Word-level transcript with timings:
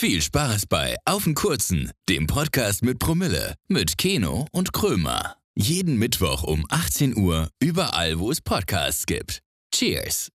Viel 0.00 0.22
Spaß 0.22 0.66
bei 0.66 0.94
Auf 1.06 1.24
den 1.24 1.34
Kurzen, 1.34 1.90
dem 2.08 2.28
Podcast 2.28 2.84
mit 2.84 3.00
Promille, 3.00 3.56
mit 3.66 3.98
Keno 3.98 4.46
und 4.52 4.72
Krömer. 4.72 5.34
Jeden 5.56 5.96
Mittwoch 5.98 6.44
um 6.44 6.64
18 6.68 7.16
Uhr, 7.16 7.48
überall, 7.58 8.20
wo 8.20 8.30
es 8.30 8.40
Podcasts 8.40 9.06
gibt. 9.06 9.42
Cheers! 9.74 10.30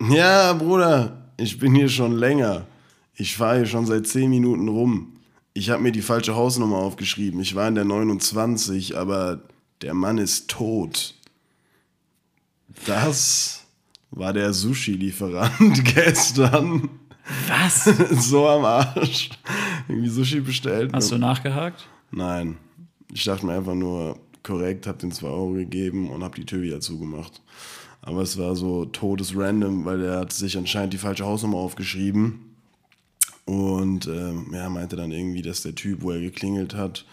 Ja, 0.00 0.52
Bruder, 0.54 1.32
ich 1.36 1.60
bin 1.60 1.76
hier 1.76 1.88
schon 1.88 2.16
länger. 2.16 2.66
Ich 3.14 3.36
fahre 3.36 3.58
hier 3.58 3.66
schon 3.66 3.86
seit 3.86 4.08
10 4.08 4.28
Minuten 4.28 4.66
rum. 4.66 5.20
Ich 5.54 5.70
habe 5.70 5.80
mir 5.80 5.92
die 5.92 6.02
falsche 6.02 6.34
Hausnummer 6.34 6.78
aufgeschrieben. 6.78 7.40
Ich 7.40 7.54
war 7.54 7.68
in 7.68 7.76
der 7.76 7.84
29, 7.84 8.96
aber 8.96 9.42
der 9.80 9.94
Mann 9.94 10.18
ist 10.18 10.50
tot. 10.50 11.14
Das 12.86 13.62
war 14.10 14.32
der 14.32 14.52
Sushi-Lieferant 14.52 15.84
gestern. 15.94 16.90
Was? 17.48 17.84
so 18.28 18.48
am 18.48 18.64
Arsch. 18.64 19.30
Irgendwie 19.88 20.08
Sushi 20.08 20.40
bestellt. 20.40 20.92
Hast 20.92 21.10
du 21.10 21.18
nachgehakt? 21.18 21.86
Nein. 22.10 22.56
Ich 23.12 23.24
dachte 23.24 23.46
mir 23.46 23.54
einfach 23.54 23.74
nur 23.74 24.18
korrekt, 24.42 24.86
hab 24.86 24.98
den 24.98 25.12
2 25.12 25.26
Euro 25.26 25.52
gegeben 25.52 26.10
und 26.10 26.24
hab 26.24 26.34
die 26.34 26.46
Tür 26.46 26.62
wieder 26.62 26.80
zugemacht. 26.80 27.40
Aber 28.00 28.22
es 28.22 28.36
war 28.36 28.56
so 28.56 28.84
todesrandom, 28.86 29.84
weil 29.84 30.02
er 30.02 30.20
hat 30.20 30.32
sich 30.32 30.56
anscheinend 30.56 30.92
die 30.92 30.98
falsche 30.98 31.24
Hausnummer 31.24 31.58
aufgeschrieben. 31.58 32.52
Und 33.44 34.06
ähm, 34.06 34.46
ja, 34.52 34.68
meinte 34.68 34.96
dann 34.96 35.12
irgendwie, 35.12 35.42
dass 35.42 35.62
der 35.62 35.74
Typ, 35.74 36.02
wo 36.02 36.10
er 36.10 36.20
geklingelt 36.20 36.74
hat, 36.74 37.04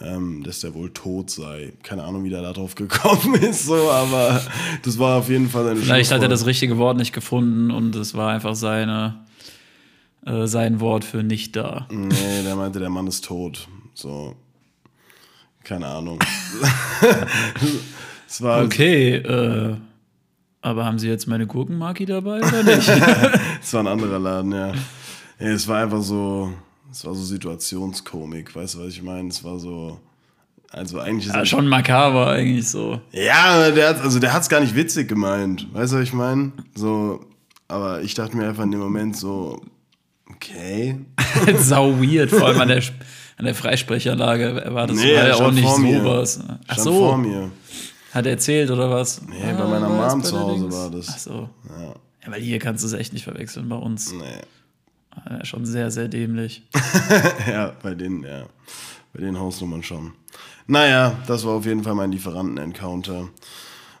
ähm, 0.00 0.42
dass 0.42 0.60
der 0.60 0.74
wohl 0.74 0.90
tot 0.90 1.30
sei. 1.30 1.72
Keine 1.82 2.04
Ahnung, 2.04 2.24
wie 2.24 2.30
der 2.30 2.42
da 2.42 2.52
drauf 2.52 2.74
gekommen 2.74 3.34
ist, 3.40 3.66
so, 3.66 3.90
aber 3.90 4.42
das 4.82 4.98
war 4.98 5.18
auf 5.18 5.28
jeden 5.28 5.48
Fall 5.48 5.64
seine 5.64 5.80
Vielleicht 5.80 6.12
hat 6.12 6.22
er 6.22 6.28
das 6.28 6.46
richtige 6.46 6.76
Wort 6.78 6.96
nicht 6.96 7.12
gefunden 7.12 7.70
und 7.70 7.94
es 7.96 8.14
war 8.14 8.30
einfach 8.30 8.54
seine, 8.54 9.25
äh, 10.26 10.46
sein 10.46 10.80
Wort 10.80 11.04
für 11.04 11.22
nicht 11.22 11.56
da. 11.56 11.86
Nee, 11.90 12.42
der 12.42 12.56
meinte, 12.56 12.80
der 12.80 12.90
Mann 12.90 13.06
ist 13.06 13.24
tot. 13.24 13.68
So. 13.94 14.34
Keine 15.62 15.86
Ahnung. 15.86 16.18
es 18.28 18.42
war 18.42 18.64
Okay, 18.64 19.16
äh, 19.16 19.76
aber 20.62 20.84
haben 20.84 20.98
Sie 20.98 21.08
jetzt 21.08 21.26
meine 21.26 21.46
Gurkenmaki 21.46 22.06
dabei 22.06 22.38
oder 22.38 22.62
nicht? 22.62 22.88
Es 23.62 23.72
war 23.72 23.80
ein 23.80 23.86
anderer 23.86 24.18
Laden, 24.18 24.52
ja. 24.52 24.68
ja. 24.68 24.74
Es 25.38 25.66
war 25.66 25.82
einfach 25.82 26.02
so, 26.02 26.52
es 26.90 27.04
war 27.04 27.14
so 27.14 27.22
Situationskomik, 27.22 28.54
weißt 28.54 28.74
du, 28.74 28.80
was 28.80 28.88
ich 28.88 29.02
meine? 29.02 29.28
Es 29.28 29.42
war 29.42 29.58
so, 29.58 30.00
also 30.70 30.98
eigentlich 30.98 31.26
ist 31.26 31.34
ja, 31.34 31.44
schon 31.44 31.68
makaber 31.68 32.28
eigentlich 32.28 32.68
so. 32.68 33.00
Ja, 33.12 33.70
der 33.70 33.90
hat, 33.90 34.00
also 34.00 34.18
der 34.18 34.32
hat's 34.32 34.48
gar 34.48 34.60
nicht 34.60 34.74
witzig 34.74 35.08
gemeint, 35.08 35.72
weißt 35.72 35.92
du, 35.92 35.96
was 35.96 36.02
ich 36.04 36.12
meine? 36.12 36.52
So, 36.74 37.24
aber 37.68 38.02
ich 38.02 38.14
dachte 38.14 38.36
mir 38.36 38.48
einfach 38.48 38.64
in 38.64 38.70
dem 38.72 38.80
Moment 38.80 39.16
so, 39.16 39.62
okay. 40.36 40.98
Sau 41.58 41.92
weird, 42.00 42.30
vor 42.30 42.46
allem 42.46 42.60
an 42.60 42.68
der, 42.68 42.82
an 43.38 43.44
der 43.44 43.54
Freisprecherlage 43.54 44.60
erwartest 44.60 45.00
Nee, 45.02 45.10
du 45.10 45.14
er 45.16 45.22
halt 45.24 45.32
auch 45.34 45.38
stand 45.38 45.54
nicht 45.56 45.78
mir. 45.78 46.00
sowas. 46.02 46.40
Ach 46.68 46.78
so, 46.78 46.92
vor 46.92 47.18
mir. 47.18 47.50
hat 48.12 48.26
er 48.26 48.32
erzählt 48.32 48.70
oder 48.70 48.90
was? 48.90 49.20
Nee, 49.22 49.34
bei 49.52 49.64
meiner 49.64 49.88
war 49.90 50.10
Mom 50.10 50.20
das 50.22 50.30
zu 50.30 50.38
Hause 50.40 50.72
war 50.72 50.90
das. 50.90 51.08
Ach 51.10 51.18
so. 51.18 51.48
Ja, 51.68 51.82
Ja, 52.24 52.32
weil 52.32 52.40
hier 52.40 52.58
kannst 52.58 52.82
du 52.84 52.88
es 52.88 52.92
echt 52.94 53.12
nicht 53.12 53.24
verwechseln 53.24 53.68
bei 53.68 53.76
uns. 53.76 54.12
nee. 54.12 54.24
Ja, 55.30 55.44
schon 55.46 55.64
sehr, 55.64 55.90
sehr 55.90 56.08
dämlich. 56.08 56.62
Ja, 57.48 57.72
bei 57.82 57.94
den, 57.94 58.22
ja, 58.22 58.44
bei 59.14 59.20
den 59.22 59.38
Hausnummern 59.38 59.82
schon. 59.82 60.12
Naja, 60.66 61.16
das 61.26 61.46
war 61.46 61.52
auf 61.54 61.64
jeden 61.64 61.82
Fall 61.84 61.94
mein 61.94 62.12
Lieferanten-Encounter. 62.12 63.28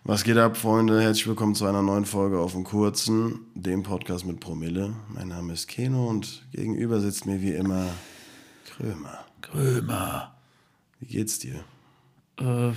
Was 0.08 0.22
geht 0.22 0.36
ab, 0.38 0.56
Freunde? 0.56 1.02
Herzlich 1.02 1.26
willkommen 1.26 1.56
zu 1.56 1.66
einer 1.66 1.82
neuen 1.82 2.04
Folge 2.04 2.38
auf 2.38 2.52
dem 2.52 2.62
Kurzen, 2.62 3.40
dem 3.56 3.82
Podcast 3.82 4.24
mit 4.24 4.38
Promille. 4.38 4.94
Mein 5.12 5.26
Name 5.26 5.52
ist 5.52 5.66
Keno 5.66 6.06
und 6.06 6.44
gegenüber 6.52 7.00
sitzt 7.00 7.26
mir 7.26 7.42
wie 7.42 7.50
immer 7.50 7.86
Krömer. 8.66 9.24
Krömer. 9.42 10.32
Wie 11.00 11.06
geht's 11.06 11.40
dir? 11.40 11.56
Äh, 12.38 12.70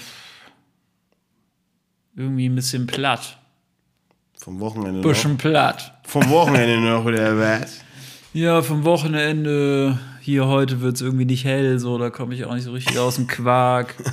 irgendwie 2.15 2.49
ein 2.49 2.55
bisschen 2.55 2.87
platt. 2.87 3.37
Vom 4.39 4.59
Wochenende 4.59 5.01
Bisschen 5.01 5.33
noch? 5.33 5.37
platt. 5.37 5.99
Vom 6.05 6.27
Wochenende 6.31 6.79
noch, 6.79 7.05
oder 7.05 7.37
was? 7.37 7.81
Ja, 8.33 8.63
vom 8.63 8.83
Wochenende. 8.85 9.99
Hier 10.21 10.47
heute 10.47 10.81
wird 10.81 10.95
es 10.95 11.01
irgendwie 11.01 11.25
nicht 11.25 11.45
hell, 11.45 11.77
so 11.77 11.99
da 11.99 12.09
komme 12.09 12.33
ich 12.33 12.45
auch 12.45 12.55
nicht 12.55 12.63
so 12.63 12.71
richtig 12.71 12.97
aus 12.97 13.17
dem 13.17 13.27
Quark. 13.27 13.93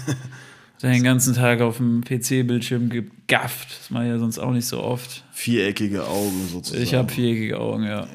Den 0.82 1.02
ganzen 1.02 1.34
Tag 1.34 1.60
auf 1.60 1.78
dem 1.78 2.02
PC-Bildschirm 2.02 2.90
gegafft. 2.90 3.68
Das 3.80 3.90
mache 3.90 4.04
ich 4.04 4.10
ja 4.10 4.18
sonst 4.18 4.38
auch 4.38 4.52
nicht 4.52 4.66
so 4.66 4.82
oft. 4.82 5.24
Viereckige 5.32 6.06
Augen 6.06 6.48
sozusagen. 6.50 6.82
Ich 6.82 6.94
habe 6.94 7.10
viereckige 7.10 7.58
Augen, 7.58 7.84
ja. 7.84 8.06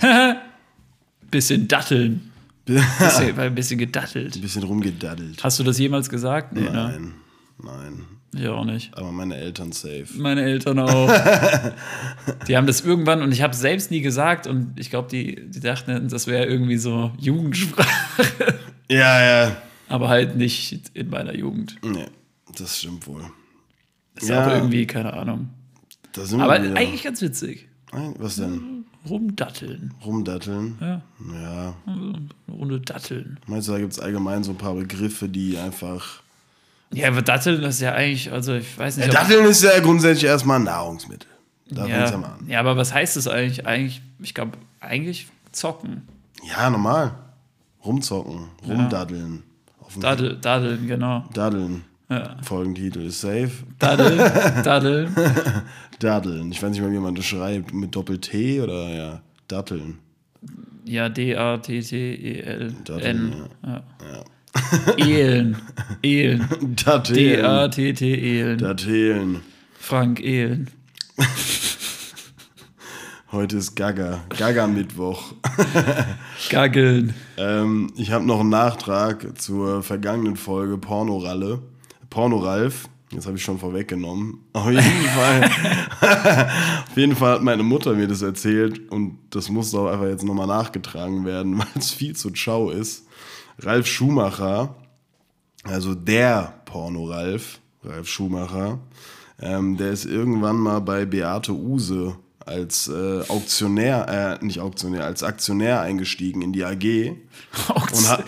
bisschen 1.30 1.66
datteln. 1.68 2.30
Bisschen, 2.68 3.38
ein 3.38 3.54
bisschen 3.54 3.78
gedattelt. 3.78 4.36
Ein 4.36 4.42
bisschen 4.42 4.62
rumgedaddelt. 4.62 5.42
Hast 5.42 5.58
du 5.58 5.64
das 5.64 5.78
jemals 5.78 6.10
gesagt? 6.10 6.52
Nee, 6.52 6.60
ne? 6.60 6.70
Nein, 6.70 7.14
nein. 7.62 8.04
Ich 8.36 8.46
auch 8.46 8.66
nicht. 8.66 8.94
Aber 8.94 9.10
meine 9.10 9.36
Eltern 9.36 9.72
safe. 9.72 10.04
Meine 10.18 10.42
Eltern 10.42 10.78
auch. 10.78 11.10
die 12.46 12.58
haben 12.58 12.66
das 12.66 12.82
irgendwann, 12.82 13.22
und 13.22 13.32
ich 13.32 13.40
habe 13.40 13.54
es 13.54 13.60
selbst 13.60 13.90
nie 13.90 14.02
gesagt, 14.02 14.46
und 14.46 14.78
ich 14.78 14.90
glaube, 14.90 15.08
die, 15.08 15.48
die 15.48 15.60
dachten, 15.60 16.08
das 16.08 16.26
wäre 16.26 16.44
irgendwie 16.44 16.76
so 16.76 17.10
Jugendsprache. 17.18 18.58
Ja, 18.90 19.24
ja. 19.24 19.56
Aber 19.88 20.08
halt 20.08 20.36
nicht 20.36 20.90
in 20.94 21.08
meiner 21.10 21.34
Jugend. 21.34 21.76
Nee, 21.82 22.06
das 22.56 22.78
stimmt 22.78 23.06
wohl. 23.06 23.22
Ist 24.16 24.28
Ja. 24.28 24.46
auch 24.46 24.50
irgendwie, 24.52 24.86
keine 24.86 25.12
Ahnung. 25.14 25.48
Aber 26.38 26.54
eigentlich 26.54 27.02
ganz 27.04 27.20
witzig. 27.22 27.68
Was 28.18 28.36
denn? 28.36 28.84
Rumdatteln. 29.08 29.94
Rumdatteln? 30.04 30.76
Ja, 30.80 31.02
Ja. 31.32 31.74
Runde 32.48 32.80
Datteln. 32.80 33.38
Meinst 33.46 33.68
du, 33.68 33.72
da 33.72 33.78
gibt 33.78 33.92
es 33.92 33.98
allgemein 34.00 34.42
so 34.44 34.50
ein 34.50 34.58
paar 34.58 34.74
Begriffe, 34.74 35.28
die 35.28 35.56
einfach. 35.56 36.22
Ja, 36.92 37.08
aber 37.08 37.22
Datteln 37.22 37.62
ist 37.62 37.80
ja 37.80 37.92
eigentlich, 37.92 38.32
also 38.32 38.54
ich 38.54 38.76
weiß 38.78 38.96
nicht. 38.96 39.06
Ja, 39.06 39.12
Datteln 39.12 39.46
ist 39.46 39.62
ja 39.62 39.78
grundsätzlich 39.80 40.24
erstmal 40.24 40.58
ein 40.58 40.64
Nahrungsmittel. 40.64 41.28
Da 41.70 41.86
ja 41.86 42.10
ja, 42.10 42.16
mal 42.16 42.28
an. 42.32 42.46
ja, 42.48 42.60
aber 42.60 42.76
was 42.76 42.92
heißt 42.94 43.16
das 43.16 43.28
eigentlich? 43.28 43.66
Eigentlich, 43.66 44.02
ich 44.20 44.34
glaube, 44.34 44.52
eigentlich 44.80 45.28
zocken. 45.52 46.02
Ja, 46.42 46.68
normal. 46.70 47.14
Rumzocken, 47.84 48.48
rumdaddeln. 48.66 49.42
Daddel, 50.00 50.36
daddeln, 50.40 50.86
genau. 50.86 51.24
Daddeln. 51.34 51.84
Ja. 52.10 52.36
Folgentitel 52.42 53.00
ist 53.06 53.20
safe. 53.20 53.50
Daddeln, 53.78 54.18
daddeln. 54.64 55.14
Daddeln. 55.98 56.52
Ich 56.52 56.62
weiß 56.62 56.70
nicht 56.70 56.80
mal, 56.80 56.90
wie 56.92 56.98
man 56.98 57.14
das 57.14 57.26
schreibt. 57.26 57.74
Mit 57.74 57.94
Doppel-T 57.94 58.60
oder 58.62 58.88
ja, 58.88 59.20
Datteln. 59.46 59.98
Ja, 60.84 61.08
D-A-T-T-E-L-N. 61.10 62.76
Datteln, 62.84 63.34
Ja. 63.62 63.82
Ehlen. 64.96 65.56
Ehlen. 66.02 66.48
Datteln. 66.84 67.16
D-A-T-T-Ehlen. 67.16 68.58
Datteln. 68.58 69.40
Frank 69.78 70.20
Ehlen. 70.20 70.70
Heute 73.30 73.58
ist 73.58 73.74
Gaga. 73.74 74.22
Gaga-Mittwoch. 74.30 75.34
Gaggeln. 76.48 77.12
Ähm, 77.36 77.92
ich 77.94 78.10
habe 78.10 78.24
noch 78.24 78.40
einen 78.40 78.48
Nachtrag 78.48 79.38
zur 79.38 79.82
vergangenen 79.82 80.36
Folge 80.36 80.78
Pornoralle. 80.78 81.60
Pornoralf. 82.08 82.88
Das 83.12 83.26
habe 83.26 83.36
ich 83.36 83.42
schon 83.42 83.58
vorweggenommen. 83.58 84.46
Auf 84.54 84.70
jeden 84.70 84.80
Fall. 85.14 85.44
auf 86.88 86.96
jeden 86.96 87.16
Fall 87.16 87.34
hat 87.34 87.42
meine 87.42 87.62
Mutter 87.62 87.92
mir 87.92 88.08
das 88.08 88.22
erzählt 88.22 88.90
und 88.90 89.18
das 89.28 89.50
musste 89.50 89.78
auch 89.78 89.88
einfach 89.88 90.06
jetzt 90.06 90.24
nochmal 90.24 90.46
nachgetragen 90.46 91.26
werden, 91.26 91.58
weil 91.58 91.66
es 91.74 91.90
viel 91.90 92.16
zu 92.16 92.30
ciao 92.30 92.70
ist. 92.70 93.06
Ralf 93.58 93.86
Schumacher, 93.86 94.74
also 95.64 95.94
der 95.94 96.62
Porno-Ralf, 96.64 97.60
Ralf 97.84 98.08
Schumacher, 98.08 98.78
ähm, 99.38 99.76
der 99.76 99.90
ist 99.90 100.06
irgendwann 100.06 100.56
mal 100.56 100.80
bei 100.80 101.04
Beate 101.04 101.52
Use 101.52 102.16
als 102.48 102.88
äh, 102.88 103.20
Auktionär, 103.28 104.38
äh, 104.40 104.44
nicht 104.44 104.60
Auktionär, 104.60 105.04
als 105.04 105.22
Aktionär 105.22 105.80
eingestiegen 105.80 106.42
in 106.42 106.52
die 106.52 106.64
AG. 106.64 107.16
Und 107.68 108.08
hat, 108.08 108.24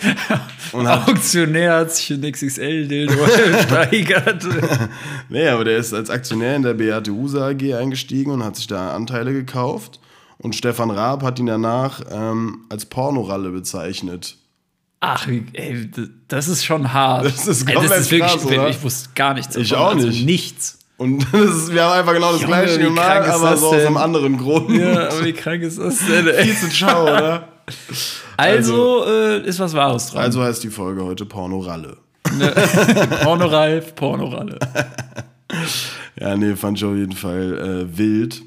und 0.71 0.87
hat 0.87 1.07
Auktionär 1.07 1.75
hat 1.75 1.91
sich 1.93 2.11
in 2.11 2.21
XXL-Dildo 2.21 3.13
gesteigert. 3.51 4.45
Nee, 5.29 5.47
aber 5.47 5.63
der 5.65 5.77
ist 5.77 5.93
als 5.93 6.09
Aktionär 6.09 6.55
in 6.55 6.63
der 6.63 6.73
Beate 6.73 7.11
Use 7.11 7.41
AG 7.41 7.73
eingestiegen 7.73 8.31
und 8.31 8.43
hat 8.43 8.55
sich 8.55 8.67
da 8.67 8.93
Anteile 8.93 9.31
gekauft. 9.33 9.99
Und 10.37 10.55
Stefan 10.55 10.91
Raab 10.91 11.23
hat 11.23 11.39
ihn 11.39 11.45
danach 11.45 12.01
ähm, 12.11 12.65
als 12.69 12.85
Pornoralle 12.85 13.51
bezeichnet. 13.51 14.37
Ach, 14.99 15.27
ey, 15.27 15.89
das 16.27 16.47
ist 16.47 16.63
schon 16.63 16.93
hart. 16.93 17.25
Das 17.25 17.47
ist 17.47 17.67
Ey, 17.67 17.75
komplett 17.75 18.11
wirklich, 18.11 18.47
krass? 18.47 18.75
Ich 18.75 18.83
wusste 18.83 19.09
gar 19.15 19.33
nichts. 19.33 19.55
Ich 19.55 19.69
davon, 19.69 19.85
auch 19.85 19.95
also 19.95 20.07
nicht. 20.07 20.25
nichts. 20.25 20.79
Und 21.01 21.23
ist, 21.33 21.73
wir 21.73 21.83
haben 21.83 21.99
einfach 21.99 22.13
genau 22.13 22.31
das 22.31 22.41
Junge, 22.41 22.53
gleiche 22.53 22.77
gemacht, 22.79 23.27
aber 23.27 23.57
so 23.57 23.69
aus 23.69 23.73
einem 23.73 23.97
anderen 23.97 24.37
Grund. 24.37 24.69
Ja, 24.69 25.09
aber 25.09 25.25
wie 25.25 25.33
krank 25.33 25.63
ist 25.63 25.79
das 25.79 25.97
denn? 26.05 26.27
Ey? 26.27 26.43
Viel 26.43 26.55
zu 26.55 26.69
ciao, 26.69 27.03
oder? 27.03 27.47
Also, 28.37 29.05
äh, 29.07 29.45
ist 29.45 29.59
was 29.59 29.73
Wahres 29.73 30.07
dran. 30.07 30.23
Also 30.23 30.41
heißt 30.41 30.63
die 30.63 30.69
Folge 30.69 31.03
heute 31.03 31.25
Pornoralle. 31.25 31.97
Pornoralf, 33.23 33.93
Pornoralle. 33.95 34.57
Ja, 36.19 36.35
nee, 36.35 36.55
fand 36.55 36.79
ich 36.79 36.83
auf 36.83 36.95
jeden 36.95 37.15
Fall 37.15 37.87
äh, 37.93 37.97
wild. 37.97 38.41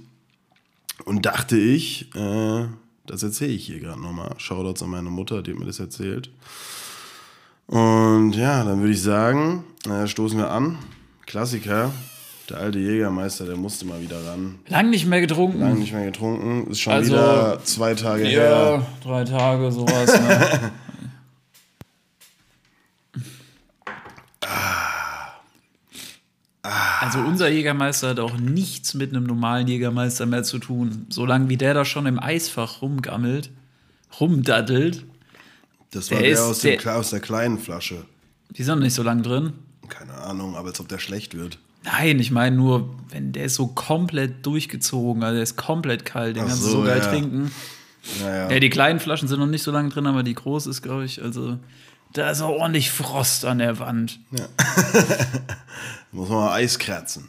Und 1.05 1.27
dachte 1.27 1.57
ich, 1.57 2.15
äh, 2.17 2.67
Das 3.07 3.23
erzähle 3.23 3.53
ich 3.53 3.67
hier 3.67 3.81
gerade 3.81 4.01
nochmal. 4.01 4.35
Shoutouts 4.39 4.83
an 4.83 4.91
meine 4.91 5.11
Mutter, 5.11 5.43
die 5.43 5.53
hat 5.53 5.59
mir 5.59 5.67
das 5.67 5.79
erzählt. 5.79 6.31
Und 7.67 8.33
ja, 8.33 8.65
dann 8.65 8.81
würde 8.81 8.93
ich 8.93 9.03
sagen, 9.03 9.65
äh, 9.89 10.07
stoßen 10.07 10.39
wir 10.39 10.51
an. 10.51 10.79
Klassiker. 11.27 11.93
Der 12.51 12.59
alte 12.59 12.79
Jägermeister, 12.79 13.47
der 13.47 13.57
musste 13.57 13.87
mal 13.87 14.01
wieder 14.03 14.23
ran. 14.27 14.59
Lang 14.69 14.91
nicht 14.91 15.07
mehr 15.07 15.21
getrunken. 15.23 15.61
Lange 15.61 15.77
nicht 15.77 15.93
mehr 15.95 16.05
getrunken. 16.05 16.71
Ist 16.71 16.81
schon 16.81 16.93
Also, 16.93 17.13
wieder 17.15 17.61
zwei 17.65 17.95
Tage 17.95 18.25
ja, 18.25 18.31
her. 18.77 18.87
drei 19.03 19.25
Tage, 19.25 19.73
sowas. 19.73 20.13
Ne? 20.21 20.73
Also 27.01 27.19
unser 27.19 27.49
Jägermeister 27.51 28.09
hat 28.11 28.21
auch 28.21 28.39
nichts 28.39 28.95
mit 28.95 29.11
einem 29.11 29.25
normalen 29.25 29.69
Jägermeister 29.69 30.25
mehr 30.25 30.45
zu 30.45 30.59
tun. 30.59 31.07
Solange 31.11 31.51
wie 31.51 31.59
der 31.59 31.75
da 31.75 31.85
schon 31.85 32.07
im 32.07 32.19
Eisfach 32.19 32.81
rumgammelt, 32.81 33.51
rumdaddelt, 34.19 35.05
Das 35.91 36.11
war 36.11 36.19
Der 36.21 36.31
der, 36.31 36.43
aus, 36.45 36.61
der- 36.61 36.97
aus 36.97 37.11
der 37.11 37.21
kleinen 37.21 37.59
Flasche. 37.59 38.05
die 38.51 38.63
sind 38.63 38.77
noch 38.79 38.83
nicht 38.85 38.95
so 38.95 39.03
lang 39.03 39.23
drin. 39.23 39.53
Keine 39.89 40.15
Ahnung, 40.15 40.57
aber 40.57 40.69
als 40.69 40.81
ob 40.81 40.89
der 40.89 40.99
schlecht 40.99 41.35
wird. 41.37 41.59
Nein, 41.85 42.19
ich 42.19 42.31
meine 42.31 42.57
nur, 42.57 42.95
wenn 43.11 43.33
der 43.33 43.45
ist 43.45 43.55
so 43.55 43.69
komplett 43.69 44.45
durchgezogen, 44.45 45.23
also 45.23 45.35
der 45.35 45.43
ist 45.43 45.57
komplett 45.57 46.05
kalt, 46.05 46.37
den 46.37 46.45
Ach 46.45 46.49
kannst 46.49 46.65
du 46.65 46.69
so, 46.69 46.83
geil 46.83 46.99
ja. 46.99 47.07
trinken. 47.07 47.51
Naja. 48.21 48.51
Ja, 48.51 48.61
die 48.61 48.71
kleinen 48.71 49.01
Flaschen 49.01 49.29
sind 49.29 49.39
noch 49.39 49.47
nicht 49.47 49.63
so 49.63 49.71
lange 49.71 49.89
drin, 49.91 50.07
aber 50.07 50.23
die 50.23 50.35
große 50.35 50.69
ist, 50.69 50.83
glaube 50.83 51.05
ich, 51.05 51.23
also 51.23 51.59
da 52.13 52.31
ist 52.31 52.41
auch 52.41 52.51
ordentlich 52.61 52.91
Frost 52.91 53.45
an 53.45 53.59
der 53.59 53.79
Wand. 53.79 54.19
Muss 56.13 56.29
man 56.29 56.39
mal 56.39 56.53
Eis 56.53 56.79
kratzen. 56.79 57.29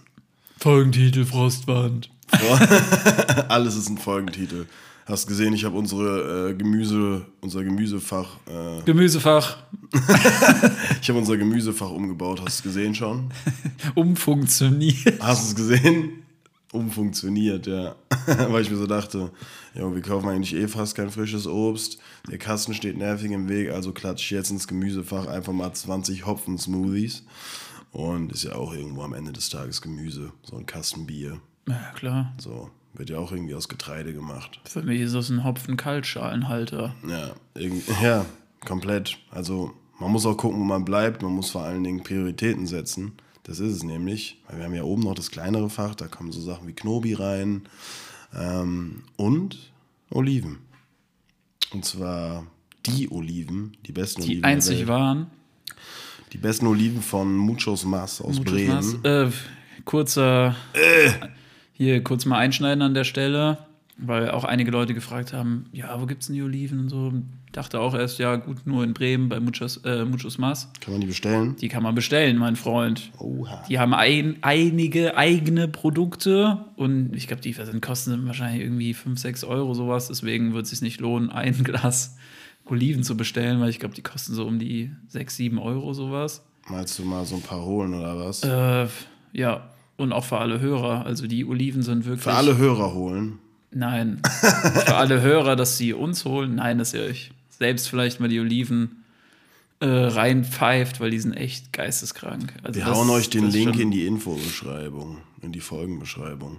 Folgentitel 0.58 1.26
Frostwand. 1.26 2.10
Alles 3.50 3.76
ist 3.76 3.90
ein 3.90 3.98
Folgentitel. 3.98 4.68
Hast 5.06 5.28
gesehen, 5.28 5.54
ich 5.54 5.64
habe 5.64 5.78
unsere 5.78 6.50
äh, 6.50 6.54
Gemüse, 6.56 7.26
unser 7.40 7.64
Gemüsefach, 7.64 8.38
äh, 8.48 8.82
Gemüsefach 8.86 9.58
ich 11.02 11.10
habe 11.10 11.20
unser 11.20 11.38
Gemüsefach 11.38 11.92
umgebaut. 11.92 12.42
Hast 12.42 12.66
du 12.66 12.70
es 12.70 12.76
gesehen 12.76 12.96
schon? 12.96 13.32
umfunktioniert. 13.96 15.22
Hast 15.22 15.44
du 15.44 15.50
es 15.50 15.56
gesehen? 15.56 16.24
Umfunktioniert, 16.72 17.68
ja. 17.68 17.96
Weil 18.26 18.64
ich 18.64 18.72
mir 18.72 18.78
so 18.78 18.88
dachte, 18.88 19.32
ja, 19.76 19.94
wir 19.94 20.02
kaufen 20.02 20.28
eigentlich 20.28 20.56
eh 20.56 20.68
fast 20.68 20.96
kein 20.96 21.12
frisches 21.12 21.46
Obst. 21.46 22.00
Der 22.30 22.40
Kasten 22.40 22.74
steht 22.74 22.98
nervig 22.98 23.32
im 23.32 23.48
Weg, 23.48 23.70
also 23.72 23.92
klatsche 23.92 24.26
ich 24.26 24.32
jetzt 24.32 24.50
ins 24.50 24.68
Gemüsefach 24.68 25.28
einfach 25.28 25.54
mal 25.54 25.72
20 25.72 26.26
Hopfen-Smoothies. 26.26 27.24
Und 27.92 28.34
ist 28.34 28.44
ja 28.44 28.56
auch 28.56 28.74
irgendwo 28.74 29.04
am 29.04 29.14
Ende 29.14 29.32
des 29.32 29.50
Tages 29.50 29.82
Gemüse. 29.82 30.32
So 30.44 30.58
ein 30.58 30.66
Kasten 30.66 31.06
Bier. 31.06 31.40
Ja, 31.68 31.92
klar. 31.96 32.34
So, 32.40 32.72
wird 32.98 33.10
ja 33.10 33.18
auch 33.18 33.32
irgendwie 33.32 33.56
aus 33.56 33.68
Getreide 33.70 34.14
gemacht. 34.14 34.60
Für 34.66 34.82
mich 34.82 35.02
ist 35.02 35.16
das 35.16 35.30
ein 35.30 35.44
Hopfen-Kaltschalenhalter. 35.44 36.96
Ja, 37.08 37.34
ja, 38.02 38.26
komplett. 38.66 39.18
Also 39.32 39.74
man 40.00 40.12
muss 40.12 40.26
auch 40.26 40.36
gucken, 40.38 40.60
wo 40.60 40.64
man 40.64 40.86
bleibt. 40.86 41.22
Man 41.22 41.34
muss 41.34 41.50
vor 41.50 41.64
allen 41.64 41.84
Dingen 41.84 42.04
Prioritäten 42.04 42.68
setzen. 42.68 43.14
Das 43.44 43.60
ist 43.60 43.74
es 43.76 43.84
nämlich. 43.84 44.42
Weil 44.48 44.58
wir 44.58 44.66
haben 44.66 44.74
ja 44.74 44.84
oben 44.84 45.04
noch 45.04 45.14
das 45.16 45.32
kleinere 45.32 45.70
Fach, 45.70 45.96
da 45.96 46.08
kommen 46.08 46.32
so 46.32 46.42
Sachen 46.42 46.68
wie 46.68 46.74
Knobi 46.74 47.14
rein 47.14 47.64
ähm, 48.36 49.04
und 49.18 49.72
Oliven. 50.10 50.60
Und 51.72 51.86
zwar 51.86 52.46
die 52.86 53.10
Oliven, 53.12 53.78
die 53.86 53.92
besten 53.92 54.22
Die 54.22 54.28
Oliven. 54.28 54.42
der 54.42 54.52
einzig 54.52 54.88
waren. 54.88 55.28
Die 56.34 56.38
besten 56.38 56.68
Oliven 56.68 57.02
von 57.02 57.36
Muchos 57.36 57.86
Mas 57.86 58.20
aus 58.22 58.38
Muchos 58.38 58.52
Bremen. 58.54 58.76
Mas. 58.76 58.94
Äh, 59.04 59.32
kurzer. 59.86 60.56
Hier 61.78 62.02
kurz 62.04 62.26
mal 62.26 62.38
einschneiden 62.38 62.82
an 62.82 62.94
der 62.94 63.04
Stelle, 63.04 63.58
weil 63.98 64.32
auch 64.32 64.46
einige 64.46 64.72
Leute 64.72 64.94
gefragt 64.94 65.34
haben: 65.34 65.66
Ja, 65.74 66.00
wo 66.02 66.06
gibt's 66.06 66.28
denn 66.28 66.36
die 66.36 66.42
Oliven 66.42 66.80
und 66.80 66.90
so? 66.90 67.12
Dachte 67.52 67.80
auch 67.82 67.94
erst, 67.94 68.20
ja, 68.20 68.38
gut, 68.38 68.66
nur 68.66 68.84
in 68.84 68.94
Bremen 68.94 69.30
bei 69.30 69.40
Muchos, 69.40 69.78
äh, 69.86 70.04
Muchos 70.06 70.38
Mas. 70.38 70.70
Kann 70.82 70.94
man 70.94 71.02
die 71.02 71.08
bestellen? 71.08 71.56
Die 71.58 71.68
kann 71.68 71.84
man 71.84 71.96
bestellen, 71.96 72.38
mein 72.38 72.56
Freund. 72.56 73.12
Oha. 73.18 73.64
Die 73.70 73.78
haben 73.78 73.94
ein, 73.94 74.38
einige 74.42 75.18
eigene 75.18 75.68
Produkte 75.68 76.66
und 76.78 77.14
ich 77.14 77.28
glaube, 77.28 77.42
die 77.42 77.54
sind, 77.54 77.82
kosten 77.82 78.26
wahrscheinlich 78.26 78.62
irgendwie 78.62 78.94
5, 78.94 79.20
6 79.20 79.44
Euro 79.46 79.74
sowas. 79.74 80.08
Deswegen 80.08 80.54
wird 80.54 80.64
es 80.64 80.72
sich 80.72 80.82
nicht 80.82 81.02
lohnen, 81.02 81.30
ein 81.30 81.54
Glas 81.64 82.18
Oliven 82.66 83.04
zu 83.04 83.16
bestellen, 83.16 83.60
weil 83.60 83.70
ich 83.70 83.80
glaube, 83.80 83.96
die 83.96 84.02
kosten 84.02 84.34
so 84.34 84.46
um 84.46 84.60
die 84.60 84.92
6, 85.08 85.36
7 85.36 85.60
Euro 85.60 85.94
sowas. 85.94 86.44
Meinst 86.70 86.98
du 87.00 87.04
mal 87.04 87.26
so 87.26 87.36
ein 87.36 87.42
paar 87.42 87.64
holen 87.64 87.94
oder 87.94 88.18
was? 88.18 88.44
Äh, 88.44 88.88
ja, 89.34 89.70
und 89.98 90.12
auch 90.14 90.26
für 90.26 90.38
alle 90.40 90.60
Hörer. 90.60 91.06
Also 91.06 91.28
die 91.28 91.46
Oliven 91.46 91.84
sind 91.84 92.06
wirklich. 92.06 92.24
Für 92.24 92.34
alle 92.34 92.58
Hörer 92.58 92.94
holen. 92.94 93.40
Nein. 93.72 94.22
für 94.86 94.96
alle 94.96 95.22
Hörer, 95.22 95.56
dass 95.56 95.78
sie 95.78 95.94
uns 95.94 96.26
holen. 96.26 96.56
Nein, 96.56 96.78
dass 96.78 96.94
ihr 96.94 97.02
euch 97.04 97.32
selbst 97.50 97.90
vielleicht 97.90 98.20
mal 98.20 98.30
die 98.30 98.40
Oliven 98.40 99.04
äh, 99.80 99.88
reinpfeift, 99.88 101.00
weil 101.00 101.12
die 101.12 101.20
sind 101.20 101.34
echt 101.34 101.74
geisteskrank. 101.74 102.54
Also 102.64 102.80
Wir 102.80 102.86
das- 102.86 102.96
hauen 102.98 103.10
euch 103.10 103.30
den 103.30 103.50
Link 103.50 103.78
in 103.80 103.92
die 103.92 104.06
Infobeschreibung, 104.06 105.18
in 105.42 105.52
die 105.52 105.60
Folgenbeschreibung. 105.60 106.58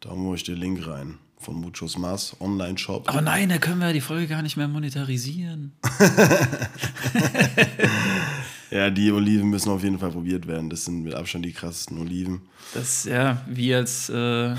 Da 0.00 0.10
hauen 0.10 0.24
wir 0.24 0.30
euch 0.30 0.44
den 0.44 0.56
Link 0.56 0.86
rein. 0.86 1.18
Von 1.38 1.56
Muchos 1.60 1.98
Mas, 1.98 2.34
Online-Shop. 2.40 3.08
Aber 3.08 3.20
nein, 3.20 3.48
da 3.50 3.58
können 3.58 3.80
wir 3.80 3.92
die 3.92 4.00
Folge 4.00 4.26
gar 4.26 4.42
nicht 4.42 4.56
mehr 4.56 4.68
monetarisieren. 4.68 5.72
Ja, 8.76 8.90
die 8.90 9.10
Oliven 9.10 9.48
müssen 9.50 9.70
auf 9.70 9.82
jeden 9.82 9.98
Fall 9.98 10.10
probiert 10.10 10.46
werden. 10.46 10.68
Das 10.70 10.84
sind 10.84 11.02
mit 11.02 11.14
Abstand 11.14 11.44
die 11.46 11.52
krassesten 11.52 11.98
Oliven. 11.98 12.42
Das 12.74 13.04
ist 13.04 13.06
ja 13.06 13.40
wie 13.48 13.74
als 13.74 14.08
äh, 14.10 14.54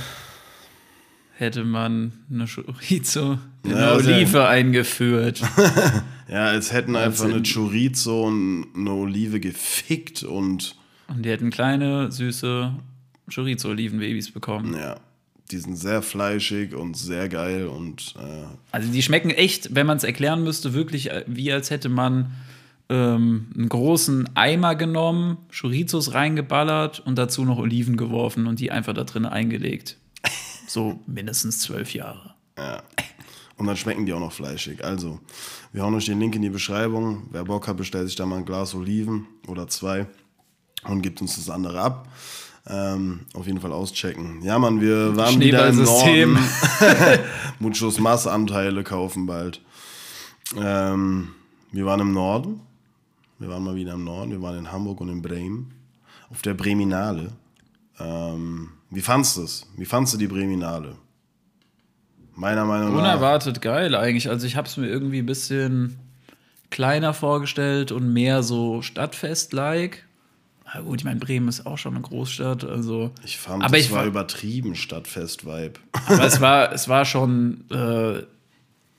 hätte 1.35 1.63
man 1.63 2.13
eine 2.31 2.45
Chorizo 2.47 3.37
in 3.63 3.71
Ja, 3.71 3.75
eine 3.77 3.87
also- 3.87 4.11
Olive 4.11 4.47
eingeführt. 4.47 5.41
Ja, 6.29 6.47
als 6.47 6.73
hätten 6.73 6.97
einfach 6.97 7.23
Wahnsinn. 7.23 7.37
eine 7.37 7.43
Chorizo 7.69 8.27
und 8.27 8.65
eine 8.75 8.91
Olive 8.91 9.39
gefickt 9.39 10.23
und 10.23 10.75
Und 11.07 11.23
die 11.23 11.29
hätten 11.29 11.51
kleine, 11.51 12.11
süße 12.11 12.73
Chorizo-Olivenbabys 13.33 14.31
bekommen. 14.33 14.73
ja, 14.73 14.99
die 15.51 15.57
sind 15.57 15.77
sehr 15.77 16.01
fleischig 16.01 16.75
und 16.75 16.97
sehr 16.97 17.29
geil 17.29 17.67
und 17.67 18.13
äh, 18.17 18.43
Also 18.73 18.91
die 18.91 19.01
schmecken 19.01 19.29
echt, 19.29 19.73
wenn 19.73 19.87
man 19.87 19.95
es 19.95 20.03
erklären 20.03 20.43
müsste, 20.43 20.73
wirklich 20.73 21.11
äh, 21.11 21.23
wie 21.27 21.49
als 21.53 21.69
hätte 21.69 21.87
man 21.87 22.31
ähm, 22.89 23.47
einen 23.55 23.69
großen 23.69 24.35
Eimer 24.35 24.75
genommen, 24.75 25.37
Chorizos 25.57 26.13
reingeballert 26.13 26.99
und 27.01 27.17
dazu 27.17 27.43
noch 27.43 27.57
Oliven 27.57 27.97
geworfen 27.97 28.47
und 28.47 28.59
die 28.59 28.71
einfach 28.71 28.93
da 28.93 29.03
drin 29.03 29.25
eingelegt. 29.25 29.97
So 30.69 30.99
mindestens 31.07 31.61
zwölf 31.61 31.93
Jahre. 31.93 32.33
Ja. 32.57 32.83
Und 33.55 33.67
dann 33.67 33.77
schmecken 33.77 34.05
die 34.05 34.11
auch 34.11 34.19
noch 34.19 34.33
fleischig. 34.33 34.83
Also, 34.83 35.21
wir 35.71 35.81
hauen 35.81 35.95
euch 35.95 36.07
den 36.07 36.19
Link 36.19 36.35
in 36.35 36.41
die 36.41 36.49
Beschreibung. 36.49 37.27
Wer 37.31 37.45
Bock 37.45 37.69
hat, 37.69 37.77
bestellt 37.77 38.07
sich 38.07 38.17
da 38.17 38.25
mal 38.25 38.39
ein 38.39 38.45
Glas 38.45 38.75
Oliven 38.75 39.27
oder 39.47 39.69
zwei 39.69 40.07
und 40.83 41.01
gibt 41.01 41.21
uns 41.21 41.37
das 41.37 41.49
andere 41.49 41.79
ab. 41.79 42.09
Ähm, 42.69 43.21
auf 43.33 43.47
jeden 43.47 43.61
Fall 43.61 43.71
auschecken. 43.71 44.41
Ja, 44.44 44.59
Mann, 44.59 44.81
wir 44.81 45.15
waren 45.15 45.39
wieder 45.39 45.69
im. 45.69 45.83
Norden. 45.83 46.37
Muchos 47.59 47.97
Massanteile 47.97 48.83
kaufen 48.83 49.25
bald. 49.25 49.61
Ähm, 50.57 51.29
wir 51.71 51.85
waren 51.85 52.01
im 52.01 52.11
Norden. 52.11 52.59
Wir 53.39 53.49
waren 53.49 53.63
mal 53.63 53.75
wieder 53.75 53.94
im 53.94 54.03
Norden. 54.03 54.31
Wir 54.31 54.41
waren 54.41 54.57
in 54.57 54.71
Hamburg 54.71 55.01
und 55.01 55.09
in 55.09 55.21
Bremen. 55.21 55.73
Auf 56.29 56.41
der 56.41 56.53
Breminale. 56.53 57.31
Ähm, 57.99 58.69
wie 58.89 59.01
fandst 59.01 59.37
du 59.37 59.44
es? 59.44 59.65
Wie 59.75 59.85
fandst 59.85 60.13
du 60.13 60.17
die 60.17 60.27
Breminale? 60.27 60.95
Meiner 62.35 62.65
Meinung 62.65 62.94
nach. 62.94 62.99
Unerwartet 62.99 63.61
geil 63.61 63.95
eigentlich. 63.95 64.29
Also 64.29 64.45
ich 64.45 64.56
habe 64.56 64.67
es 64.67 64.77
mir 64.77 64.87
irgendwie 64.87 65.19
ein 65.19 65.25
bisschen 65.25 65.97
kleiner 66.69 67.13
vorgestellt 67.13 67.91
und 67.91 68.11
mehr 68.13 68.44
so 68.44 68.81
Stadtfest-like. 68.81 70.06
Na 70.73 70.81
gut, 70.81 70.99
ich 70.99 71.06
meine, 71.06 71.19
Bremen 71.19 71.47
ist 71.47 71.65
auch 71.65 71.77
schon 71.77 71.94
eine 71.94 72.01
Großstadt, 72.01 72.65
also. 72.65 73.11
Ich 73.23 73.37
fand, 73.37 73.63
aber 73.63 73.77
es 73.77 73.85
ich 73.85 73.91
war 73.91 73.99
war, 73.99 74.06
übertrieben 74.06 74.75
Stadtfest-Vibe. 74.75 75.79
aber 76.07 76.25
es 76.25 76.41
war, 76.41 76.73
es 76.73 76.89
war 76.89 77.06
schon 77.06 77.63
äh, 77.71 78.23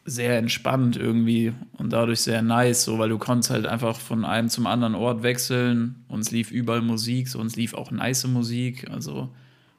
sehr 0.08 0.38
entspannt 0.38 0.96
irgendwie 0.96 1.52
und 1.76 1.92
dadurch 1.92 2.20
sehr 2.20 2.42
nice, 2.42 2.84
so, 2.84 2.98
weil 2.98 3.08
du 3.08 3.18
konntest 3.18 3.50
halt 3.50 3.66
einfach 3.66 3.98
von 3.98 4.24
einem 4.24 4.48
zum 4.48 4.66
anderen 4.66 4.94
Ort 4.94 5.22
wechseln 5.22 5.96
und 6.08 6.20
es 6.20 6.30
lief 6.30 6.50
überall 6.50 6.82
Musik, 6.82 7.28
so 7.28 7.38
und 7.38 7.46
es 7.46 7.56
lief 7.56 7.74
auch 7.74 7.90
nice 7.90 8.26
Musik, 8.26 8.88
also 8.90 9.28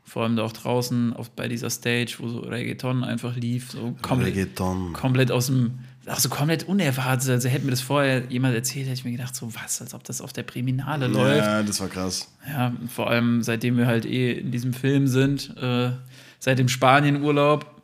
vor 0.03 0.23
allem 0.23 0.35
da 0.35 0.43
auch 0.43 0.51
draußen 0.51 1.13
auf, 1.13 1.29
bei 1.29 1.47
dieser 1.47 1.69
Stage, 1.69 2.15
wo 2.19 2.27
so 2.27 2.39
Reggaeton 2.39 3.03
einfach 3.03 3.35
lief, 3.35 3.71
so 3.71 3.95
komplett, 4.01 4.35
Reggaeton. 4.35 4.93
komplett 4.93 5.31
aus 5.31 5.47
dem, 5.47 5.79
auch 6.07 6.19
so 6.19 6.29
komplett 6.29 6.63
unerwartet. 6.63 7.29
Also 7.29 7.47
hätte 7.47 7.65
mir 7.65 7.71
das 7.71 7.81
vorher 7.81 8.23
jemand 8.29 8.55
erzählt, 8.55 8.87
hätte 8.87 8.95
ich 8.95 9.05
mir 9.05 9.11
gedacht, 9.11 9.35
so 9.35 9.53
was, 9.53 9.81
als 9.81 9.93
ob 9.93 10.03
das 10.03 10.21
auf 10.21 10.33
der 10.33 10.43
Priminale 10.43 11.07
läuft. 11.07 11.45
Ja, 11.45 11.63
das 11.63 11.79
war 11.79 11.87
krass. 11.87 12.27
Ja, 12.47 12.73
vor 12.87 13.09
allem 13.09 13.43
seitdem 13.43 13.77
wir 13.77 13.85
halt 13.85 14.05
eh 14.05 14.33
in 14.33 14.51
diesem 14.51 14.73
Film 14.73 15.07
sind, 15.07 15.55
äh, 15.57 15.91
seit 16.39 16.57
dem 16.57 16.69
Spanienurlaub, 16.69 17.78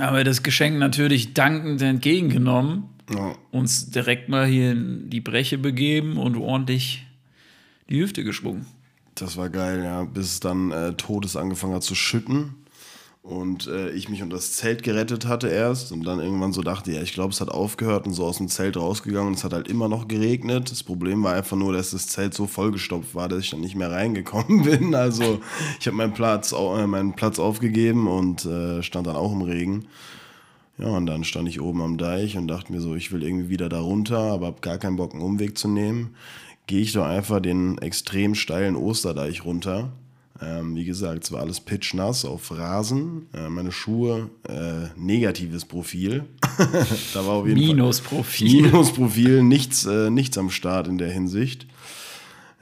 haben 0.00 0.16
wir 0.16 0.24
das 0.24 0.42
Geschenk 0.42 0.78
natürlich 0.78 1.34
dankend 1.34 1.82
entgegengenommen, 1.82 2.84
Ja. 3.12 3.34
uns 3.50 3.90
direkt 3.90 4.28
mal 4.28 4.46
hier 4.46 4.72
in 4.72 5.10
die 5.10 5.20
Breche 5.20 5.58
begeben 5.58 6.16
und 6.16 6.36
ordentlich 6.36 7.06
die 7.88 8.00
Hüfte 8.00 8.22
geschwungen. 8.24 8.66
Das 9.16 9.36
war 9.36 9.50
geil, 9.50 9.82
ja. 9.84 10.04
Bis 10.04 10.26
es 10.26 10.40
dann 10.40 10.70
äh, 10.70 10.92
Todes 10.94 11.36
angefangen 11.36 11.74
hat 11.74 11.82
zu 11.82 11.94
schütten. 11.94 12.54
Und 13.22 13.66
äh, 13.66 13.90
ich 13.90 14.08
mich 14.08 14.22
unter 14.22 14.36
das 14.36 14.54
Zelt 14.54 14.82
gerettet 14.82 15.26
hatte 15.26 15.48
erst 15.48 15.92
und 15.92 16.04
dann 16.04 16.20
irgendwann 16.20 16.54
so 16.54 16.62
dachte, 16.62 16.92
ja, 16.92 17.02
ich 17.02 17.12
glaube, 17.12 17.32
es 17.32 17.40
hat 17.40 17.50
aufgehört 17.50 18.06
und 18.06 18.14
so 18.14 18.24
aus 18.24 18.38
dem 18.38 18.48
Zelt 18.48 18.78
rausgegangen 18.78 19.28
und 19.28 19.34
es 19.34 19.44
hat 19.44 19.52
halt 19.52 19.68
immer 19.68 19.88
noch 19.88 20.08
geregnet. 20.08 20.70
Das 20.70 20.82
Problem 20.82 21.22
war 21.22 21.34
einfach 21.34 21.56
nur, 21.56 21.74
dass 21.74 21.90
das 21.90 22.06
Zelt 22.06 22.32
so 22.32 22.46
vollgestopft 22.46 23.14
war, 23.14 23.28
dass 23.28 23.40
ich 23.40 23.50
dann 23.50 23.60
nicht 23.60 23.76
mehr 23.76 23.90
reingekommen 23.90 24.62
bin. 24.64 24.94
Also 24.94 25.40
ich 25.78 25.86
habe 25.86 25.98
meinen 25.98 26.14
Platz, 26.14 26.52
äh, 26.52 26.86
meinen 26.86 27.14
Platz 27.14 27.38
aufgegeben 27.38 28.08
und 28.08 28.46
äh, 28.46 28.82
stand 28.82 29.06
dann 29.06 29.16
auch 29.16 29.32
im 29.32 29.42
Regen. 29.42 29.86
Ja, 30.78 30.86
und 30.86 31.04
dann 31.04 31.24
stand 31.24 31.46
ich 31.46 31.60
oben 31.60 31.82
am 31.82 31.98
Deich 31.98 32.38
und 32.38 32.48
dachte 32.48 32.72
mir 32.72 32.80
so, 32.80 32.94
ich 32.94 33.12
will 33.12 33.22
irgendwie 33.22 33.50
wieder 33.50 33.68
da 33.68 33.80
runter, 33.80 34.18
aber 34.18 34.46
habe 34.46 34.62
gar 34.62 34.78
keinen 34.78 34.96
Bock, 34.96 35.12
einen 35.12 35.22
Umweg 35.22 35.58
zu 35.58 35.68
nehmen. 35.68 36.14
Gehe 36.66 36.80
ich 36.80 36.94
doch 36.94 37.04
einfach 37.04 37.40
den 37.40 37.76
extrem 37.78 38.34
steilen 38.34 38.76
Osterdeich 38.76 39.44
runter 39.44 39.92
ähm, 40.42 40.74
wie 40.74 40.84
gesagt, 40.84 41.24
es 41.24 41.32
war 41.32 41.40
alles 41.40 41.60
pitchnass 41.60 42.24
auf 42.24 42.50
Rasen. 42.56 43.28
Äh, 43.34 43.48
meine 43.48 43.72
Schuhe, 43.72 44.30
äh, 44.48 44.88
negatives 44.96 45.64
Profil. 45.64 46.24
da 47.14 47.26
war 47.26 47.34
auf 47.34 47.46
jeden 47.46 47.60
Minusprofil. 47.60 48.48
Fall 48.48 48.62
Minusprofil, 48.70 49.42
nichts, 49.42 49.84
äh, 49.84 50.10
nichts 50.10 50.38
am 50.38 50.50
Start 50.50 50.88
in 50.88 50.98
der 50.98 51.10
Hinsicht. 51.10 51.66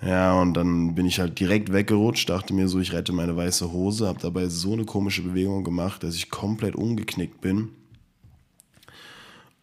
Ja, 0.00 0.40
und 0.40 0.54
dann 0.54 0.94
bin 0.94 1.06
ich 1.06 1.18
halt 1.18 1.40
direkt 1.40 1.72
weggerutscht, 1.72 2.28
dachte 2.28 2.54
mir 2.54 2.68
so, 2.68 2.78
ich 2.78 2.92
rette 2.92 3.12
meine 3.12 3.36
weiße 3.36 3.72
Hose, 3.72 4.06
habe 4.06 4.20
dabei 4.20 4.48
so 4.48 4.72
eine 4.72 4.84
komische 4.84 5.22
Bewegung 5.22 5.64
gemacht, 5.64 6.04
dass 6.04 6.14
ich 6.14 6.30
komplett 6.30 6.76
umgeknickt 6.76 7.40
bin. 7.40 7.70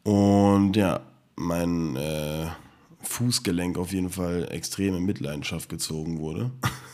Und 0.04 0.76
ja, 0.76 1.02
mein 1.36 1.96
äh, 1.96 2.48
Fußgelenk 3.02 3.78
auf 3.78 3.94
jeden 3.94 4.10
Fall 4.10 4.48
extrem 4.52 4.96
in 4.96 5.06
Mitleidenschaft 5.06 5.70
gezogen 5.70 6.20
wurde. 6.20 6.52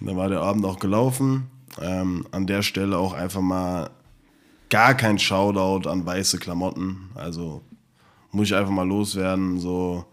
Dann 0.00 0.16
war 0.16 0.28
der 0.28 0.40
Abend 0.40 0.64
auch 0.64 0.78
gelaufen. 0.78 1.50
Ähm, 1.80 2.26
an 2.30 2.46
der 2.46 2.62
Stelle 2.62 2.98
auch 2.98 3.12
einfach 3.12 3.40
mal 3.40 3.90
gar 4.70 4.94
kein 4.94 5.18
Shoutout 5.18 5.88
an 5.88 6.04
weiße 6.04 6.38
Klamotten. 6.38 7.10
Also 7.14 7.62
muss 8.32 8.48
ich 8.48 8.54
einfach 8.54 8.72
mal 8.72 8.86
loswerden. 8.86 9.58
So 9.58 10.04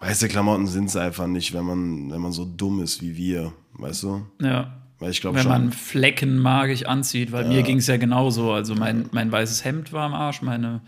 weiße 0.00 0.28
Klamotten 0.28 0.66
sind 0.66 0.86
es 0.86 0.96
einfach 0.96 1.26
nicht, 1.26 1.54
wenn 1.54 1.64
man, 1.64 2.10
wenn 2.10 2.20
man 2.20 2.32
so 2.32 2.44
dumm 2.44 2.82
ist 2.82 3.00
wie 3.00 3.16
wir, 3.16 3.52
weißt 3.74 4.02
du? 4.04 4.26
Ja. 4.40 4.72
Weil 4.98 5.10
ich 5.10 5.20
glaube 5.20 5.36
Wenn 5.36 5.42
schon. 5.42 5.52
man 5.52 5.72
Flecken 5.72 6.38
magig 6.38 6.88
anzieht, 6.88 7.30
weil 7.30 7.46
mir 7.48 7.62
ging 7.62 7.78
es 7.78 7.86
ja 7.86 7.98
genauso. 7.98 8.52
Also 8.52 8.74
mein, 8.74 9.10
mein 9.12 9.30
weißes 9.30 9.62
Hemd 9.62 9.92
war 9.92 10.06
am 10.06 10.14
Arsch, 10.14 10.40
meine 10.40 10.80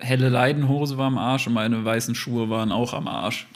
helle 0.00 0.28
Leidenhose 0.28 0.98
war 0.98 1.06
am 1.06 1.18
Arsch 1.18 1.46
und 1.46 1.52
meine 1.52 1.84
weißen 1.84 2.14
Schuhe 2.14 2.50
waren 2.50 2.72
auch 2.72 2.94
am 2.94 3.08
Arsch. 3.08 3.46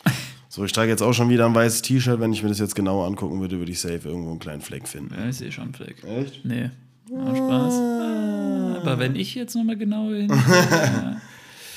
So, 0.54 0.64
ich 0.64 0.70
trage 0.70 0.88
jetzt 0.88 1.02
auch 1.02 1.12
schon 1.12 1.30
wieder 1.30 1.46
ein 1.46 1.54
weißes 1.56 1.82
T-Shirt. 1.82 2.20
Wenn 2.20 2.32
ich 2.32 2.44
mir 2.44 2.48
das 2.48 2.60
jetzt 2.60 2.76
genau 2.76 3.04
angucken 3.04 3.40
würde, 3.40 3.58
würde 3.58 3.72
ich 3.72 3.80
safe 3.80 4.02
irgendwo 4.04 4.30
einen 4.30 4.38
kleinen 4.38 4.62
Fleck 4.62 4.86
finden. 4.86 5.12
Ja, 5.12 5.28
ich 5.28 5.38
sehe 5.38 5.50
schon 5.50 5.64
einen 5.64 5.74
Fleck. 5.74 5.96
Echt? 6.04 6.44
Nee. 6.44 6.70
Ah, 7.12 7.34
Spaß. 7.34 7.74
Ah, 7.74 8.76
Aber 8.80 9.00
wenn 9.00 9.16
ich 9.16 9.34
jetzt 9.34 9.56
nochmal 9.56 9.76
genau 9.76 10.10
hin. 10.10 10.28
ja. 10.50 11.20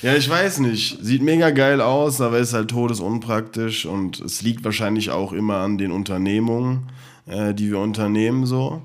Ja, 0.00 0.14
ich 0.14 0.30
weiß 0.30 0.60
nicht. 0.60 1.04
Sieht 1.04 1.22
mega 1.22 1.50
geil 1.50 1.80
aus, 1.80 2.20
aber 2.20 2.38
ist 2.38 2.52
halt 2.52 2.70
todesunpraktisch 2.70 3.84
und 3.84 4.20
es 4.20 4.42
liegt 4.42 4.64
wahrscheinlich 4.64 5.10
auch 5.10 5.32
immer 5.32 5.56
an 5.56 5.76
den 5.76 5.90
Unternehmungen, 5.90 6.88
äh, 7.26 7.54
die 7.54 7.72
wir 7.72 7.80
unternehmen, 7.80 8.46
so. 8.46 8.80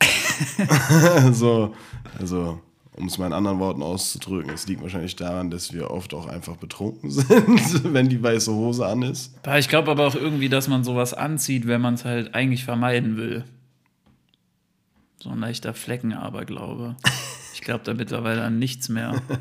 so, 1.32 1.76
also, 2.18 2.60
um 2.96 3.06
es 3.06 3.18
mal 3.18 3.26
in 3.26 3.32
anderen 3.32 3.58
Worten 3.58 3.82
auszudrücken, 3.82 4.52
es 4.52 4.66
liegt 4.66 4.82
wahrscheinlich 4.82 5.16
daran, 5.16 5.50
dass 5.50 5.72
wir 5.72 5.90
oft 5.90 6.12
auch 6.14 6.26
einfach 6.26 6.56
betrunken 6.56 7.10
sind, 7.10 7.92
wenn 7.92 8.08
die 8.08 8.22
weiße 8.22 8.52
Hose 8.52 8.86
an 8.86 9.02
ist. 9.02 9.34
Ich 9.58 9.68
glaube 9.68 9.90
aber 9.90 10.06
auch 10.06 10.14
irgendwie, 10.14 10.48
dass 10.48 10.68
man 10.68 10.84
sowas 10.84 11.14
anzieht, 11.14 11.66
wenn 11.66 11.80
man 11.80 11.94
es 11.94 12.04
halt 12.04 12.34
eigentlich 12.34 12.64
vermeiden 12.64 13.16
will. 13.16 13.44
So 15.22 15.30
ein 15.30 15.38
leichter 15.38 15.72
Fleckenaberglaube. 15.72 16.96
Ich 17.54 17.60
glaube 17.60 17.84
da 17.84 17.94
mittlerweile 17.94 18.42
an 18.42 18.58
nichts 18.58 18.88
mehr. 18.88 19.22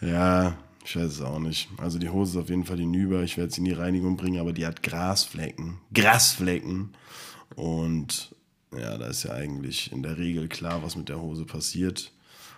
Ja, 0.00 0.54
ich 0.84 0.96
weiß 0.96 1.12
es 1.12 1.20
auch 1.20 1.38
nicht. 1.38 1.68
Also 1.76 1.98
die 1.98 2.08
Hose 2.08 2.38
ist 2.38 2.44
auf 2.44 2.48
jeden 2.48 2.64
Fall 2.64 2.78
hinüber. 2.78 3.22
Ich 3.22 3.36
werde 3.36 3.52
sie 3.52 3.60
in 3.60 3.66
die 3.66 3.72
Reinigung 3.72 4.16
bringen, 4.16 4.40
aber 4.40 4.52
die 4.52 4.66
hat 4.66 4.82
Grasflecken. 4.82 5.78
Grasflecken. 5.92 6.94
Und 7.54 8.34
ja, 8.76 8.96
da 8.98 9.06
ist 9.06 9.22
ja 9.24 9.32
eigentlich 9.32 9.90
in 9.92 10.02
der 10.02 10.18
Regel 10.18 10.48
klar, 10.48 10.82
was 10.82 10.96
mit 10.96 11.08
der 11.08 11.20
Hose 11.20 11.44
passiert. 11.44 12.12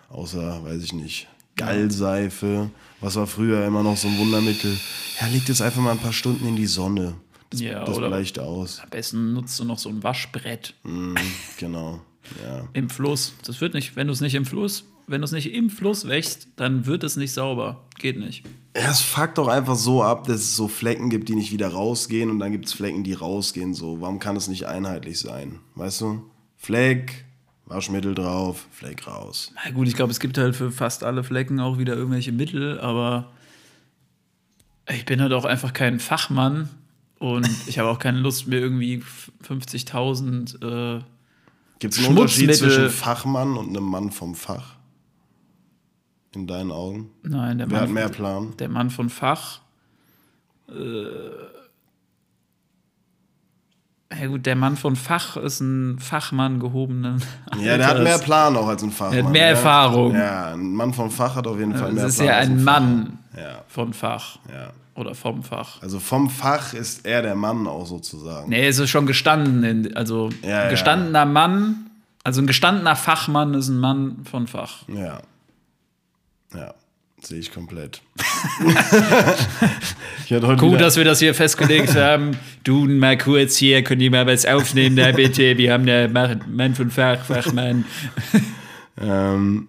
Außer, 0.08 0.62
weiß 0.64 0.82
ich 0.82 0.92
nicht, 0.92 1.28
Gallseife. 1.56 2.70
Was 3.00 3.16
war 3.16 3.26
früher 3.26 3.66
immer 3.66 3.82
noch 3.82 3.96
so 3.96 4.08
ein 4.08 4.18
Wundermittel? 4.18 4.76
Ja, 5.20 5.26
legt 5.28 5.48
es 5.48 5.60
einfach 5.62 5.80
mal 5.80 5.92
ein 5.92 5.98
paar 5.98 6.12
Stunden 6.12 6.46
in 6.46 6.56
die 6.56 6.66
Sonne. 6.66 7.14
Das, 7.50 7.60
Ja, 7.60 7.84
das 7.84 7.98
bleicht 7.98 8.38
aus. 8.38 8.80
Am 8.80 8.90
besten 8.90 9.32
nutzt 9.34 9.58
du 9.58 9.64
noch 9.64 9.78
so 9.78 9.88
ein 9.88 10.02
Waschbrett 10.02 10.74
Mhm, 10.84 11.16
genau. 11.58 12.00
Ja. 12.42 12.68
im 12.72 12.88
Fluss. 12.88 13.32
Das 13.44 13.60
wird 13.60 13.74
nicht, 13.74 13.96
wenn 13.96 14.06
du 14.06 14.12
es 14.12 14.20
nicht 14.20 14.34
im 14.34 14.44
Fluss, 14.46 14.84
wenn 15.06 15.20
du 15.20 15.24
es 15.24 15.32
nicht 15.32 15.52
im 15.52 15.68
Fluss 15.70 16.06
wäschst, 16.06 16.48
dann 16.56 16.86
wird 16.86 17.02
es 17.04 17.16
nicht 17.16 17.32
sauber. 17.32 17.84
Geht 17.98 18.18
nicht. 18.18 18.44
Es 18.74 19.02
fuckt 19.02 19.36
doch 19.36 19.48
einfach 19.48 19.76
so 19.76 20.02
ab, 20.02 20.26
dass 20.26 20.36
es 20.36 20.56
so 20.56 20.66
Flecken 20.66 21.10
gibt, 21.10 21.28
die 21.28 21.34
nicht 21.34 21.52
wieder 21.52 21.68
rausgehen 21.68 22.30
und 22.30 22.38
dann 22.38 22.52
gibt 22.52 22.66
es 22.66 22.72
Flecken, 22.72 23.04
die 23.04 23.12
rausgehen. 23.12 23.74
So, 23.74 24.00
warum 24.00 24.18
kann 24.18 24.34
es 24.36 24.48
nicht 24.48 24.66
einheitlich 24.66 25.20
sein? 25.20 25.58
Weißt 25.74 26.00
du? 26.00 26.22
Fleck, 26.56 27.26
Waschmittel 27.66 28.14
drauf, 28.14 28.66
Fleck 28.70 29.06
raus. 29.06 29.52
Na 29.62 29.70
gut, 29.72 29.88
ich 29.88 29.94
glaube, 29.94 30.10
es 30.10 30.20
gibt 30.20 30.38
halt 30.38 30.56
für 30.56 30.70
fast 30.70 31.04
alle 31.04 31.22
Flecken 31.22 31.60
auch 31.60 31.76
wieder 31.78 31.94
irgendwelche 31.94 32.32
Mittel, 32.32 32.80
aber 32.80 33.30
ich 34.88 35.04
bin 35.04 35.20
halt 35.20 35.32
auch 35.32 35.44
einfach 35.44 35.72
kein 35.72 36.00
Fachmann 36.00 36.70
und 37.18 37.48
ich 37.66 37.78
habe 37.78 37.90
auch 37.90 37.98
keine 37.98 38.20
Lust, 38.20 38.46
mir 38.46 38.58
irgendwie 38.58 39.02
50.000 39.46 40.98
äh, 40.98 41.02
Gibt 41.78 41.94
es 41.94 42.00
einen 42.00 42.16
Unterschied 42.16 42.54
zwischen 42.54 42.90
Fachmann 42.90 43.56
und 43.56 43.68
einem 43.68 43.84
Mann 43.84 44.12
vom 44.12 44.34
Fach? 44.34 44.76
In 46.34 46.46
deinen 46.46 46.70
Augen? 46.72 47.10
Nein, 47.22 47.58
der 47.58 47.70
Wer 47.70 47.80
hat 47.80 47.84
Mann, 47.86 47.94
mehr 47.94 48.08
Plan? 48.08 48.54
der 48.58 48.68
Mann 48.68 48.90
von 48.90 49.10
Fach. 49.10 49.60
Äh, 50.68 50.72
ja 54.20 54.26
gut, 54.26 54.44
der 54.46 54.56
Mann 54.56 54.76
von 54.76 54.94
Fach 54.96 55.36
ist 55.38 55.60
ein 55.60 55.98
Fachmann 55.98 56.60
gehobenen. 56.60 57.22
Ja, 57.58 57.76
der 57.78 57.86
hat 57.86 57.96
Alters. 57.96 58.04
mehr 58.04 58.18
Plan 58.18 58.56
auch 58.56 58.68
als 58.68 58.82
ein 58.82 58.90
Fachmann. 58.90 59.18
Er 59.18 59.24
hat 59.24 59.32
mehr 59.32 59.42
ja. 59.42 59.48
Erfahrung. 59.50 60.14
Ja, 60.14 60.52
ein 60.52 60.74
Mann 60.74 60.92
vom 60.92 61.10
Fach 61.10 61.34
hat 61.34 61.46
auf 61.46 61.58
jeden 61.58 61.74
Fall 61.74 61.92
mehr 61.92 62.02
Das 62.04 62.12
ist 62.14 62.18
Plan. 62.18 62.28
ja 62.28 62.36
als 62.38 62.48
ein 62.48 62.64
Mann. 62.64 63.18
Ja, 63.36 63.62
von 63.68 63.92
Fach 63.94 64.38
ja. 64.50 64.70
oder 64.94 65.14
vom 65.14 65.42
Fach. 65.42 65.80
Also 65.82 65.98
vom 65.98 66.28
Fach 66.28 66.74
ist 66.74 67.06
er 67.06 67.22
der 67.22 67.34
Mann 67.34 67.66
auch 67.66 67.86
sozusagen. 67.86 68.50
Nee, 68.50 68.66
es 68.66 68.78
ist 68.78 68.90
schon 68.90 69.06
gestanden. 69.06 69.64
In, 69.64 69.96
also 69.96 70.28
Ja, 70.42 70.64
ein 70.64 70.70
gestandener 70.70 71.24
Mann, 71.24 71.90
also 72.24 72.42
ein 72.42 72.46
gestandener 72.46 72.96
Fachmann 72.96 73.54
ist 73.54 73.68
ein 73.68 73.78
Mann 73.78 74.24
von 74.30 74.46
Fach. 74.46 74.86
Ja. 74.88 75.20
Ja, 76.54 76.74
sehe 77.20 77.38
ich 77.38 77.52
komplett. 77.52 78.02
ich 80.28 80.58
Gut, 80.58 80.80
dass 80.80 80.96
wir 80.96 81.04
das 81.04 81.20
hier 81.20 81.34
festgelegt 81.34 81.94
haben. 81.94 82.36
Du 82.64 82.86
mal 82.86 83.16
kurz 83.16 83.56
hier, 83.56 83.82
könnt 83.82 84.02
ihr 84.02 84.10
mal 84.10 84.26
was 84.26 84.44
aufnehmen, 84.44 84.96
da 84.96 85.12
bitte. 85.12 85.56
Wir 85.56 85.72
haben 85.72 85.86
da 85.86 86.08
Mann 86.08 86.74
von 86.74 86.90
Fach, 86.90 87.24
Fachmann. 87.24 87.84
ähm, 89.00 89.68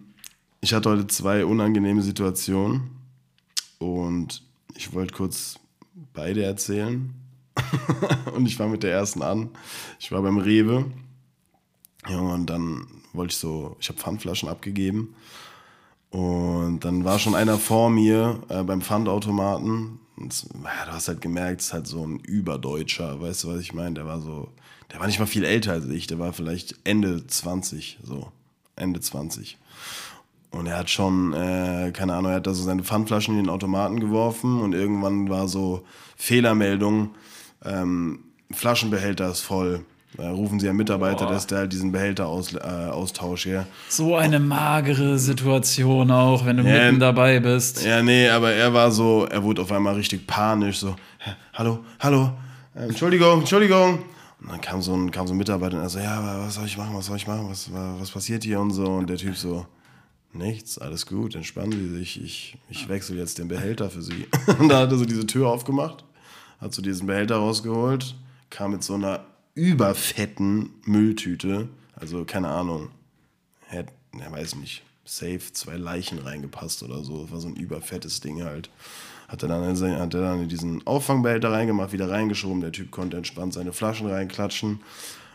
ich 0.61 0.73
hatte 0.73 0.89
heute 0.89 1.07
zwei 1.07 1.45
unangenehme 1.45 2.01
Situationen 2.01 2.89
und 3.79 4.41
ich 4.75 4.93
wollte 4.93 5.13
kurz 5.13 5.59
beide 6.13 6.43
erzählen. 6.43 7.13
und 8.33 8.47
ich 8.47 8.55
fange 8.55 8.71
mit 8.71 8.83
der 8.83 8.91
ersten 8.91 9.21
an. 9.21 9.49
Ich 9.99 10.11
war 10.11 10.21
beim 10.21 10.37
Rewe. 10.37 10.85
Ja, 12.09 12.19
und 12.19 12.47
dann 12.47 12.87
wollte 13.13 13.33
ich 13.33 13.37
so, 13.37 13.77
ich 13.79 13.89
habe 13.89 13.99
Pfandflaschen 13.99 14.49
abgegeben. 14.49 15.15
Und 16.13 16.81
dann 16.81 17.05
war 17.05 17.17
schon 17.17 17.33
einer 17.33 17.57
vor 17.57 17.89
mir 17.89 18.39
äh, 18.47 18.61
beim 18.61 18.83
Pfandautomaten. 18.83 19.97
Und, 20.15 20.45
ja, 20.63 20.85
du 20.85 20.91
hast 20.91 21.07
halt 21.07 21.21
gemerkt, 21.21 21.61
es 21.61 21.67
ist 21.67 21.73
halt 21.73 21.87
so 21.87 22.05
ein 22.05 22.19
Überdeutscher, 22.19 23.19
weißt 23.19 23.43
du, 23.43 23.47
was 23.47 23.59
ich 23.59 23.73
meine? 23.73 23.95
Der 23.95 24.05
war 24.05 24.21
so, 24.21 24.49
der 24.91 24.99
war 24.99 25.07
nicht 25.07 25.17
mal 25.17 25.25
viel 25.25 25.43
älter 25.43 25.71
als 25.71 25.87
ich, 25.87 26.05
der 26.05 26.19
war 26.19 26.31
vielleicht 26.31 26.75
Ende 26.83 27.25
20, 27.25 27.97
so. 28.03 28.31
Ende 28.75 28.99
20. 28.99 29.57
Und 30.51 30.67
er 30.67 30.77
hat 30.77 30.91
schon, 30.91 31.33
äh, 31.33 31.91
keine 31.91 32.13
Ahnung, 32.13 32.29
er 32.29 32.37
hat 32.37 32.45
da 32.45 32.53
so 32.53 32.61
seine 32.61 32.83
Pfandflaschen 32.83 33.35
in 33.35 33.45
den 33.45 33.49
Automaten 33.49 33.99
geworfen 33.99 34.61
und 34.61 34.73
irgendwann 34.73 35.29
war 35.29 35.47
so 35.47 35.83
Fehlermeldung, 36.15 37.15
ähm, 37.65 38.19
Flaschenbehälter 38.51 39.31
ist 39.31 39.41
voll. 39.41 39.83
Da 40.15 40.29
rufen 40.31 40.59
sie 40.59 40.69
einen 40.69 40.77
Mitarbeiter, 40.77 41.25
Boah. 41.25 41.33
dass 41.33 41.47
der 41.47 41.59
halt 41.59 41.73
diesen 41.73 41.91
Behälter 41.91 42.27
aus, 42.27 42.53
äh, 42.53 42.59
austauscht, 42.59 43.47
ja. 43.47 43.65
So 43.89 44.15
eine 44.15 44.39
magere 44.39 45.17
Situation 45.17 46.11
auch, 46.11 46.45
wenn 46.45 46.57
du 46.57 46.63
Ja, 46.63 46.85
mitten 46.85 46.99
dabei 46.99 47.39
bist. 47.39 47.83
Ja, 47.83 48.01
nee, 48.03 48.29
aber 48.29 48.51
er 48.51 48.73
war 48.73 48.91
so, 48.91 49.25
er 49.25 49.41
wurde 49.43 49.61
auf 49.61 49.71
einmal 49.71 49.95
richtig 49.95 50.27
panisch, 50.27 50.77
so, 50.79 50.95
"Hä, 51.19 51.31
hallo, 51.53 51.79
hallo, 51.99 52.31
äh, 52.75 52.83
Entschuldigung, 52.85 53.39
Entschuldigung. 53.39 54.03
Und 54.41 54.51
dann 54.51 54.61
kam 54.61 54.81
so 54.81 54.93
ein, 54.93 55.09
kam 55.09 55.25
so 55.25 55.33
ein 55.33 55.37
Mitarbeiter 55.37 55.77
und 55.77 55.83
er 55.83 55.89
so, 55.89 55.99
ja, 55.99 56.41
was 56.45 56.55
soll 56.55 56.65
ich 56.65 56.77
machen, 56.77 56.95
was 56.95 57.05
soll 57.07 57.15
ich 57.17 57.25
machen, 57.27 57.47
was, 57.49 57.69
was 57.71 58.11
passiert 58.11 58.43
hier 58.43 58.59
und 58.59 58.71
so. 58.71 58.83
Und 58.85 59.09
der 59.09 59.17
Typ 59.17 59.35
so, 59.37 59.65
nichts, 60.33 60.77
alles 60.77 61.05
gut, 61.05 61.33
entspannen 61.35 61.71
Sie 61.71 61.89
sich, 61.97 62.21
ich, 62.21 62.57
ich 62.69 62.89
wechsle 62.89 63.15
jetzt 63.17 63.37
den 63.39 63.47
Behälter 63.47 63.89
für 63.89 64.01
Sie. 64.01 64.27
Und 64.59 64.67
da 64.69 64.79
hat 64.81 64.91
er 64.91 64.97
so 64.97 65.05
diese 65.05 65.25
Tür 65.25 65.47
aufgemacht, 65.49 66.03
hat 66.59 66.73
so 66.73 66.81
diesen 66.81 67.07
Behälter 67.07 67.37
rausgeholt, 67.37 68.15
kam 68.49 68.71
mit 68.71 68.83
so 68.83 68.95
einer 68.95 69.21
überfetten 69.55 70.71
Mülltüte. 70.85 71.69
Also 71.95 72.25
keine 72.25 72.49
Ahnung. 72.49 72.89
Hätte, 73.67 73.93
ja, 74.19 74.31
weiß 74.31 74.55
nicht, 74.55 74.83
safe 75.05 75.41
zwei 75.53 75.77
Leichen 75.77 76.19
reingepasst 76.19 76.83
oder 76.83 77.03
so. 77.03 77.23
Das 77.23 77.31
war 77.31 77.39
so 77.39 77.47
ein 77.47 77.55
überfettes 77.55 78.21
Ding 78.21 78.43
halt. 78.43 78.69
Hat 79.27 79.41
er 79.41 79.49
dann, 79.49 79.63
in, 79.63 79.99
hat 79.99 80.13
er 80.13 80.21
dann 80.21 80.43
in 80.43 80.49
diesen 80.49 80.85
Auffangbehälter 80.85 81.51
reingemacht, 81.51 81.91
wieder 81.91 82.09
reingeschoben. 82.09 82.61
Der 82.61 82.71
Typ 82.71 82.91
konnte 82.91 83.17
entspannt 83.17 83.53
seine 83.53 83.73
Flaschen 83.73 84.07
reinklatschen 84.07 84.81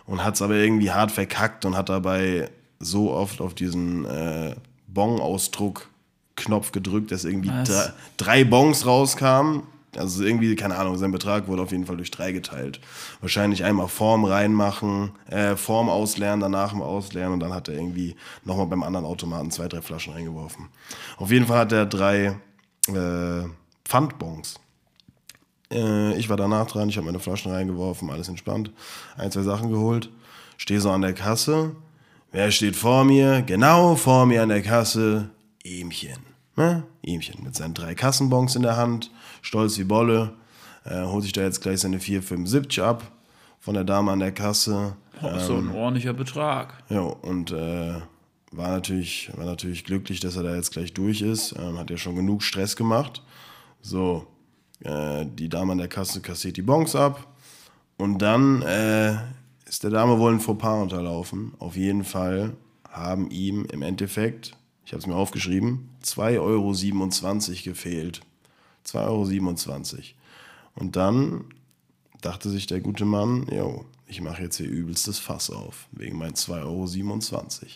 und 0.06 0.24
hat 0.24 0.34
es 0.34 0.42
aber 0.42 0.54
irgendwie 0.54 0.90
hart 0.90 1.10
verkackt 1.10 1.64
und 1.64 1.76
hat 1.76 1.88
dabei 1.88 2.50
so 2.80 3.12
oft 3.12 3.40
auf 3.40 3.54
diesen 3.54 4.04
äh, 4.04 4.54
Bon-Ausdruck-Knopf 4.88 6.72
gedrückt, 6.72 7.10
dass 7.10 7.24
irgendwie 7.24 7.50
drei, 7.64 7.92
drei 8.16 8.44
Bons 8.44 8.86
rauskamen. 8.86 9.62
Also 9.96 10.22
irgendwie, 10.22 10.54
keine 10.54 10.76
Ahnung, 10.76 10.96
sein 10.98 11.12
Betrag 11.12 11.48
wurde 11.48 11.62
auf 11.62 11.72
jeden 11.72 11.86
Fall 11.86 11.96
durch 11.96 12.10
drei 12.10 12.32
geteilt. 12.32 12.80
Wahrscheinlich 13.20 13.64
einmal 13.64 13.88
Form 13.88 14.24
reinmachen, 14.24 15.12
äh, 15.28 15.56
Form 15.56 15.88
ausleeren, 15.88 16.40
danach 16.40 16.74
mal 16.74 16.84
ausleeren 16.84 17.32
und 17.32 17.40
dann 17.40 17.54
hat 17.54 17.68
er 17.68 17.74
irgendwie 17.74 18.14
nochmal 18.44 18.66
beim 18.66 18.82
anderen 18.82 19.06
Automaten 19.06 19.50
zwei, 19.50 19.68
drei 19.68 19.80
Flaschen 19.80 20.12
reingeworfen. 20.12 20.68
Auf 21.16 21.30
jeden 21.30 21.46
Fall 21.46 21.58
hat 21.58 21.72
er 21.72 21.86
drei 21.86 22.38
äh, 22.88 23.48
Pfandbons. 23.84 24.60
Äh, 25.72 26.16
ich 26.18 26.28
war 26.28 26.36
danach 26.36 26.66
dran, 26.66 26.88
ich 26.88 26.96
habe 26.96 27.06
meine 27.06 27.20
Flaschen 27.20 27.52
reingeworfen, 27.52 28.10
alles 28.10 28.28
entspannt. 28.28 28.70
Ein, 29.16 29.32
zwei 29.32 29.42
Sachen 29.42 29.70
geholt, 29.70 30.10
stehe 30.58 30.80
so 30.80 30.90
an 30.90 31.02
der 31.02 31.14
Kasse. 31.14 31.74
Wer 32.30 32.50
steht 32.50 32.76
vor 32.76 33.04
mir? 33.04 33.42
Genau 33.42 33.96
vor 33.96 34.26
mir 34.26 34.42
an 34.42 34.50
der 34.50 34.62
Kasse, 34.62 35.30
Emchen. 35.64 36.27
Ne? 36.58 36.82
Emchen 37.04 37.44
mit 37.44 37.54
seinen 37.54 37.74
drei 37.74 37.94
Kassenbons 37.94 38.56
in 38.56 38.62
der 38.62 38.76
Hand, 38.76 39.12
stolz 39.42 39.78
wie 39.78 39.84
Bolle, 39.84 40.32
äh, 40.84 41.04
holt 41.04 41.22
sich 41.22 41.32
da 41.32 41.42
jetzt 41.42 41.60
gleich 41.60 41.78
seine 41.78 41.98
4,75 41.98 42.82
ab 42.82 43.12
von 43.60 43.74
der 43.74 43.84
Dame 43.84 44.10
an 44.10 44.18
der 44.18 44.32
Kasse. 44.32 44.96
Oh, 45.22 45.38
so 45.38 45.56
ein 45.56 45.70
ordentlicher 45.70 46.14
Betrag. 46.14 46.74
Ja, 46.88 47.02
und 47.02 47.52
äh, 47.52 47.94
war, 48.50 48.70
natürlich, 48.70 49.30
war 49.36 49.44
natürlich 49.44 49.84
glücklich, 49.84 50.18
dass 50.18 50.34
er 50.34 50.42
da 50.42 50.56
jetzt 50.56 50.72
gleich 50.72 50.92
durch 50.92 51.22
ist. 51.22 51.54
Ähm, 51.56 51.78
hat 51.78 51.90
ja 51.90 51.96
schon 51.96 52.16
genug 52.16 52.42
Stress 52.42 52.74
gemacht. 52.74 53.22
So, 53.80 54.26
äh, 54.82 55.26
die 55.26 55.48
Dame 55.48 55.72
an 55.72 55.78
der 55.78 55.88
Kasse 55.88 56.20
kassiert 56.20 56.56
die 56.56 56.62
Bons 56.62 56.96
ab. 56.96 57.24
Und 57.98 58.18
dann 58.18 58.62
äh, 58.62 59.14
ist 59.64 59.84
der 59.84 59.90
Dame 59.90 60.18
wohl 60.18 60.32
ein 60.32 60.40
Fauxpas 60.40 60.82
unterlaufen. 60.82 61.52
Auf 61.60 61.76
jeden 61.76 62.02
Fall 62.02 62.56
haben 62.90 63.30
ihm 63.30 63.64
im 63.66 63.82
Endeffekt, 63.82 64.56
ich 64.88 64.94
habe 64.94 65.02
es 65.02 65.06
mir 65.06 65.16
aufgeschrieben, 65.16 65.90
2,27 66.02 66.40
Euro 66.40 66.72
gefehlt. 67.62 68.22
2,27 68.86 69.92
Euro. 69.92 70.02
Und 70.76 70.96
dann 70.96 71.44
dachte 72.22 72.48
sich 72.48 72.66
der 72.66 72.80
gute 72.80 73.04
Mann, 73.04 73.46
jo, 73.52 73.84
ich 74.06 74.22
mache 74.22 74.44
jetzt 74.44 74.56
hier 74.56 74.66
übelstes 74.66 75.18
Fass 75.18 75.50
auf, 75.50 75.88
wegen 75.92 76.16
meinen 76.16 76.32
2,27 76.32 76.62
Euro. 76.64 77.70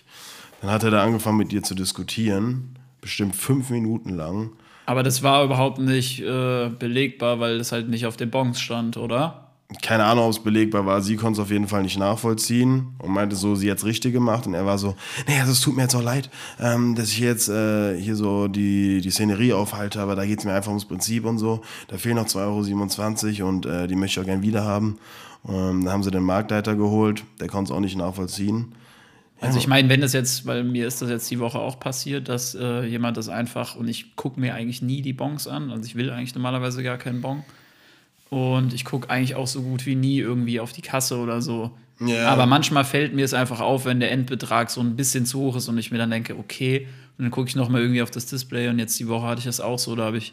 Dann 0.62 0.71
hat 0.71 0.85
er 0.85 0.90
da 0.90 1.04
angefangen 1.04 1.37
mit 1.37 1.52
dir 1.52 1.62
zu 1.62 1.75
diskutieren, 1.75 2.78
bestimmt 3.02 3.37
fünf 3.37 3.69
Minuten 3.69 4.16
lang. 4.16 4.52
Aber 4.87 5.02
das 5.02 5.23
war 5.23 5.45
überhaupt 5.45 5.81
nicht 5.81 6.21
äh, 6.23 6.71
belegbar, 6.71 7.40
weil 7.40 7.59
das 7.59 7.73
halt 7.73 7.90
nicht 7.90 8.07
auf 8.07 8.16
den 8.16 8.31
Bons 8.31 8.59
stand, 8.59 8.97
oder? 8.97 9.41
Keine 9.80 10.04
Ahnung, 10.04 10.24
ob 10.24 10.30
es 10.32 10.38
belegbar 10.38 10.84
war. 10.86 11.00
Sie 11.00 11.16
konnte 11.16 11.40
es 11.40 11.44
auf 11.44 11.50
jeden 11.50 11.68
Fall 11.68 11.82
nicht 11.82 11.98
nachvollziehen 11.98 12.94
und 12.98 13.12
meinte 13.12 13.36
so, 13.36 13.54
sie 13.54 13.70
hat 13.70 13.78
es 13.78 13.84
richtig 13.84 14.12
gemacht. 14.12 14.46
Und 14.46 14.54
er 14.54 14.66
war 14.66 14.78
so, 14.78 14.94
nee, 15.26 15.38
also 15.38 15.52
es 15.52 15.60
tut 15.60 15.76
mir 15.76 15.82
jetzt 15.82 15.94
auch 15.94 16.02
leid, 16.02 16.30
ähm, 16.60 16.94
dass 16.94 17.08
ich 17.08 17.20
jetzt 17.20 17.48
äh, 17.48 17.96
hier 17.98 18.16
so 18.16 18.48
die, 18.48 19.00
die 19.00 19.10
Szenerie 19.10 19.52
aufhalte, 19.52 20.00
aber 20.00 20.16
da 20.16 20.26
geht 20.26 20.40
es 20.40 20.44
mir 20.44 20.52
einfach 20.52 20.70
ums 20.70 20.84
Prinzip 20.84 21.24
und 21.24 21.38
so. 21.38 21.62
Da 21.88 21.96
fehlen 21.96 22.16
noch 22.16 22.26
2,27 22.26 23.40
Euro 23.40 23.48
und 23.48 23.66
äh, 23.66 23.86
die 23.86 23.94
möchte 23.94 24.20
ich 24.20 24.24
auch 24.24 24.28
gern 24.28 24.42
wieder 24.42 24.64
haben. 24.64 24.98
Ähm, 25.48 25.84
da 25.84 25.92
haben 25.92 26.02
sie 26.02 26.10
den 26.10 26.22
Marktleiter 26.22 26.76
geholt, 26.76 27.24
der 27.40 27.48
konnte 27.48 27.72
es 27.72 27.76
auch 27.76 27.80
nicht 27.80 27.96
nachvollziehen. 27.96 28.74
Also 29.42 29.58
ich 29.58 29.66
meine, 29.66 29.88
wenn 29.88 30.00
das 30.00 30.12
jetzt, 30.12 30.46
weil 30.46 30.62
mir 30.62 30.86
ist 30.86 31.02
das 31.02 31.10
jetzt 31.10 31.28
die 31.28 31.40
Woche 31.40 31.58
auch 31.58 31.80
passiert, 31.80 32.28
dass 32.28 32.54
äh, 32.54 32.84
jemand 32.84 33.16
das 33.16 33.28
einfach, 33.28 33.74
und 33.74 33.88
ich 33.88 34.14
gucke 34.14 34.38
mir 34.38 34.54
eigentlich 34.54 34.82
nie 34.82 35.02
die 35.02 35.12
Bons 35.12 35.48
an, 35.48 35.72
also 35.72 35.84
ich 35.84 35.96
will 35.96 36.10
eigentlich 36.10 36.34
normalerweise 36.34 36.84
gar 36.84 36.96
keinen 36.96 37.20
Bon. 37.20 37.42
Und 38.33 38.73
ich 38.73 38.87
gucke 38.87 39.11
eigentlich 39.11 39.35
auch 39.35 39.47
so 39.47 39.61
gut 39.61 39.85
wie 39.85 39.95
nie 39.95 40.18
irgendwie 40.18 40.59
auf 40.59 40.73
die 40.73 40.81
Kasse 40.81 41.18
oder 41.18 41.42
so. 41.42 41.71
Ja. 42.01 42.31
Aber 42.31 42.47
manchmal 42.47 42.83
fällt 42.83 43.12
mir 43.12 43.27
es 43.27 43.35
einfach 43.35 43.61
auf, 43.61 43.85
wenn 43.85 44.01
der 44.01 44.11
Endbetrag 44.11 44.71
so 44.71 44.81
ein 44.81 44.97
bisschen 44.97 45.27
zu 45.27 45.38
hoch 45.38 45.57
ist 45.57 45.68
und 45.68 45.77
ich 45.77 45.90
mir 45.90 45.99
dann 45.99 46.11
denke, 46.11 46.38
okay, 46.38 46.87
und 47.18 47.25
dann 47.27 47.31
gucke 47.31 47.51
ich 47.51 47.57
nochmal 47.57 47.83
irgendwie 47.83 48.01
auf 48.01 48.11
das 48.11 48.25
Display 48.25 48.68
und 48.68 48.79
jetzt 48.79 48.99
die 48.99 49.07
Woche 49.07 49.27
hatte 49.27 49.40
ich 49.40 49.45
das 49.45 49.61
auch 49.61 49.79
so, 49.79 49.95
da 49.97 50.05
habe 50.05 50.16
ich 50.16 50.33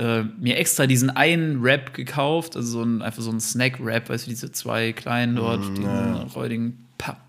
äh, 0.00 0.24
mir 0.40 0.56
extra 0.56 0.88
diesen 0.88 1.08
einen 1.08 1.62
Wrap 1.62 1.94
gekauft, 1.94 2.56
also 2.56 2.80
so 2.80 2.82
ein, 2.82 3.00
einfach 3.00 3.22
so 3.22 3.30
ein 3.30 3.38
Snack-Wrap, 3.38 4.08
weißt 4.08 4.26
du, 4.26 4.30
diese 4.30 4.50
zwei 4.50 4.92
kleinen 4.92 5.36
dort, 5.36 5.70
Mm, 5.70 5.74
diesen 5.76 6.14
räudigen 6.34 6.84
Papp. 6.98 7.20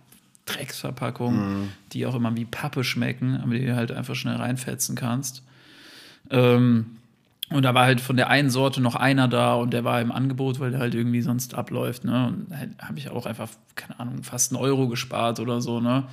Drecksverpackungen, 0.47 1.73
die 1.91 2.07
auch 2.07 2.15
immer 2.15 2.35
wie 2.35 2.45
Pappe 2.45 2.83
schmecken, 2.83 3.37
aber 3.37 3.53
die 3.53 3.67
du 3.67 3.75
halt 3.75 3.91
einfach 3.91 4.15
schnell 4.15 4.37
reinfetzen 4.37 4.95
kannst. 4.95 5.43
Ähm, 6.31 6.96
und 7.49 7.63
da 7.63 7.73
war 7.73 7.85
halt 7.85 8.01
von 8.01 8.17
der 8.17 8.29
einen 8.29 8.49
Sorte 8.49 8.81
noch 8.81 8.95
einer 8.95 9.27
da 9.27 9.53
und 9.53 9.71
der 9.71 9.85
war 9.85 10.01
im 10.01 10.11
Angebot, 10.11 10.59
weil 10.59 10.71
der 10.71 10.81
halt 10.81 10.95
irgendwie 10.95 11.21
sonst 11.21 11.55
abläuft. 11.55 12.03
Ne? 12.03 12.27
Und 12.27 12.47
da 12.49 12.87
habe 12.87 12.99
ich 12.99 13.09
auch 13.09 13.25
einfach, 13.25 13.49
keine 13.75 13.99
Ahnung, 13.99 14.23
fast 14.23 14.51
einen 14.51 14.61
Euro 14.61 14.89
gespart 14.89 15.39
oder 15.39 15.61
so. 15.61 15.79
Ne? 15.79 16.03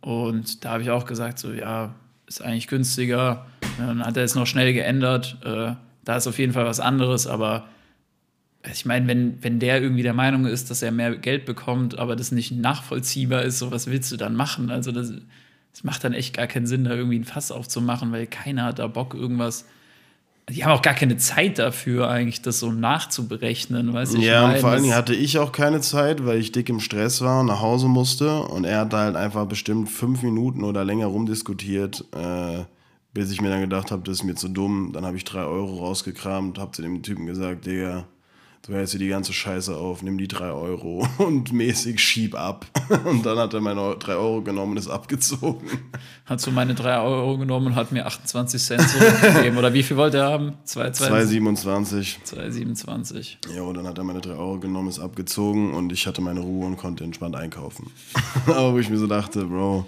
Und 0.00 0.64
da 0.64 0.70
habe 0.70 0.82
ich 0.82 0.90
auch 0.90 1.04
gesagt, 1.04 1.38
so, 1.38 1.52
ja, 1.52 1.94
ist 2.26 2.40
eigentlich 2.40 2.68
günstiger. 2.68 3.46
Dann 3.76 4.04
hat 4.04 4.16
er 4.16 4.24
es 4.24 4.34
noch 4.34 4.46
schnell 4.46 4.72
geändert. 4.72 5.36
Äh, 5.44 5.74
da 6.04 6.16
ist 6.16 6.26
auf 6.26 6.38
jeden 6.38 6.54
Fall 6.54 6.64
was 6.64 6.80
anderes, 6.80 7.26
aber 7.26 7.66
ich 8.70 8.86
meine, 8.86 9.06
wenn, 9.08 9.42
wenn 9.42 9.58
der 9.58 9.82
irgendwie 9.82 10.02
der 10.02 10.14
Meinung 10.14 10.46
ist, 10.46 10.70
dass 10.70 10.82
er 10.82 10.92
mehr 10.92 11.16
Geld 11.16 11.44
bekommt, 11.44 11.98
aber 11.98 12.16
das 12.16 12.32
nicht 12.32 12.52
nachvollziehbar 12.52 13.42
ist, 13.42 13.58
so 13.58 13.70
was 13.72 13.88
willst 13.88 14.10
du 14.12 14.16
dann 14.16 14.36
machen? 14.36 14.70
Also 14.70 14.92
das, 14.92 15.12
das 15.72 15.84
macht 15.84 16.04
dann 16.04 16.12
echt 16.12 16.36
gar 16.36 16.46
keinen 16.46 16.66
Sinn, 16.66 16.84
da 16.84 16.94
irgendwie 16.94 17.18
ein 17.18 17.24
Fass 17.24 17.50
aufzumachen, 17.50 18.12
weil 18.12 18.26
keiner 18.26 18.64
hat 18.64 18.78
da 18.78 18.86
Bock, 18.86 19.14
irgendwas. 19.14 19.66
Die 20.50 20.64
haben 20.64 20.72
auch 20.72 20.82
gar 20.82 20.94
keine 20.94 21.16
Zeit 21.16 21.58
dafür, 21.58 22.08
eigentlich 22.08 22.42
das 22.42 22.58
so 22.58 22.72
nachzuberechnen, 22.72 23.92
weißt 23.92 24.14
du? 24.14 24.18
ich 24.18 24.24
Ja, 24.24 24.42
und 24.42 24.48
meine, 24.48 24.60
vor 24.60 24.70
allen 24.70 24.82
Dingen 24.82 24.94
hatte 24.94 25.14
ich 25.14 25.38
auch 25.38 25.52
keine 25.52 25.80
Zeit, 25.80 26.26
weil 26.26 26.38
ich 26.38 26.50
dick 26.50 26.68
im 26.68 26.80
Stress 26.80 27.20
war 27.20 27.40
und 27.40 27.46
nach 27.46 27.60
Hause 27.60 27.86
musste. 27.86 28.42
Und 28.42 28.64
er 28.64 28.80
hat 28.80 28.92
da 28.92 28.98
halt 28.98 29.16
einfach 29.16 29.46
bestimmt 29.46 29.88
fünf 29.88 30.22
Minuten 30.22 30.64
oder 30.64 30.84
länger 30.84 31.06
rumdiskutiert, 31.06 32.04
äh, 32.12 32.64
bis 33.14 33.30
ich 33.30 33.40
mir 33.40 33.50
dann 33.50 33.60
gedacht 33.60 33.92
habe, 33.92 34.02
das 34.02 34.18
ist 34.18 34.24
mir 34.24 34.34
zu 34.34 34.48
dumm. 34.48 34.90
Dann 34.92 35.06
habe 35.06 35.16
ich 35.16 35.24
drei 35.24 35.44
Euro 35.44 35.78
rausgekramt, 35.78 36.58
habe 36.58 36.72
zu 36.72 36.82
dem 36.82 37.02
Typen 37.02 37.26
gesagt, 37.26 37.66
Digga, 37.66 38.06
du 38.62 38.74
hältst 38.74 38.94
dir 38.94 38.98
die 38.98 39.08
ganze 39.08 39.32
Scheiße 39.32 39.76
auf, 39.76 40.02
nimm 40.02 40.18
die 40.18 40.28
drei 40.28 40.50
Euro 40.50 41.06
und 41.18 41.52
mäßig 41.52 42.00
schieb 42.00 42.34
ab. 42.34 42.66
Und 43.04 43.24
dann 43.24 43.38
hat 43.38 43.54
er 43.54 43.60
meine 43.60 43.96
drei 43.98 44.14
Euro 44.14 44.42
genommen 44.42 44.72
und 44.72 44.76
ist 44.78 44.88
abgezogen. 44.88 45.66
hat 46.26 46.40
so 46.40 46.50
meine 46.50 46.74
drei 46.74 46.98
Euro 47.00 47.38
genommen 47.38 47.68
und 47.68 47.74
hat 47.74 47.90
mir 47.90 48.06
28 48.06 48.62
Cent 48.62 48.88
zurückgegeben. 48.88 49.56
Oder 49.58 49.72
wie 49.72 49.82
viel 49.82 49.96
wollte 49.96 50.18
er 50.18 50.30
haben? 50.30 50.54
2,27. 50.66 51.06
2,27. 51.64 52.16
2,27. 52.26 53.36
Ja, 53.54 53.62
und 53.62 53.76
dann 53.76 53.86
hat 53.86 53.98
er 53.98 54.04
meine 54.04 54.20
drei 54.20 54.34
Euro 54.34 54.58
genommen, 54.58 54.88
ist 54.88 54.98
abgezogen 54.98 55.72
und 55.72 55.92
ich 55.92 56.06
hatte 56.06 56.20
meine 56.20 56.40
Ruhe 56.40 56.66
und 56.66 56.76
konnte 56.76 57.04
entspannt 57.04 57.34
einkaufen. 57.34 57.90
Aber 58.46 58.74
wo 58.74 58.78
ich 58.78 58.90
mir 58.90 58.98
so 58.98 59.06
dachte, 59.06 59.46
Bro, 59.46 59.86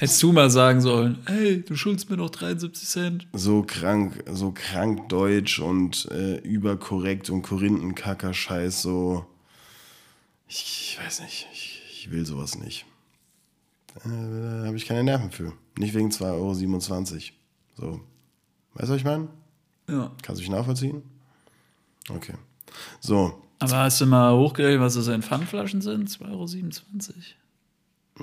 Hättest 0.00 0.22
du 0.22 0.32
mal 0.32 0.48
sagen 0.48 0.80
sollen, 0.80 1.18
hey, 1.26 1.60
du 1.60 1.76
schuldest 1.76 2.08
mir 2.08 2.16
noch 2.16 2.30
73 2.30 2.88
Cent. 2.88 3.28
so 3.34 3.62
krank, 3.62 4.24
so 4.32 4.50
krank 4.50 5.10
deutsch 5.10 5.58
und 5.58 6.08
äh, 6.10 6.38
überkorrekt 6.38 7.28
und 7.28 7.42
Korinthenkacker 7.42 8.32
Scheiß, 8.32 8.80
so. 8.80 9.26
Ich, 10.48 10.96
ich 10.96 11.04
weiß 11.04 11.20
nicht, 11.20 11.46
ich, 11.52 11.82
ich 11.92 12.10
will 12.10 12.24
sowas 12.24 12.58
nicht. 12.58 12.86
Äh, 13.96 14.08
da 14.08 14.64
habe 14.68 14.76
ich 14.78 14.86
keine 14.86 15.04
Nerven 15.04 15.32
für. 15.32 15.52
Nicht 15.76 15.92
wegen 15.92 16.08
2,27 16.08 16.22
Euro. 16.32 17.92
So. 17.92 18.00
Weißt 18.72 18.88
du, 18.88 18.92
was 18.94 18.96
ich 18.96 19.04
meine? 19.04 19.28
Ja. 19.86 20.12
Kannst 20.22 20.40
du 20.40 20.44
mich 20.44 20.50
nachvollziehen? 20.50 21.02
Okay. 22.08 22.36
So, 23.00 23.42
Aber 23.58 23.76
hast 23.76 24.00
du 24.00 24.06
mal 24.06 24.34
hochgerechnet, 24.34 24.80
was 24.80 24.94
das 24.94 25.08
in 25.08 25.20
Pfandflaschen 25.20 25.82
sind? 25.82 26.08
2,27 26.08 26.30
Euro. 26.30 26.50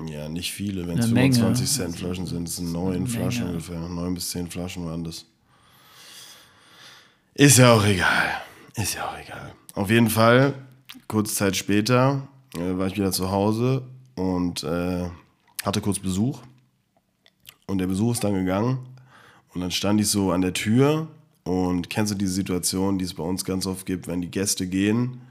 Ja, 0.06 0.30
nicht 0.30 0.52
viele. 0.52 0.88
Wenn 0.88 1.00
es 1.00 1.06
Eine 1.06 1.14
Menge. 1.14 1.34
25 1.36 1.70
Cent 1.78 1.96
Flaschen 1.98 2.26
sind, 2.28 2.48
das 2.48 2.58
sind 2.58 2.72
neun 2.72 3.08
Flaschen 3.08 3.46
Menge. 3.46 3.58
ungefähr. 3.58 3.80
Neun 3.80 4.14
bis 4.14 4.30
zehn 4.30 4.48
Flaschen 4.50 4.86
waren 4.86 5.04
das. 5.04 5.26
Ist 7.34 7.58
ja 7.58 7.74
auch 7.74 7.86
egal. 7.86 8.42
Ist 8.76 8.96
ja 8.96 9.08
auch 9.10 9.18
egal. 9.18 9.54
Auf 9.74 9.90
jeden 9.90 10.10
Fall, 10.10 10.54
kurze 11.08 11.34
Zeit 11.34 11.56
später 11.56 12.28
äh, 12.56 12.78
war 12.78 12.88
ich 12.88 12.96
wieder 12.96 13.12
zu 13.12 13.32
Hause 13.32 13.84
und 14.16 14.64
äh, 14.64 15.10
hatte 15.64 15.82
kurz 15.82 16.00
Besuch. 16.00 16.42
Und 17.66 17.80
der 17.80 17.88
Besuch 17.88 18.14
ist 18.14 18.24
dann 18.24 18.34
gegangen. 18.34 18.80
Und 19.54 19.62
dann 19.62 19.72
stand 19.72 20.00
ich 20.00 20.08
so 20.10 20.32
an 20.32 20.42
der 20.42 20.54
Tür 20.54 21.08
und 21.44 21.90
kennst 21.90 22.12
du 22.14 22.18
diese 22.18 22.34
Situation, 22.34 23.00
die 23.00 23.06
es 23.06 23.14
bei 23.14 23.24
uns 23.24 23.46
ganz 23.46 23.66
oft 23.66 23.86
gibt, 23.86 24.08
wenn 24.08 24.22
die 24.22 24.30
Gäste 24.32 24.68
gehen 24.68 25.22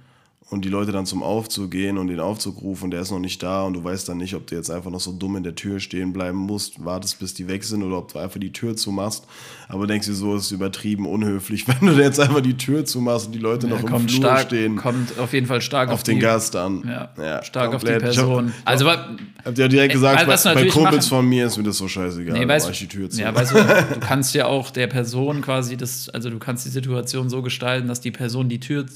und 0.49 0.65
die 0.65 0.69
Leute 0.69 0.93
dann 0.93 1.07
zum 1.07 1.25
Aufzug 1.25 1.73
gehen 1.73 1.99
und 1.99 2.07
den 2.07 2.21
Aufzug 2.21 2.63
rufen 2.63 2.85
und 2.85 2.91
der 2.93 3.01
ist 3.01 3.11
noch 3.11 3.19
nicht 3.19 3.43
da 3.43 3.65
und 3.65 3.73
du 3.75 3.83
weißt 3.83 4.09
dann 4.09 4.19
nicht, 4.19 4.35
ob 4.37 4.47
du 4.47 4.55
jetzt 4.55 4.71
einfach 4.71 4.93
noch 4.93 5.01
so 5.01 5.11
dumm 5.11 5.35
in 5.37 5.43
der 5.43 5.57
Tür 5.57 5.81
stehen 5.81 6.13
bleiben 6.13 6.39
musst, 6.39 6.85
wartest, 6.85 7.19
bis 7.19 7.35
die 7.35 7.49
weg 7.49 7.65
sind 7.65 7.83
oder 7.83 7.99
ob 7.99 8.13
du 8.13 8.21
einfach 8.21 8.39
die 8.39 8.53
Tür 8.53 8.77
zumachst. 8.77 9.25
Aber 9.69 9.89
denkst 9.89 10.07
du 10.07 10.15
so, 10.15 10.37
ist 10.37 10.53
übertrieben 10.53 11.05
unhöflich, 11.07 11.67
wenn 11.81 11.89
du 11.89 12.01
jetzt 12.01 12.21
einfach 12.21 12.43
die 12.43 12.57
Tür 12.57 12.85
zumachst 12.85 13.27
und 13.27 13.33
die 13.33 13.41
Leute 13.41 13.67
noch 13.67 13.81
im 13.83 14.09
Flur 14.09 14.09
stark, 14.09 14.43
stehen. 14.43 14.77
kommt 14.77 15.19
auf 15.19 15.33
jeden 15.33 15.47
Fall 15.49 15.61
stark 15.61 15.91
auf 15.91 16.05
den 16.05 16.15
die, 16.17 16.21
Gast 16.21 16.55
an. 16.55 16.85
Ja, 17.19 17.43
stark 17.43 17.75
auf 17.75 17.83
die 17.83 17.89
komplett. 17.91 18.13
Ich 18.13 18.17
Person. 18.17 18.53
Hab, 18.65 18.69
also, 18.69 18.87
habt 18.89 19.59
ihr 19.59 19.69
direkt 19.69 19.91
Äh, 19.91 19.95
gesagt, 19.95 20.23
du 20.23 20.27
bei, 20.27 20.55
bei 20.55 20.69
Kumpels 20.69 21.11
machen- 21.11 21.23
von 21.23 21.29
mir 21.29 21.47
ist 21.47 21.57
mir 21.57 21.65
das 21.65 21.77
so 21.79 21.89
scheißegal. 21.89 22.39
Nee, 22.39 22.47
weißt, 22.47 22.71
ich 22.71 22.79
die 22.79 22.87
Tür 22.87 23.11
zu. 23.11 23.21
ja, 23.21 23.35
weißt 23.35 23.51
du, 23.51 23.57
du 23.95 24.01
kannst 24.01 24.33
ja 24.33 24.47
auch 24.47 24.71
der 24.71 24.87
Person 24.87 25.41
quasi 25.41 25.77
das, 25.77 26.09
also 26.09 26.31
du 26.31 26.39
kannst 26.39 26.65
die 26.67 26.71
Situation 26.71 27.29
so 27.31 27.43
gestalten, 27.43 27.89
dass 27.89 28.01
die 28.01 28.13
Person 28.13 28.49
die 28.49 28.61
Tür 28.61 28.87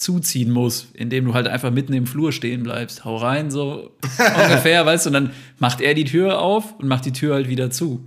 zuziehen 0.00 0.50
muss, 0.50 0.88
indem 0.94 1.26
du 1.26 1.34
halt 1.34 1.46
einfach 1.46 1.70
mitten 1.70 1.92
im 1.92 2.06
Flur 2.06 2.32
stehen 2.32 2.62
bleibst. 2.62 3.04
Hau 3.04 3.16
rein, 3.16 3.50
so 3.50 3.90
ungefähr, 4.42 4.86
weißt 4.86 5.06
du, 5.06 5.10
und 5.10 5.14
dann 5.14 5.30
macht 5.58 5.80
er 5.80 5.94
die 5.94 6.04
Tür 6.04 6.40
auf 6.40 6.74
und 6.78 6.88
macht 6.88 7.04
die 7.04 7.12
Tür 7.12 7.34
halt 7.34 7.48
wieder 7.48 7.70
zu. 7.70 8.02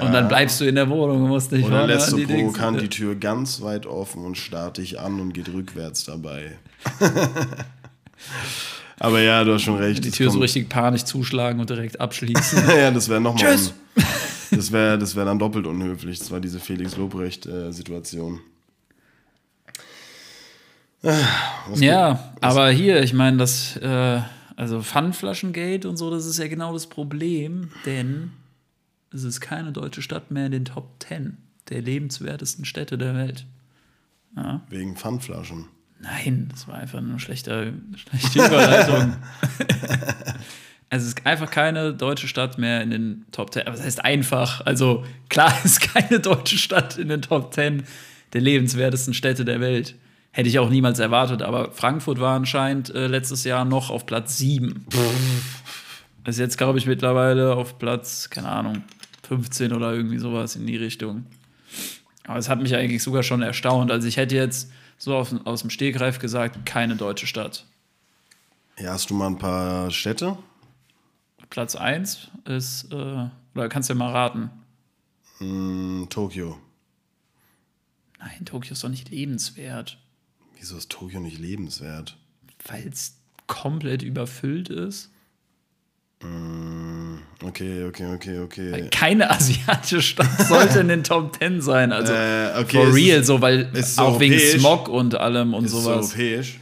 Und 0.00 0.12
dann 0.12 0.28
bleibst 0.28 0.58
du 0.60 0.64
in 0.64 0.74
der 0.74 0.88
Wohnung 0.88 1.22
und 1.24 1.28
musst 1.28 1.52
nicht 1.52 1.66
Oder 1.66 1.80
vorne 1.80 1.94
lässt 1.94 2.12
du 2.12 2.26
provokant 2.26 2.80
die 2.80 2.88
Tür 2.88 3.14
ganz 3.14 3.60
weit 3.60 3.84
offen 3.84 4.24
und 4.24 4.38
starrt 4.38 4.78
dich 4.78 4.98
an 4.98 5.20
und 5.20 5.34
geht 5.34 5.52
rückwärts 5.52 6.04
dabei. 6.04 6.56
Aber 8.98 9.20
ja, 9.20 9.44
du 9.44 9.52
hast 9.52 9.62
schon 9.62 9.76
recht. 9.76 10.02
die 10.04 10.10
Tür 10.10 10.30
so 10.30 10.38
richtig 10.38 10.68
panisch 10.68 11.04
zuschlagen 11.04 11.60
und 11.60 11.68
direkt 11.68 12.00
abschließen. 12.00 12.62
ja, 12.76 12.90
das 12.90 13.08
wäre 13.08 13.20
nochmal. 13.20 13.54
Tschüss. 13.54 13.74
Das 14.50 14.72
wäre 14.72 14.98
das 14.98 15.16
wär 15.16 15.24
dann 15.24 15.38
doppelt 15.38 15.66
unhöflich. 15.66 16.20
Das 16.20 16.30
war 16.30 16.40
diese 16.40 16.60
Felix 16.60 16.96
Lobrecht-Situation. 16.96 18.40
Ja, 21.74 22.32
aber 22.40 22.70
hier, 22.70 23.02
ich 23.02 23.12
meine, 23.12 23.38
das, 23.38 23.76
äh, 23.76 24.20
also 24.56 24.82
Pfandflaschengate 24.82 25.88
und 25.88 25.96
so, 25.96 26.10
das 26.10 26.26
ist 26.26 26.38
ja 26.38 26.48
genau 26.48 26.72
das 26.72 26.86
Problem, 26.86 27.70
denn 27.86 28.32
es 29.12 29.24
ist 29.24 29.40
keine 29.40 29.72
deutsche 29.72 30.02
Stadt 30.02 30.30
mehr 30.30 30.46
in 30.46 30.52
den 30.52 30.64
Top 30.64 31.02
10 31.08 31.38
der 31.68 31.82
lebenswertesten 31.82 32.64
Städte 32.64 32.98
der 32.98 33.14
Welt. 33.14 33.46
Wegen 34.68 34.96
Pfandflaschen. 34.96 35.66
Nein, 36.00 36.48
das 36.50 36.66
war 36.66 36.74
einfach 36.76 36.98
eine 36.98 37.20
schlechte, 37.20 37.74
schlechte 37.94 38.44
Überleitung. 38.44 39.16
Also 39.58 40.34
es 40.90 41.04
ist 41.04 41.26
einfach 41.26 41.50
keine 41.50 41.94
deutsche 41.94 42.26
Stadt 42.26 42.58
mehr 42.58 42.82
in 42.82 42.90
den 42.90 43.26
Top 43.30 43.52
10. 43.52 43.66
Aber 43.66 43.76
das 43.76 43.84
heißt 43.84 44.04
einfach, 44.04 44.66
also 44.66 45.04
klar 45.28 45.54
ist 45.64 45.80
keine 45.80 46.18
deutsche 46.18 46.58
Stadt 46.58 46.98
in 46.98 47.08
den 47.08 47.22
Top 47.22 47.54
10 47.54 47.84
der 48.32 48.40
lebenswertesten 48.40 49.14
Städte 49.14 49.44
der 49.44 49.60
Welt. 49.60 49.94
Hätte 50.32 50.48
ich 50.48 50.58
auch 50.58 50.70
niemals 50.70 50.98
erwartet, 50.98 51.42
aber 51.42 51.72
Frankfurt 51.72 52.18
war 52.18 52.34
anscheinend 52.34 52.94
äh, 52.94 53.06
letztes 53.06 53.44
Jahr 53.44 53.66
noch 53.66 53.90
auf 53.90 54.06
Platz 54.06 54.38
7. 54.38 54.86
Ist 56.24 56.38
jetzt, 56.38 56.56
glaube 56.56 56.78
ich, 56.78 56.86
mittlerweile 56.86 57.54
auf 57.54 57.78
Platz, 57.78 58.30
keine 58.30 58.48
Ahnung, 58.48 58.82
15 59.24 59.72
oder 59.74 59.92
irgendwie 59.92 60.18
sowas 60.18 60.56
in 60.56 60.66
die 60.66 60.76
Richtung. 60.76 61.26
Aber 62.24 62.38
es 62.38 62.48
hat 62.48 62.62
mich 62.62 62.74
eigentlich 62.74 63.02
sogar 63.02 63.22
schon 63.22 63.42
erstaunt. 63.42 63.90
Also 63.90 64.08
ich 64.08 64.16
hätte 64.16 64.34
jetzt 64.34 64.70
so 64.96 65.14
auf, 65.16 65.34
aus 65.44 65.62
dem 65.62 65.70
Stegreif 65.70 66.18
gesagt, 66.18 66.64
keine 66.64 66.96
deutsche 66.96 67.26
Stadt. 67.26 67.66
Ja, 68.78 68.92
hast 68.92 69.10
du 69.10 69.14
mal 69.14 69.26
ein 69.26 69.38
paar 69.38 69.90
Städte? 69.90 70.38
Platz 71.50 71.76
1 71.76 72.30
ist, 72.46 72.90
äh, 72.92 73.28
oder 73.54 73.68
kannst 73.68 73.90
du 73.90 73.94
ja 73.94 73.98
mal 73.98 74.12
raten. 74.12 74.50
Hm, 75.38 76.06
Tokio. 76.08 76.58
Nein, 78.18 78.44
Tokio 78.44 78.72
ist 78.72 78.82
doch 78.82 78.88
nicht 78.88 79.10
lebenswert, 79.10 79.98
Wieso 80.62 80.76
ist 80.76 80.90
Tokio 80.90 81.18
nicht 81.18 81.38
lebenswert? 81.40 82.16
weil 82.68 82.86
es 82.86 83.16
komplett 83.48 84.04
überfüllt 84.04 84.68
ist. 84.68 85.10
Okay, 87.42 87.84
okay, 87.84 88.06
okay, 88.14 88.38
okay. 88.38 88.88
Keine 88.92 89.28
asiatische 89.30 90.00
Stadt 90.00 90.46
sollte 90.46 90.78
in 90.78 90.86
den 90.86 91.02
Top 91.02 91.36
10 91.36 91.60
sein. 91.60 91.90
Also 91.92 92.12
Äh, 92.12 92.52
okay, 92.60 92.76
for 92.86 92.94
real, 92.94 93.20
ist- 93.20 93.26
so, 93.26 93.40
weil 93.40 93.68
es 93.72 93.88
ist 93.90 93.98
auch 93.98 94.20
wegen. 94.20 94.38
Smog 94.38 94.88
und 94.88 95.16
allem 95.16 95.54
und 95.54 95.64
Ist 95.64 95.72
sowas. 95.72 95.86
europäisch? 96.12 96.60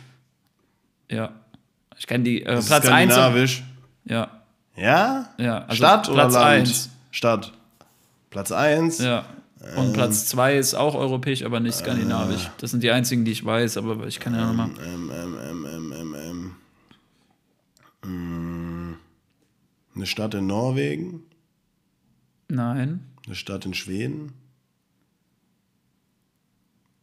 Ja. 1.11 1.33
Ich 1.99 2.07
kenne 2.07 2.25
die 2.25 2.43
äh, 2.43 2.59
Ist 2.59 2.69
Platz 2.69 2.87
1. 2.87 3.13
skandinavisch? 3.13 3.63
Ja, 4.07 4.41
Ja? 4.77 5.29
ja. 5.37 5.59
Also 5.67 5.77
Stadt 5.77 6.09
oder 6.09 6.23
Platz 6.23 6.35
Land? 6.35 6.61
1. 6.69 6.91
Stadt. 7.11 7.53
Platz 8.31 8.51
1? 8.53 8.99
Ja. 9.01 9.27
Und 9.77 9.88
Ähm. 9.88 9.92
Platz 9.92 10.27
2 10.27 10.57
ist 10.57 10.75
auch 10.75 10.94
europäisch, 10.94 11.44
aber 11.44 11.61
nicht 11.61 11.75
skandinavisch. 11.75 12.51
Das 12.59 12.70
sind 12.70 12.83
die 12.83 12.90
einzigen, 12.90 13.25
die 13.27 13.33
ich 13.33 13.44
weiß, 13.44 13.77
aber 13.77 14.07
ich 14.07 14.18
kann 14.18 14.35
ja 14.35 14.46
nochmal. 14.46 14.70
Ähm, 14.83 15.11
ähm, 15.14 15.37
ähm, 15.38 15.66
ähm, 15.70 15.92
ähm, 15.92 16.55
ähm. 18.05 18.90
Mm, 18.90 18.96
Eine 19.94 20.07
Stadt 20.07 20.35
in 20.35 20.46
Norwegen? 20.46 21.25
Nein, 22.49 23.01
Eine 23.27 23.35
Stadt 23.35 23.66
in 23.66 23.75
Schweden? 23.75 24.33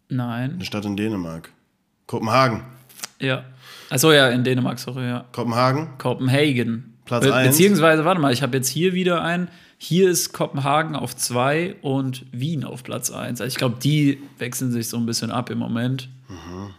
nein. 0.10 0.54
Eine 0.54 0.66
Stadt 0.66 0.86
in 0.86 0.98
Dänemark? 0.98 1.52
Kopenhagen. 2.08 2.62
Ja. 3.20 3.44
Achso, 3.90 4.12
ja, 4.12 4.30
in 4.30 4.44
Dänemark, 4.44 4.80
sorry, 4.80 5.06
ja. 5.06 5.26
Kopenhagen? 5.32 5.98
Kopenhagen. 5.98 6.98
Platz 7.06 7.24
Be 7.26 7.34
eins. 7.34 7.56
Beziehungsweise, 7.56 8.04
warte 8.06 8.20
mal, 8.22 8.34
ich 8.34 8.42
habe 8.42 8.58
jetzt 8.58 8.70
hier 8.70 8.94
wieder 8.94 9.22
ein. 9.22 9.50
Hier 9.78 10.10
ist 10.10 10.34
Kopenhagen 10.34 10.96
auf 10.96 11.16
2 11.16 11.76
und 11.82 12.26
Wien 12.32 12.64
auf 12.64 12.84
Platz 12.84 13.12
1. 13.12 13.42
Also 13.42 13.48
ich 13.48 13.58
glaube, 13.58 13.78
die 13.82 14.22
wechseln 14.40 14.72
sich 14.72 14.90
so 14.90 14.98
ein 14.98 15.06
bisschen 15.06 15.30
ab 15.30 15.50
im 15.50 15.60
Moment. 15.60 16.10
Mhm. 16.28 16.74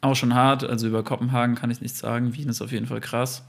Auch 0.00 0.16
schon 0.16 0.34
hart. 0.34 0.64
Also 0.64 0.88
über 0.88 1.04
Kopenhagen 1.04 1.54
kann 1.54 1.70
ich 1.70 1.80
nichts 1.80 2.00
sagen. 2.00 2.34
Wien 2.34 2.48
ist 2.48 2.60
auf 2.60 2.72
jeden 2.72 2.86
Fall 2.86 3.00
krass. 3.00 3.44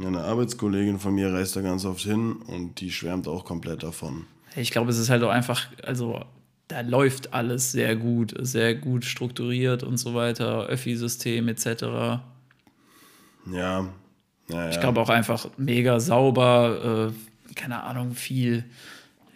Eine 0.00 0.22
Arbeitskollegin 0.22 0.98
von 0.98 1.14
mir 1.14 1.32
reist 1.32 1.54
da 1.54 1.60
ganz 1.60 1.84
oft 1.84 2.00
hin 2.00 2.32
und 2.46 2.80
die 2.80 2.90
schwärmt 2.90 3.28
auch 3.28 3.44
komplett 3.44 3.84
davon. 3.84 4.26
Ich 4.56 4.72
glaube, 4.72 4.90
es 4.90 4.98
ist 4.98 5.08
halt 5.08 5.22
auch 5.22 5.30
einfach, 5.30 5.66
also 5.84 6.20
da 6.68 6.80
läuft 6.80 7.32
alles 7.32 7.72
sehr 7.72 7.94
gut, 7.94 8.34
sehr 8.40 8.74
gut 8.74 9.04
strukturiert 9.04 9.84
und 9.84 9.98
so 9.98 10.14
weiter, 10.14 10.66
Öffi-System 10.66 11.46
etc. 11.48 11.66
Ja. 11.82 12.22
ja, 13.52 13.88
ja. 14.48 14.68
Ich 14.70 14.80
glaube 14.80 15.00
auch 15.00 15.10
einfach 15.10 15.48
mega 15.56 16.00
sauber, 16.00 17.12
äh, 17.12 17.33
keine 17.56 17.82
Ahnung, 17.82 18.14
viel 18.14 18.64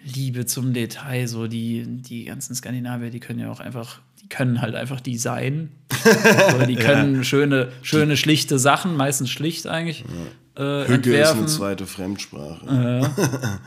Liebe 0.05 0.47
zum 0.47 0.73
Detail. 0.73 1.27
So 1.29 1.47
die, 1.47 1.85
die 1.87 2.25
ganzen 2.25 2.55
Skandinavier, 2.55 3.11
die 3.11 3.21
können 3.21 3.41
ja 3.41 3.51
auch 3.51 3.61
einfach, 3.61 4.01
die 4.23 4.29
können 4.29 4.61
halt 4.61 4.75
einfach 4.75 5.01
Design. 5.01 5.71
Oder 6.55 6.67
die 6.67 6.77
können 6.77 7.25
schöne, 7.25 7.73
schöne, 7.83 8.17
schlichte 8.17 8.59
Sachen, 8.59 8.97
meistens 8.97 9.31
schlicht 9.31 9.67
eigentlich, 9.67 10.05
äh, 10.57 10.61
Hügge 10.63 10.85
ist 10.85 10.91
entwerfen. 10.91 11.39
eine 11.39 11.47
zweite 11.47 11.87
Fremdsprache. 11.87 13.11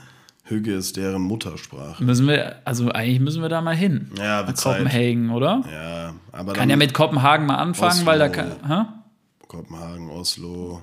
Hügge 0.43 0.73
ist 0.73 0.97
deren 0.97 1.21
Muttersprache. 1.21 2.03
Müssen 2.03 2.27
wir, 2.27 2.57
also 2.65 2.91
eigentlich 2.91 3.21
müssen 3.21 3.41
wir 3.41 3.47
da 3.49 3.61
mal 3.61 3.75
hin. 3.75 4.11
Ja, 4.17 4.43
Nach. 4.43 4.53
Kopenhagen, 4.55 5.29
oder? 5.29 5.63
Ja, 5.71 6.13
aber 6.33 6.53
Kann 6.53 6.69
ja 6.69 6.75
mit 6.75 6.93
Kopenhagen 6.93 7.45
mal 7.45 7.55
anfangen, 7.55 8.05
weil 8.05 8.19
da 8.19 8.25
Oslo. 8.25 8.35
kann. 8.35 8.67
Hä? 8.67 8.85
Kopenhagen, 9.47 10.09
Oslo, 10.09 10.81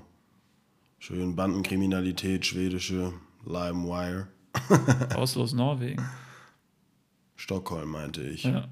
schön 0.98 1.36
Bandenkriminalität, 1.36 2.46
schwedische, 2.46 3.12
LimeWire. 3.48 4.28
Ist 5.22 5.54
Norwegen. 5.54 6.04
Stockholm 7.36 7.90
meinte 7.90 8.22
ich. 8.22 8.44
Ja. 8.44 8.64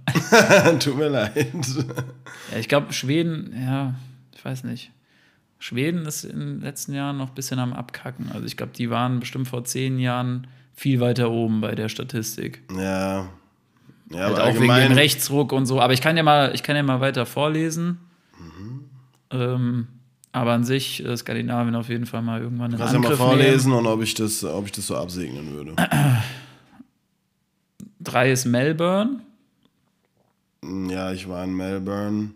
Tut 0.78 0.96
mir 0.96 1.08
leid. 1.08 1.54
Ja, 2.52 2.58
ich 2.58 2.68
glaube, 2.68 2.92
Schweden, 2.92 3.54
ja, 3.56 3.94
ich 4.34 4.44
weiß 4.44 4.64
nicht. 4.64 4.90
Schweden 5.58 6.04
ist 6.04 6.24
in 6.24 6.38
den 6.40 6.60
letzten 6.60 6.92
Jahren 6.92 7.16
noch 7.16 7.28
ein 7.28 7.34
bisschen 7.34 7.58
am 7.58 7.72
Abkacken. 7.72 8.30
Also 8.32 8.44
ich 8.44 8.56
glaube, 8.56 8.72
die 8.76 8.90
waren 8.90 9.20
bestimmt 9.20 9.48
vor 9.48 9.64
zehn 9.64 9.98
Jahren 9.98 10.46
viel 10.74 11.00
weiter 11.00 11.30
oben 11.30 11.60
bei 11.60 11.74
der 11.74 11.88
Statistik. 11.88 12.62
Ja. 12.76 13.28
Ja, 14.10 14.18
Halt 14.18 14.38
aber 14.38 14.44
auch 14.44 14.54
wegen 14.60 14.74
dem. 14.74 14.92
Rechtsruck 14.92 15.52
und 15.52 15.66
so. 15.66 15.80
Aber 15.80 15.92
ich 15.92 16.00
kann 16.00 16.16
ja 16.16 16.22
mal, 16.22 16.54
ich 16.54 16.62
kann 16.62 16.76
ja 16.76 16.82
mal 16.82 17.00
weiter 17.00 17.24
vorlesen. 17.24 17.98
Ähm, 19.30 19.88
aber 20.36 20.52
an 20.52 20.64
sich 20.64 21.02
äh, 21.04 21.16
Skandinavien 21.16 21.74
auf 21.74 21.88
jeden 21.88 22.04
Fall 22.04 22.20
mal 22.20 22.42
irgendwann 22.42 22.70
in 22.72 22.78
Kannst 22.78 22.92
ja 22.92 22.98
mal 23.00 23.06
Angriff 23.06 23.18
vorlesen 23.18 23.72
und 23.72 23.86
ob 23.86 24.02
ich, 24.02 24.12
das, 24.14 24.44
ob 24.44 24.66
ich 24.66 24.72
das 24.72 24.86
so 24.86 24.96
absegnen 24.96 25.52
würde. 25.54 25.72
nehmen. 25.72 25.88
Drei 28.00 28.30
ist 28.30 28.44
Melbourne 28.44 29.20
Ja, 30.62 31.12
ich 31.12 31.28
war 31.28 31.42
in 31.44 31.54
Melbourne. 31.54 32.30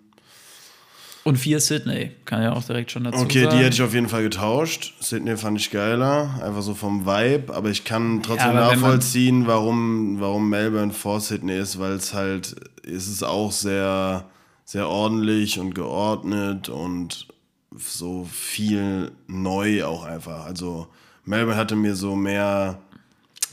und 1.25 1.37
vier 1.37 1.59
ist 1.59 1.67
Sydney. 1.67 2.13
Kann 2.25 2.43
ja 2.43 2.53
auch 2.53 2.65
direkt 2.65 2.91
schon 2.91 3.05
dazu 3.05 3.19
Okay, 3.23 3.45
sagen. 3.45 3.57
die 3.59 3.65
hätte 3.65 3.75
ich 3.75 3.83
auf 3.83 3.93
jeden 3.95 4.09
Fall 4.09 4.23
getauscht. 4.23 4.95
Sydney 5.01 5.37
fand 5.37 5.61
ich 5.61 5.71
geiler, 5.71 6.41
einfach 6.43 6.63
so 6.63 6.75
vom 6.75 7.05
Vibe. 7.07 7.55
Aber 7.55 7.69
ich 7.71 7.85
kann 7.85 8.23
trotzdem 8.23 8.55
man- 8.55 8.57
nachvollziehen, 8.81 9.47
warum, 9.47 10.19
warum 10.21 10.49
Melbourne 10.49 10.93
vor 10.93 11.21
Sydney 11.21 11.59
ist, 11.59 11.79
weil 11.79 11.93
es 11.93 12.15
halt, 12.15 12.57
ist 12.83 13.09
es 13.09 13.23
auch 13.23 13.53
sehr, 13.53 14.25
sehr 14.65 14.89
ordentlich 14.89 15.59
und 15.61 15.75
geordnet 15.75 16.69
und 16.71 17.29
so 17.77 18.25
viel 18.25 19.13
neu 19.27 19.85
auch 19.85 20.05
einfach. 20.05 20.45
Also 20.45 20.89
Melbourne 21.25 21.57
hatte 21.57 21.77
mir 21.77 21.95
so 21.95 22.17
mehr, 22.17 22.81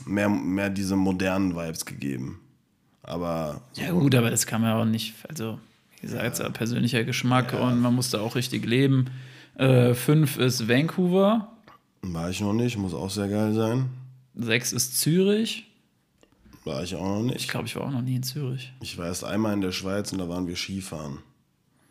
mehr, 0.04 0.28
mehr 0.28 0.70
diese 0.70 0.96
modernen 0.96 1.54
Vibes 1.56 1.84
gegeben. 1.84 2.40
Aber 3.02 3.62
so, 3.72 3.82
Ja, 3.82 3.92
gut, 3.92 4.14
aber 4.14 4.30
das 4.30 4.46
kann 4.46 4.60
man 4.60 4.72
auch 4.72 4.84
nicht. 4.84 5.14
Also, 5.28 5.58
Wie 5.96 6.06
gesagt, 6.06 6.38
ja. 6.38 6.48
persönlicher 6.50 7.04
Geschmack 7.04 7.54
und 7.54 7.80
man 7.80 7.94
muss 7.94 8.10
da 8.10 8.20
auch 8.20 8.34
richtig 8.34 8.66
leben. 8.66 9.06
Äh, 9.54 9.94
fünf 9.94 10.36
ist 10.36 10.68
Vancouver. 10.68 11.52
War 12.02 12.30
ich 12.30 12.40
noch 12.40 12.52
nicht, 12.52 12.76
muss 12.76 12.94
auch 12.94 13.10
sehr 13.10 13.28
geil 13.28 13.54
sein. 13.54 13.88
Sechs 14.34 14.72
ist 14.72 14.98
Zürich. 14.98 15.64
War 16.64 16.82
ich 16.82 16.94
auch 16.94 17.02
noch 17.02 17.22
nicht. 17.22 17.36
Ich 17.36 17.48
glaube, 17.48 17.66
ich 17.66 17.74
war 17.76 17.84
auch 17.84 17.90
noch 17.90 18.02
nie 18.02 18.16
in 18.16 18.22
Zürich. 18.22 18.72
Ich 18.82 18.98
war 18.98 19.06
erst 19.06 19.24
einmal 19.24 19.54
in 19.54 19.60
der 19.62 19.72
Schweiz 19.72 20.12
und 20.12 20.18
da 20.18 20.28
waren 20.28 20.46
wir 20.46 20.54
Skifahren. 20.54 21.18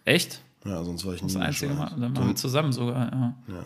Echt? 0.06 0.42
Ja, 0.68 0.84
sonst 0.84 1.06
war 1.06 1.14
ich 1.14 1.22
nie 1.22 1.28
Das 1.28 1.36
in 1.36 1.40
der 1.40 1.48
einzige 1.48 1.74
Schweiz. 1.74 1.92
Mal. 1.92 2.00
Dann 2.00 2.18
waren 2.18 2.28
wir 2.28 2.36
zusammen 2.36 2.72
sogar, 2.72 3.12
ja. 3.12 3.36
Ja. 3.48 3.66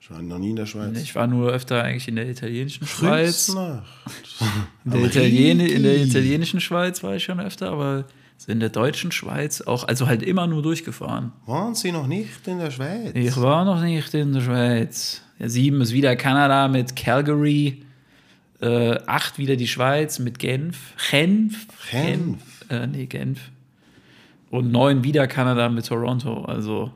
Ich 0.00 0.10
war 0.10 0.20
noch 0.20 0.38
nie 0.38 0.50
in 0.50 0.56
der 0.56 0.66
Schweiz. 0.66 1.00
Ich 1.00 1.14
war 1.14 1.26
nur 1.26 1.50
öfter 1.50 1.82
eigentlich 1.82 2.08
in 2.08 2.16
der 2.16 2.28
italienischen 2.28 2.86
Schweiz. 2.86 3.48
In 3.48 4.90
der, 4.90 5.04
Italien 5.04 5.60
in 5.60 5.82
der 5.82 6.02
italienischen 6.02 6.60
Schweiz 6.60 7.02
war 7.02 7.16
ich 7.16 7.24
schon 7.24 7.40
öfter, 7.40 7.70
aber 7.70 8.04
in 8.46 8.60
der 8.60 8.68
deutschen 8.68 9.12
Schweiz 9.12 9.62
auch, 9.62 9.88
also 9.88 10.06
halt 10.06 10.22
immer 10.22 10.46
nur 10.46 10.62
durchgefahren. 10.62 11.32
Waren 11.46 11.74
Sie 11.74 11.90
noch 11.90 12.06
nicht 12.06 12.46
in 12.46 12.58
der 12.58 12.70
Schweiz? 12.70 13.12
Ich 13.14 13.34
war 13.40 13.64
noch 13.64 13.80
nicht 13.80 14.12
in 14.12 14.34
der 14.34 14.42
Schweiz. 14.42 15.22
Ja, 15.38 15.48
sieben 15.48 15.80
ist 15.80 15.92
wieder 15.92 16.16
Kanada 16.16 16.68
mit 16.68 16.96
Calgary. 16.96 17.82
Äh, 18.60 18.98
acht 19.06 19.38
wieder 19.38 19.56
die 19.56 19.68
Schweiz 19.68 20.18
mit 20.18 20.38
Genf. 20.38 20.92
Genf. 21.10 21.66
Genf. 21.90 22.42
Äh, 22.68 22.86
nee, 22.86 23.06
Genf. 23.06 23.40
Und 24.54 24.70
neun 24.70 25.02
wieder 25.02 25.26
Kanada 25.26 25.68
mit 25.68 25.84
Toronto. 25.84 26.44
Also. 26.44 26.92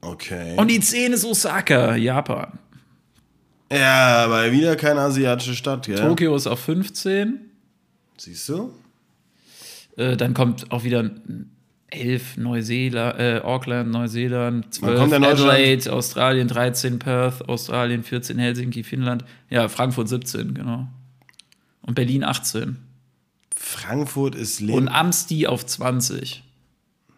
Okay. 0.00 0.54
Und 0.56 0.68
die 0.68 0.78
zehn 0.78 1.12
ist 1.12 1.24
Osaka, 1.24 1.96
Japan. 1.96 2.56
ja, 3.72 4.26
aber 4.26 4.52
wieder 4.52 4.76
keine 4.76 5.00
asiatische 5.00 5.56
Stadt, 5.56 5.86
gell? 5.86 5.96
Tokio 5.96 6.36
ist 6.36 6.46
auf 6.46 6.60
15. 6.60 7.40
Siehst 8.16 8.48
du? 8.48 8.72
Äh, 9.96 10.16
dann 10.16 10.32
kommt 10.32 10.70
auch 10.70 10.84
wieder 10.84 11.10
11 11.88 12.36
Neuseeland, 12.36 13.18
äh, 13.18 13.40
Auckland, 13.42 13.90
Neuseeland, 13.90 14.72
12 14.72 14.98
kommt 15.00 15.12
in 15.12 15.22
Deutschland? 15.22 15.50
Adelaide, 15.50 15.92
Australien 15.92 16.46
13, 16.46 17.00
Perth, 17.00 17.48
Australien 17.48 18.04
14, 18.04 18.38
Helsinki, 18.38 18.84
Finnland. 18.84 19.24
Ja, 19.48 19.68
Frankfurt 19.68 20.08
17, 20.08 20.54
genau. 20.54 20.86
Und 21.82 21.96
Berlin 21.96 22.22
18. 22.22 22.76
Frankfurt 23.62 24.34
ist 24.34 24.60
Und 24.62 24.66
Leben. 24.68 24.88
Amsti 24.88 25.46
auf 25.46 25.66
20. 25.66 26.42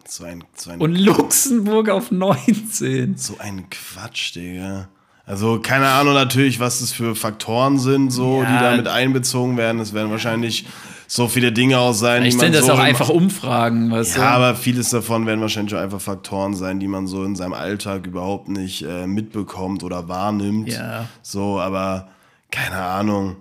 So 0.08 0.24
ein, 0.24 0.42
so, 0.56 0.70
ein, 0.72 0.80
Und 0.80 0.96
Luxemburg 0.96 1.88
auf 1.88 2.10
19. 2.10 3.16
so 3.16 3.36
ein 3.38 3.70
Quatsch, 3.70 4.34
Digga. 4.34 4.88
Also 5.24 5.60
keine 5.60 5.86
Ahnung 5.88 6.14
natürlich, 6.14 6.58
was 6.58 6.80
das 6.80 6.90
für 6.90 7.14
Faktoren 7.14 7.78
sind, 7.78 8.10
so, 8.10 8.42
Ja. 8.42 8.52
die 8.52 8.58
da 8.64 8.76
mit 8.76 8.88
einbezogen 8.88 9.56
werden. 9.56 9.80
Es 9.80 9.94
werden 9.94 10.10
wahrscheinlich 10.10 10.66
so 11.06 11.28
viele 11.28 11.52
Dinge 11.52 11.78
auch 11.78 11.92
sein, 11.92 12.24
Ich 12.24 12.30
die 12.30 12.36
man 12.38 12.46
sind 12.46 12.56
das 12.56 12.66
so 12.66 12.72
auch 12.72 12.78
einfach 12.80 13.08
Umfragen, 13.08 13.92
weißt 13.92 14.16
Ja, 14.16 14.22
du? 14.22 14.28
aber 14.44 14.56
vieles 14.56 14.90
davon 14.90 15.24
werden 15.26 15.40
wahrscheinlich 15.40 15.74
auch 15.76 15.80
einfach 15.80 16.00
Faktoren 16.00 16.54
sein, 16.54 16.80
die 16.80 16.88
man 16.88 17.06
so 17.06 17.22
in 17.24 17.36
seinem 17.36 17.52
Alltag 17.52 18.06
überhaupt 18.08 18.48
nicht 18.48 18.82
äh, 18.82 19.06
mitbekommt 19.06 19.84
oder 19.84 20.08
wahrnimmt. 20.08 20.68
Ja. 20.72 21.08
So, 21.22 21.60
aber 21.60 22.08
keine 22.50 22.78
Ahnung. 22.82 23.36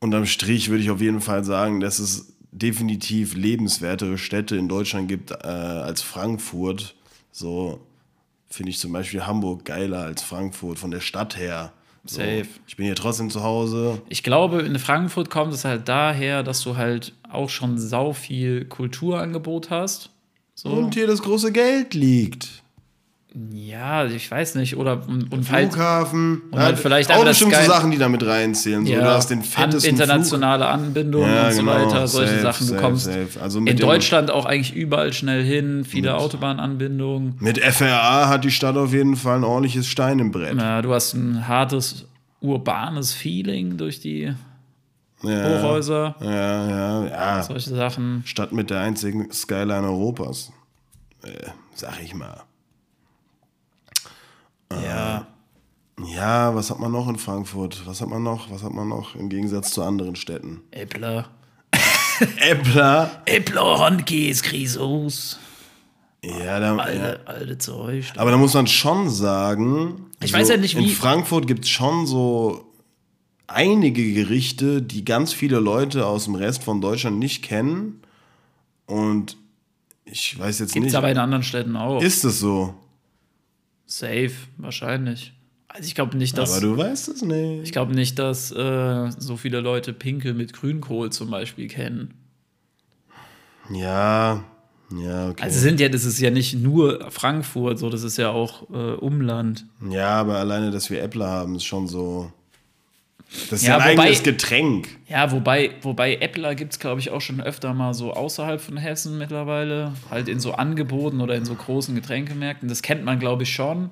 Unterm 0.00 0.26
Strich 0.26 0.68
würde 0.68 0.82
ich 0.82 0.90
auf 0.90 1.00
jeden 1.00 1.20
Fall 1.20 1.44
sagen, 1.44 1.78
dass 1.78 2.00
es 2.00 2.31
definitiv 2.52 3.34
lebenswertere 3.34 4.18
Städte 4.18 4.56
in 4.56 4.68
Deutschland 4.68 5.08
gibt 5.08 5.30
äh, 5.30 5.34
als 5.34 6.02
Frankfurt. 6.02 6.94
So 7.32 7.80
finde 8.48 8.70
ich 8.70 8.78
zum 8.78 8.92
Beispiel 8.92 9.26
Hamburg 9.26 9.64
geiler 9.64 10.00
als 10.04 10.22
Frankfurt 10.22 10.78
von 10.78 10.90
der 10.90 11.00
Stadt 11.00 11.36
her. 11.36 11.72
So. 12.04 12.16
Safe. 12.16 12.46
Ich 12.66 12.76
bin 12.76 12.86
hier 12.86 12.94
trotzdem 12.94 13.30
zu 13.30 13.42
Hause. 13.42 14.02
Ich 14.08 14.22
glaube, 14.22 14.62
in 14.62 14.78
Frankfurt 14.78 15.30
kommt 15.30 15.54
es 15.54 15.64
halt 15.64 15.88
daher, 15.88 16.42
dass 16.42 16.62
du 16.62 16.76
halt 16.76 17.14
auch 17.30 17.48
schon 17.48 17.78
sau 17.78 18.12
viel 18.12 18.64
Kulturangebot 18.64 19.70
hast. 19.70 20.10
So. 20.54 20.68
Und 20.68 20.94
hier 20.94 21.06
das 21.06 21.22
große 21.22 21.52
Geld 21.52 21.94
liegt. 21.94 22.61
Ja, 23.50 24.04
ich 24.04 24.30
weiß 24.30 24.56
nicht. 24.56 24.76
Oder 24.76 25.08
und, 25.08 25.32
und 25.32 25.44
Flughafen. 25.44 26.42
und 26.50 26.58
halt 26.58 26.78
vielleicht 26.78 27.08
auch 27.10 27.14
einfach 27.14 27.26
das 27.28 27.38
bestimmt 27.38 27.52
so 27.54 27.58
geil- 27.60 27.66
Sachen, 27.66 27.90
die 27.90 27.96
da 27.96 28.08
mit 28.10 28.22
reinzählen. 28.26 28.84
So, 28.84 28.92
ja, 28.92 29.00
du 29.00 29.06
hast 29.10 29.30
den 29.30 29.42
fettesten 29.42 29.90
internationale 29.90 30.66
Anbindung 30.66 31.22
Ja, 31.26 31.46
und 31.46 31.52
so 31.54 31.60
genau. 31.60 31.72
weiter, 31.72 32.06
solche 32.08 32.32
Safe, 32.32 32.42
Sachen. 32.42 32.66
Du 32.66 32.72
safe, 32.74 32.82
kommst 32.82 33.04
safe. 33.06 33.28
Also 33.40 33.58
in 33.60 33.76
Deutschland 33.78 34.30
auch 34.30 34.44
eigentlich 34.44 34.74
überall 34.74 35.12
schnell 35.14 35.42
hin, 35.42 35.84
viele 35.86 36.14
Autobahnanbindungen. 36.16 37.32
Flug. 37.38 37.40
Mit 37.42 37.58
FRA 37.58 38.28
hat 38.28 38.44
die 38.44 38.50
Stadt 38.50 38.76
auf 38.76 38.92
jeden 38.92 39.16
Fall 39.16 39.36
ein 39.38 39.44
ordentliches 39.44 39.86
Stein 39.86 40.18
im 40.18 40.30
Brett. 40.30 40.58
Ja, 40.58 40.82
du 40.82 40.92
hast 40.92 41.14
ein 41.14 41.48
hartes 41.48 42.04
urbanes 42.40 43.14
Feeling 43.14 43.78
durch 43.78 44.00
die 44.00 44.34
Ja, 45.22 45.58
Hochhäuser, 45.58 46.16
ja, 46.20 46.68
ja, 46.68 47.06
ja. 47.06 47.42
solche 47.44 47.70
Sachen. 47.70 48.22
Stadt 48.26 48.52
mit 48.52 48.68
der 48.68 48.80
einzigen 48.80 49.32
Skyline 49.32 49.84
Europas. 49.86 50.52
Äh, 51.22 51.28
sag 51.74 52.02
ich 52.02 52.14
mal. 52.14 52.42
Ja, 54.84 55.26
Ja, 56.16 56.54
was 56.54 56.70
hat 56.70 56.78
man 56.80 56.90
noch 56.92 57.08
in 57.08 57.16
Frankfurt? 57.18 57.82
Was 57.86 58.00
hat 58.00 58.08
man 58.08 58.22
noch? 58.22 58.50
Was 58.50 58.62
hat 58.62 58.72
man 58.72 58.88
noch 58.88 59.14
im 59.14 59.28
Gegensatz 59.28 59.70
zu 59.72 59.82
anderen 59.82 60.16
Städten? 60.16 60.60
Äppler. 60.70 61.28
Äppler. 62.38 63.22
Äppler, 63.26 63.78
Handkäse, 63.78 64.42
Grisos. 64.44 65.38
Ja, 66.24 66.60
da, 66.60 66.76
ja. 66.76 66.78
Alte, 66.78 67.20
alte 67.26 67.58
Zeug. 67.58 68.04
Aber 68.16 68.30
da 68.30 68.36
muss 68.36 68.54
man 68.54 68.66
schon 68.68 69.10
sagen, 69.10 70.06
Ich 70.20 70.32
weiß 70.32 70.48
ja 70.50 70.56
nicht, 70.56 70.76
in 70.76 70.84
wie- 70.84 70.94
Frankfurt 70.94 71.46
gibt 71.48 71.64
es 71.64 71.70
schon 71.70 72.06
so 72.06 72.72
einige 73.48 74.12
Gerichte, 74.14 74.80
die 74.82 75.04
ganz 75.04 75.32
viele 75.32 75.58
Leute 75.58 76.06
aus 76.06 76.24
dem 76.24 76.36
Rest 76.36 76.62
von 76.62 76.80
Deutschland 76.80 77.18
nicht 77.18 77.42
kennen. 77.42 78.02
Und 78.86 79.36
ich 80.04 80.38
weiß 80.38 80.60
jetzt 80.60 80.72
Gibt 80.74 80.86
es 80.86 80.92
nicht. 80.92 80.96
aber 80.98 81.10
in 81.10 81.18
anderen 81.18 81.42
Städten 81.42 81.76
auch. 81.76 82.00
ist 82.02 82.24
es 82.24 82.38
so? 82.38 82.74
Safe, 83.92 84.32
wahrscheinlich. 84.56 85.34
Also 85.68 85.86
ich 85.86 85.94
glaube 85.94 86.16
nicht, 86.16 86.36
dass. 86.38 86.52
aber 86.52 86.60
du 86.62 86.76
weißt 86.78 87.08
es 87.08 87.22
nicht. 87.22 87.64
Ich 87.64 87.72
glaube 87.72 87.94
nicht, 87.94 88.18
dass 88.18 88.50
äh, 88.50 89.10
so 89.18 89.36
viele 89.36 89.60
Leute 89.60 89.92
Pinkel 89.92 90.32
mit 90.32 90.54
Grünkohl 90.54 91.10
zum 91.10 91.30
Beispiel 91.30 91.68
kennen. 91.68 92.14
ja, 93.70 94.44
ja, 94.94 95.28
okay. 95.28 95.42
Also 95.42 95.60
sind 95.60 95.80
ja, 95.80 95.88
das 95.88 96.04
ist 96.04 96.20
ja 96.20 96.30
nicht 96.30 96.54
nur 96.54 97.10
Frankfurt, 97.10 97.78
so 97.78 97.90
das 97.90 98.02
ist 98.02 98.16
ja 98.16 98.30
auch 98.30 98.68
äh, 98.70 98.94
Umland. 98.94 99.66
ja, 99.90 100.08
aber 100.08 100.36
alleine, 100.36 100.70
dass 100.70 100.88
wir 100.88 101.02
Äppler 101.02 101.28
haben, 101.28 101.56
ist 101.56 101.64
schon 101.64 101.86
so. 101.86 102.32
Das 103.50 103.60
ist 103.60 103.66
Ja, 103.66 103.78
ja, 103.78 103.84
ein 103.84 103.92
wobei- 103.96 104.02
eigenes 104.04 104.22
Getränk. 104.22 104.88
Ja, 105.08 105.30
wobei, 105.32 105.70
wobei 105.82 106.16
Äppler 106.16 106.54
gibt 106.54 106.72
es, 106.74 106.78
glaube 106.78 107.00
ich, 107.00 107.10
auch 107.10 107.20
schon 107.20 107.40
öfter 107.40 107.72
mal 107.74 107.94
so 107.94 108.12
außerhalb 108.12 108.60
von 108.60 108.76
Hessen 108.76 109.18
mittlerweile. 109.18 109.92
Halt 110.10 110.28
in 110.28 110.38
so 110.40 110.52
Angeboten 110.52 111.20
oder 111.20 111.34
in 111.34 111.44
so 111.44 111.54
großen 111.54 111.94
Getränkemärkten. 111.94 112.68
Das 112.68 112.82
kennt 112.82 113.04
man, 113.04 113.18
glaube 113.18 113.44
ich, 113.44 113.52
schon. 113.54 113.90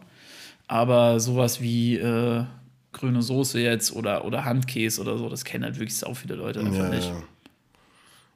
Aber 0.68 1.20
sowas 1.20 1.60
wie 1.60 1.96
äh, 1.96 2.44
grüne 2.92 3.22
Soße 3.22 3.60
jetzt 3.60 3.94
oder, 3.94 4.24
oder 4.24 4.44
Handkäse 4.44 5.00
oder 5.00 5.16
so, 5.18 5.28
das 5.28 5.44
kennen 5.44 5.64
halt 5.64 5.76
wirklich 5.76 5.96
sau 5.96 6.14
viele 6.14 6.34
Leute 6.34 6.60
einfach 6.60 6.84
Ja, 6.84 6.88
nicht. 6.90 7.12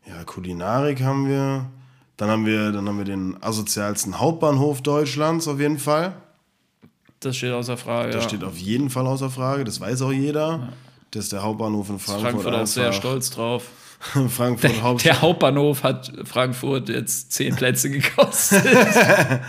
ja. 0.07 0.17
ja, 0.17 0.25
Kulinarik 0.25 1.03
haben 1.03 1.29
wir. 1.29 1.67
Dann 2.17 2.29
haben 2.31 2.47
wir, 2.47 2.71
dann 2.73 2.87
haben 2.89 2.99
wir 2.99 3.05
den 3.05 3.37
asozialsten 3.43 4.21
Hauptbahnhof 4.21 4.83
Deutschlands 4.83 5.49
auf 5.49 5.59
jeden 5.61 5.79
Fall. 5.79 6.15
Das 7.21 7.37
steht 7.37 7.53
außer 7.53 7.77
Frage. 7.77 8.13
Das 8.13 8.25
ja. 8.25 8.29
steht 8.29 8.45
auf 8.45 8.57
jeden 8.57 8.89
Fall 8.91 9.07
außer 9.07 9.31
Frage, 9.31 9.65
das 9.65 9.81
weiß 9.81 10.03
auch 10.03 10.13
jeder. 10.13 10.59
Das 10.59 10.94
ist 11.17 11.33
der 11.33 11.43
Hauptbahnhof 11.43 11.89
in 11.91 11.99
Frankfurt. 11.99 12.33
Frankfurt 12.33 12.55
auch 12.55 12.67
sehr 12.67 12.93
stolz 12.93 13.31
drauf. 13.31 13.65
Frankfurt 14.29 14.83
Hauptstadt. 14.83 15.15
Der 15.15 15.23
Hauptbahnhof 15.23 15.83
hat 15.83 16.13
Frankfurt 16.25 16.89
jetzt 16.89 17.33
zehn 17.33 17.55
Plätze 17.57 17.91
gekostet. 17.91 18.65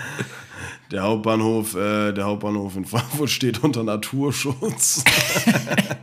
Der 0.92 1.02
Hauptbahnhof, 1.02 1.76
äh, 1.76 2.12
der 2.14 2.26
Hauptbahnhof 2.26 2.78
in 2.78 2.86
Frankfurt 2.86 3.32
steht 3.32 3.64
unter 3.64 3.84
Naturschutz. 3.84 5.04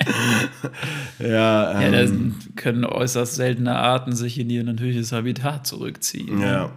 ja, 1.20 1.29
ja, 1.29 1.81
ähm, 1.81 2.35
da 2.40 2.61
können 2.61 2.85
äußerst 2.85 3.37
seltene 3.37 3.77
Arten 3.77 4.12
sich 4.16 4.40
in 4.40 4.51
ihr 4.51 4.64
natürliches 4.64 5.12
Habitat 5.12 5.68
zurückziehen. 5.68 6.40
ja. 6.40 6.70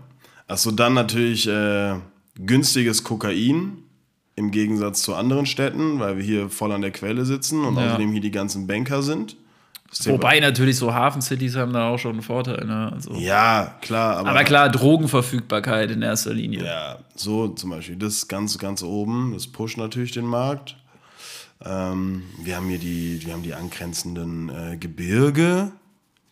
Achso, 0.48 0.70
dann 0.70 0.94
natürlich 0.94 1.48
äh, 1.48 1.96
günstiges 2.36 3.04
Kokain 3.04 3.78
im 4.36 4.52
Gegensatz 4.52 5.02
zu 5.02 5.16
anderen 5.16 5.46
Städten, 5.46 6.00
weil 6.00 6.18
wir 6.18 6.24
hier 6.24 6.50
voll 6.50 6.72
an 6.72 6.82
der 6.82 6.92
Quelle 6.92 7.26
sitzen 7.26 7.64
und 7.64 7.78
Ja. 7.78 7.86
außerdem 7.88 8.12
hier 8.12 8.22
die 8.22 8.32
ganzen 8.32 8.68
Banker 8.68 9.02
sind. 9.02 9.38
Wobei 10.06 10.40
natürlich 10.42 10.76
so 10.78 10.94
Hafencities 10.94 11.56
haben 11.56 11.72
da 11.72 11.88
auch 11.90 11.98
schon 12.00 12.14
einen 12.14 12.22
Vorteil. 12.22 12.66
Ne? 12.66 12.92
Also. 12.94 13.14
Ja, 13.14 13.76
klar, 13.82 14.18
aber, 14.18 14.30
Aber 14.32 14.44
klar, 14.44 14.70
Drogenverfügbarkeit 14.70 15.90
in 15.92 16.02
erster 16.02 16.34
Linie. 16.34 16.66
Ja, 16.66 17.00
so 17.16 17.48
zum 17.50 17.70
Beispiel 17.70 17.96
das 17.96 18.28
ganz, 18.28 18.58
ganz 18.58 18.84
oben, 18.84 19.32
das 19.34 19.48
pusht 19.48 19.78
natürlich 19.78 20.12
den 20.12 20.26
Markt. 20.26 20.76
Ähm, 21.64 22.24
wir 22.44 22.58
haben 22.58 22.68
hier 22.68 22.80
die, 22.80 23.22
wir 23.26 23.32
haben 23.34 23.44
die 23.44 23.54
angrenzenden 23.54 24.50
äh, 24.50 24.76
Gebirge, 24.76 25.72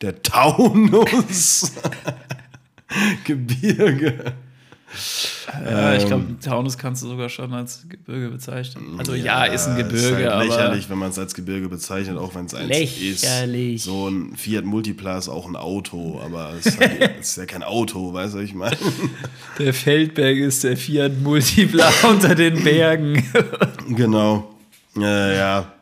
der 0.01 0.21
Taunus. 0.23 1.71
Gebirge. 3.23 4.33
Ja, 5.65 5.95
ich 5.95 6.05
glaube, 6.05 6.25
Taunus 6.39 6.77
kannst 6.77 7.03
du 7.03 7.07
sogar 7.07 7.29
schon 7.29 7.53
als 7.53 7.85
Gebirge 7.89 8.29
bezeichnen. 8.29 8.95
Also 8.97 9.15
ja, 9.15 9.45
ist 9.45 9.67
ein 9.67 9.77
Gebirge, 9.77 10.15
halt 10.15 10.27
aber 10.27 10.45
lächerlich, 10.45 10.89
wenn 10.89 10.99
man 10.99 11.09
es 11.09 11.17
als 11.17 11.33
Gebirge 11.33 11.67
bezeichnet, 11.67 12.17
auch 12.17 12.35
wenn 12.35 12.45
es 12.45 12.53
eins 12.53 12.69
Lächerlich. 12.69 13.75
ist. 13.75 13.83
So 13.83 14.07
ein 14.07 14.35
Fiat 14.35 14.65
Multipla 14.65 15.17
ist 15.17 15.29
auch 15.29 15.47
ein 15.47 15.55
Auto, 15.55 16.21
aber 16.23 16.53
es 16.59 16.67
ist, 16.67 16.79
halt, 16.79 17.11
es 17.19 17.29
ist 17.29 17.37
ja 17.37 17.45
kein 17.45 17.63
Auto, 17.63 18.13
weißt 18.13 18.35
du, 18.35 18.37
was 18.39 18.45
ich 18.45 18.53
meine? 18.53 18.77
der 19.59 19.73
Feldberg 19.73 20.37
ist 20.37 20.63
der 20.63 20.77
Fiat 20.77 21.19
Multipla 21.21 21.91
unter 22.09 22.35
den 22.35 22.63
Bergen. 22.63 23.23
genau. 23.89 24.53
Ja, 24.95 25.31
ja. 25.31 25.73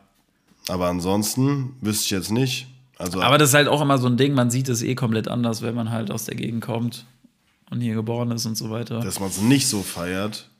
Aber 0.70 0.88
ansonsten 0.88 1.76
wüsste 1.82 2.06
ich 2.06 2.12
jetzt 2.12 2.32
nicht. 2.32 2.68
Also, 2.98 3.22
aber 3.22 3.38
das 3.38 3.50
ist 3.50 3.56
halt 3.56 3.68
auch 3.68 3.82
immer 3.82 3.98
so 3.98 4.08
ein 4.08 4.16
Ding, 4.16 4.34
man 4.34 4.52
sieht 4.52 4.70
es 4.70 4.84
eh 4.84 4.96
komplett 4.96 5.28
anders, 5.28 5.62
wenn 5.62 5.76
man 5.76 5.92
halt 5.92 6.12
aus 6.12 6.26
der 6.26 6.36
Gegend 6.36 6.64
kommt 6.64 7.06
und 7.72 7.82
hier 7.82 7.96
geboren 7.96 8.30
ist 8.32 8.46
und 8.46 8.56
so 8.56 8.70
weiter. 8.70 9.00
dass 9.00 9.20
man 9.20 9.30
es 9.30 9.42
nicht 9.42 9.68
so 9.68 9.82
feiert. 9.82 10.51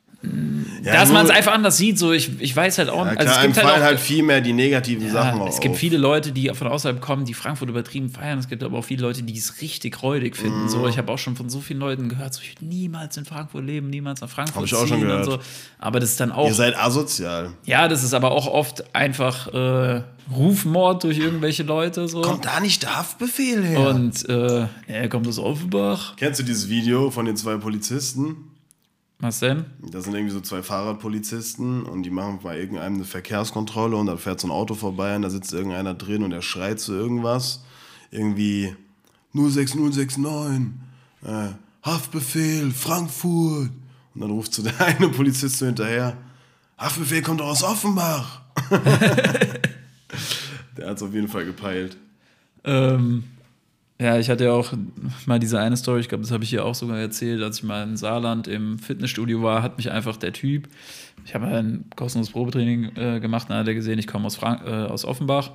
Ja, 0.84 0.94
Dass 0.94 1.12
man 1.12 1.26
es 1.26 1.32
einfach 1.32 1.54
anders 1.54 1.78
sieht, 1.78 1.98
so 1.98 2.12
ich, 2.12 2.40
ich 2.40 2.56
weiß 2.56 2.78
halt 2.78 2.90
auch 2.90 3.06
Ja, 3.06 3.16
klar, 3.16 3.28
Also 3.28 3.34
es 3.34 3.42
gibt 3.42 3.66
halt 3.66 3.78
auch, 3.80 3.84
halt 3.84 4.00
viel 4.00 4.22
mehr 4.24 4.40
die 4.42 4.54
negativen 4.54 5.10
Sachen 5.10 5.40
ja, 5.40 5.46
auch 5.46 5.50
es 5.50 5.60
gibt 5.60 5.74
auf. 5.74 5.80
viele 5.80 5.98
Leute, 5.98 6.32
die 6.32 6.50
von 6.54 6.68
außerhalb 6.68 7.02
kommen, 7.02 7.26
die 7.26 7.34
Frankfurt 7.34 7.70
übertrieben 7.70 8.10
feiern. 8.10 8.38
Es 8.38 8.48
gibt 8.48 8.62
aber 8.62 8.78
auch 8.78 8.86
viele 8.86 9.02
Leute, 9.02 9.24
die 9.24 9.36
es 9.36 9.62
richtig 9.62 10.02
räudig 10.04 10.38
finden. 10.38 10.64
Mhm. 10.64 10.70
So, 10.70 10.88
ich 10.88 11.00
habe 11.00 11.12
auch 11.12 11.18
schon 11.18 11.36
von 11.36 11.50
so 11.50 11.60
vielen 11.60 11.80
Leuten 11.80 12.08
gehört, 12.08 12.36
so, 12.36 12.42
ich 12.44 12.60
will 12.62 12.68
niemals 12.68 13.18
in 13.18 13.26
Frankfurt 13.26 13.66
leben, 13.66 13.90
niemals 13.90 14.22
nach 14.22 14.30
Frankfurt 14.30 14.58
Hab 14.58 14.66
ich 14.66 14.76
auch 14.76 14.88
schon 14.88 15.02
gehört. 15.02 15.28
und 15.28 15.34
so. 15.34 15.40
Aber 15.80 16.00
das 16.00 16.12
ist 16.12 16.20
dann 16.20 16.32
auch 16.32 16.48
Ihr 16.48 16.54
seid 16.54 16.78
asozial. 16.78 17.52
Ja, 17.66 17.88
das 17.88 18.04
ist 18.04 18.14
aber 18.14 18.32
auch 18.32 18.46
oft 18.48 18.96
einfach 18.96 19.48
äh, 19.54 20.04
Rufmord 20.32 21.04
durch 21.04 21.18
irgendwelche 21.18 21.64
Leute 21.64 22.08
so. 22.08 22.22
Kommt 22.22 22.46
da 22.46 22.60
nicht 22.60 22.84
der 22.84 22.96
Haftbefehl 22.98 23.64
her? 23.64 23.90
Und 23.90 24.28
äh, 24.30 24.68
ja, 24.88 25.08
kommt 25.10 25.28
aus 25.28 25.40
Offenbach. 25.40 26.16
Kennst 26.18 26.40
du 26.40 26.44
dieses 26.44 26.70
Video 26.70 27.10
von 27.10 27.26
den 27.26 27.36
zwei 27.36 27.58
Polizisten? 27.58 28.51
Was 29.22 29.40
denn? 29.40 29.66
Das 29.92 30.06
sind 30.06 30.16
irgendwie 30.16 30.34
so 30.34 30.42
zwei 30.42 30.64
Fahrradpolizisten 30.64 31.84
und 31.84 32.04
die 32.04 32.10
machen 32.10 32.40
bei 32.42 32.58
irgendeinem 32.60 32.96
eine 32.96 33.06
Verkehrskontrolle 33.06 33.96
und 33.96 34.08
dann 34.08 34.18
fährt 34.18 34.40
so 34.40 34.48
ein 34.48 34.52
Auto 34.52 34.74
vorbei 34.74 35.16
und 35.16 35.22
da 35.22 35.30
sitzt 35.30 35.54
irgendeiner 35.54 35.94
drin 35.94 36.24
und 36.24 36.32
der 36.32 36.42
schreit 36.42 36.80
zu 36.80 36.94
irgendwas. 36.94 37.64
Irgendwie 38.10 38.76
06069, 39.34 40.74
äh, 41.24 41.50
Haftbefehl, 41.84 42.72
Frankfurt. 42.72 43.70
Und 44.16 44.22
dann 44.22 44.32
ruft 44.32 44.54
so 44.56 44.64
der 44.64 44.74
eine 44.86 45.10
Polizist 45.10 45.60
so 45.60 45.68
hinterher, 45.68 46.18
Haftbefehl 46.78 47.22
kommt 47.22 47.42
doch 47.42 47.48
aus 47.50 47.64
Offenbach. 47.64 48.42
der 50.78 50.90
hat 50.90 50.98
es 50.98 51.04
auf 51.04 51.14
jeden 51.14 51.28
Fall 51.28 51.46
gepeilt. 51.46 51.96
Ähm, 52.64 53.24
ja, 54.02 54.18
ich 54.18 54.30
hatte 54.30 54.46
ja 54.46 54.52
auch 54.52 54.74
mal 55.28 55.38
diese 55.38 55.60
eine 55.60 55.78
Story, 55.78 56.00
ich 56.00 56.10
glaube, 56.10 56.24
das 56.24 56.32
habe 56.32 56.44
ich 56.44 56.50
hier 56.50 56.66
auch 56.66 56.74
sogar 56.74 56.98
erzählt, 56.98 57.42
als 57.44 57.60
ich 57.60 57.64
mal 57.64 57.84
in 57.84 57.98
Saarland 57.98 58.48
im 58.48 58.80
Fitnessstudio 58.80 59.44
war, 59.44 59.62
hat 59.62 59.78
mich 59.78 59.92
einfach 59.92 60.18
der 60.18 60.34
Typ, 60.34 60.68
ich 61.24 61.36
habe 61.36 61.46
ein 61.46 61.86
kostenloses 61.96 62.34
Probetraining 62.34 62.96
äh, 62.96 63.20
gemacht, 63.20 63.44
und 63.44 63.52
dann 63.52 63.60
hat 63.60 63.68
er 63.68 63.76
gesehen, 63.76 64.00
ich 64.00 64.08
komme 64.08 64.26
aus, 64.26 64.36
Frank 64.36 64.64
äh, 64.66 64.70
aus 64.70 65.06
Offenbach 65.06 65.52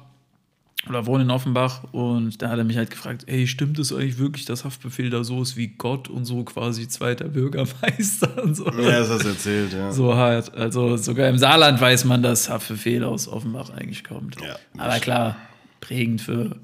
oder 0.89 1.07
wohne 1.07 1.25
in 1.25 1.31
Offenbach 1.31 1.83
und 1.93 2.41
da 2.41 2.51
hat 2.51 2.59
er 2.59 2.65
mich 2.65 2.77
halt 2.77 2.91
gefragt, 2.91 3.25
ey, 3.27 3.49
stimmt 3.49 3.81
es 3.81 3.93
eigentlich 3.93 4.19
wirklich, 4.19 4.45
dass 4.45 4.65
Haftbefehl 4.65 5.11
da 5.11 5.25
so 5.25 5.43
ist 5.43 5.57
wie 5.57 5.67
Gott 5.67 6.09
und 6.09 6.25
so 6.25 6.45
quasi 6.45 6.87
zweiter 6.87 7.25
Bürgermeister 7.25 8.45
und 8.45 8.55
so. 8.55 8.67
Ja, 8.67 9.01
das 9.01 9.11
hast 9.11 9.25
du 9.25 9.29
erzählt, 9.31 9.73
ja. 9.73 9.91
So 9.91 10.15
hart. 10.15 10.55
Also 10.55 10.97
sogar 10.97 11.29
im 11.29 11.39
Saarland 11.39 11.81
weiß 11.81 12.05
man, 12.05 12.23
dass 12.23 12.49
Haftbefehl 12.49 13.03
aus 13.03 13.27
Offenbach 13.27 13.71
eigentlich 13.71 14.05
kommt. 14.05 14.37
Ja. 14.41 14.57
Aber 14.79 15.01
klar, 15.01 15.37
prägend 15.81 16.21
für 16.21 16.55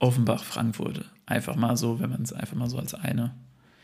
Offenbach, 0.00 0.42
Frankfurt. 0.42 1.04
Einfach 1.26 1.54
mal 1.54 1.76
so, 1.76 2.00
wenn 2.00 2.10
man 2.10 2.22
es 2.22 2.32
einfach 2.32 2.56
mal 2.56 2.68
so 2.68 2.78
als 2.78 2.94
eine 2.94 3.32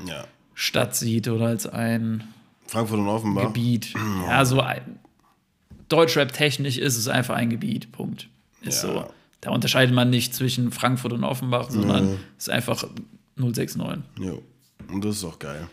ja. 0.05 0.24
Stadt 0.55 0.96
sieht 0.96 1.29
oder 1.29 1.46
als 1.46 1.66
ein 1.66 2.24
Frankfurt 2.66 2.98
und 2.98 3.07
Offenbach. 3.09 3.44
Gebiet. 3.44 3.94
Ja, 4.29 4.44
so 4.44 4.61
ein 4.61 4.98
Deutschrap-technisch 5.88 6.79
ist 6.79 6.96
es 6.96 7.07
einfach 7.07 7.37
ein 7.37 7.50
Gebiet. 7.50 7.92
Punkt. 7.92 8.29
Ist 8.62 8.83
Ja. 8.83 8.88
so. 8.88 9.11
Da 9.42 9.50
unterscheidet 9.50 9.94
man 9.94 10.11
nicht 10.11 10.35
zwischen 10.35 10.72
Frankfurt 10.72 11.12
und 11.12 11.22
Offenbach, 11.22 11.70
sondern 11.70 12.18
es 12.37 12.44
ist 12.48 12.50
einfach 12.50 12.85
069. 13.37 14.02
Jo. 14.18 14.42
Und 14.90 15.05
das 15.05 15.16
ist 15.16 15.24
auch 15.24 15.38
geil. 15.38 15.68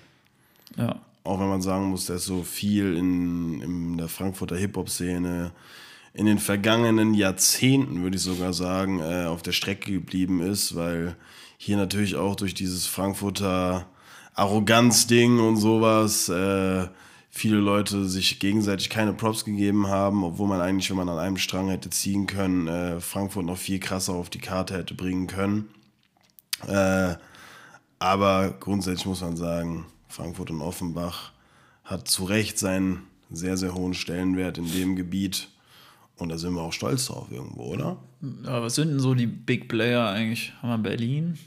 Ja. 0.77 0.99
Auch 1.23 1.39
wenn 1.39 1.47
man 1.47 1.61
sagen 1.61 1.85
muss, 1.85 2.05
dass 2.05 2.25
so 2.25 2.43
viel 2.43 2.95
in, 2.97 3.61
in 3.61 3.97
der 3.97 4.09
Frankfurter 4.09 4.57
Hip-Hop-Szene 4.57 5.51
in 6.13 6.25
den 6.25 6.39
vergangenen 6.39 7.13
Jahrzehnten, 7.13 8.03
würde 8.03 8.17
ich 8.17 8.23
sogar 8.23 8.53
sagen, 8.53 8.99
äh, 8.99 9.25
auf 9.25 9.41
der 9.41 9.51
Strecke 9.51 9.91
geblieben 9.91 10.41
ist, 10.41 10.75
weil 10.75 11.15
hier 11.57 11.77
natürlich 11.77 12.15
auch 12.15 12.35
durch 12.35 12.53
dieses 12.53 12.85
Frankfurter 12.85 13.87
Arroganz-Ding 14.35 15.39
und 15.39 15.57
sowas 15.57 16.29
äh, 16.29 16.87
viele 17.29 17.57
Leute 17.57 18.05
sich 18.05 18.39
gegenseitig 18.39 18.89
keine 18.89 19.13
Props 19.13 19.43
gegeben 19.43 19.87
haben, 19.87 20.23
obwohl 20.23 20.47
man 20.47 20.61
eigentlich, 20.61 20.89
wenn 20.89 20.97
man 20.97 21.09
an 21.09 21.17
einem 21.17 21.37
Strang 21.37 21.69
hätte 21.69 21.89
ziehen 21.89 22.27
können, 22.27 22.67
äh, 22.67 22.99
Frankfurt 22.99 23.45
noch 23.45 23.57
viel 23.57 23.79
krasser 23.79 24.13
auf 24.13 24.29
die 24.29 24.39
Karte 24.39 24.75
hätte 24.75 24.93
bringen 24.93 25.25
können. 25.25 25.69
Äh, 26.67 27.15
aber 27.97 28.51
grundsätzlich 28.59 29.07
muss 29.07 29.21
man 29.21 29.35
sagen, 29.35 29.85
Frankfurt 30.09 30.51
und 30.51 30.61
Offenbach 30.61 31.31
hat 31.83 32.07
zu 32.07 32.25
Recht 32.25 32.59
seinen 32.59 33.07
sehr, 33.31 33.57
sehr 33.57 33.73
hohen 33.73 33.93
Stellenwert 33.95 34.59
in 34.59 34.71
dem 34.71 34.95
Gebiet. 34.95 35.49
Und 36.17 36.29
da 36.29 36.37
sind 36.37 36.53
wir 36.53 36.61
auch 36.61 36.73
stolz 36.73 37.07
drauf 37.07 37.31
irgendwo, 37.31 37.73
oder? 37.73 37.97
ja. 38.21 38.61
Was 38.61 38.75
sind 38.75 38.89
denn 38.89 38.99
so 38.99 39.13
die 39.15 39.27
Big 39.27 39.67
Player 39.67 40.07
eigentlich? 40.09 40.53
Haben 40.61 40.69
wir 40.83 40.89
Berlin, 40.89 41.37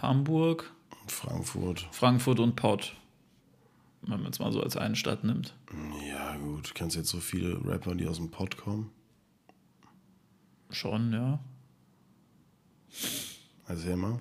Hamburg, 0.00 0.72
Frankfurt. 1.06 1.88
Frankfurt 1.92 2.40
und 2.40 2.56
Pott. 2.56 2.94
Wenn 4.02 4.22
man 4.22 4.30
es 4.30 4.38
mal 4.38 4.52
so 4.52 4.62
als 4.62 4.76
eine 4.76 4.96
Stadt 4.96 5.24
nimmt. 5.24 5.54
Ja, 6.08 6.36
gut. 6.36 6.74
Kennst 6.74 6.96
jetzt 6.96 7.08
so 7.08 7.18
viele 7.18 7.60
Rapper, 7.64 7.94
die 7.94 8.06
aus 8.06 8.16
dem 8.16 8.30
Pott 8.30 8.56
kommen? 8.56 8.90
Schon, 10.70 11.12
ja. 11.12 11.40
Erzähl 13.66 13.96
mal. 13.96 14.18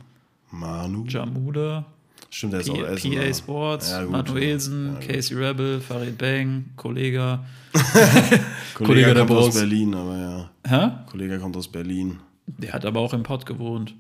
Manu. 0.50 1.06
Jamuda, 1.06 1.86
Stimmt, 2.30 2.54
der 2.54 2.60
ist 2.62 2.70
auch. 2.70 2.78
PA 2.78 3.34
Sports, 3.34 3.92
Ja. 3.92 4.02
Manuelsen, 4.06 4.94
Ja. 5.02 5.08
Casey 5.08 5.38
Rebel, 5.38 5.80
Farid 5.82 6.18
Bang, 6.18 6.66
Kollega. 6.76 7.46
Kollege, 7.74 8.44
Kollege 8.74 9.14
der 9.14 9.26
kommt 9.26 9.40
aus. 9.40 9.56
Berlin, 9.56 9.94
aber 9.96 10.18
ja. 10.18 10.50
Hä? 10.68 10.92
Kollege 11.10 11.40
kommt 11.40 11.56
aus 11.58 11.68
Berlin. 11.68 12.20
Der 12.48 12.74
hat 12.74 12.86
aber 12.86 13.00
auch 13.00 13.14
im 13.14 13.24
Pott 13.24 13.46
gewohnt. 13.46 13.94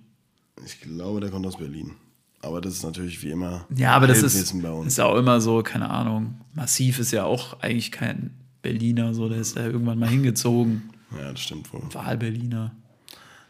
Ich 0.66 0.82
glaube, 0.82 1.20
der 1.22 1.30
kommt 1.30 1.46
aus 1.46 1.58
Berlin. 1.58 1.92
Aber 2.42 2.62
das 2.62 2.74
ist 2.74 2.84
natürlich 2.84 3.22
wie 3.24 3.32
immer 3.32 3.66
Ja, 3.76 3.94
aber 3.96 4.08
das 4.08 4.22
ist, 4.22 4.36
ist 4.36 5.00
auch 5.00 5.16
immer 5.16 5.42
so, 5.42 5.64
keine 5.64 5.90
Ahnung. 5.90 6.40
Massiv 6.54 7.00
ist 7.00 7.12
ja 7.12 7.24
auch 7.26 7.60
eigentlich 7.62 7.92
kein 7.92 8.32
Berliner, 8.62 9.14
so 9.14 9.28
der 9.28 9.40
ist 9.40 9.56
ja 9.56 9.66
irgendwann 9.66 10.00
mal 10.00 10.10
hingezogen. 10.10 10.90
Ja, 11.18 11.32
das 11.32 11.42
stimmt 11.42 11.72
wohl. 11.74 11.82
Wahlberliner. 11.94 12.72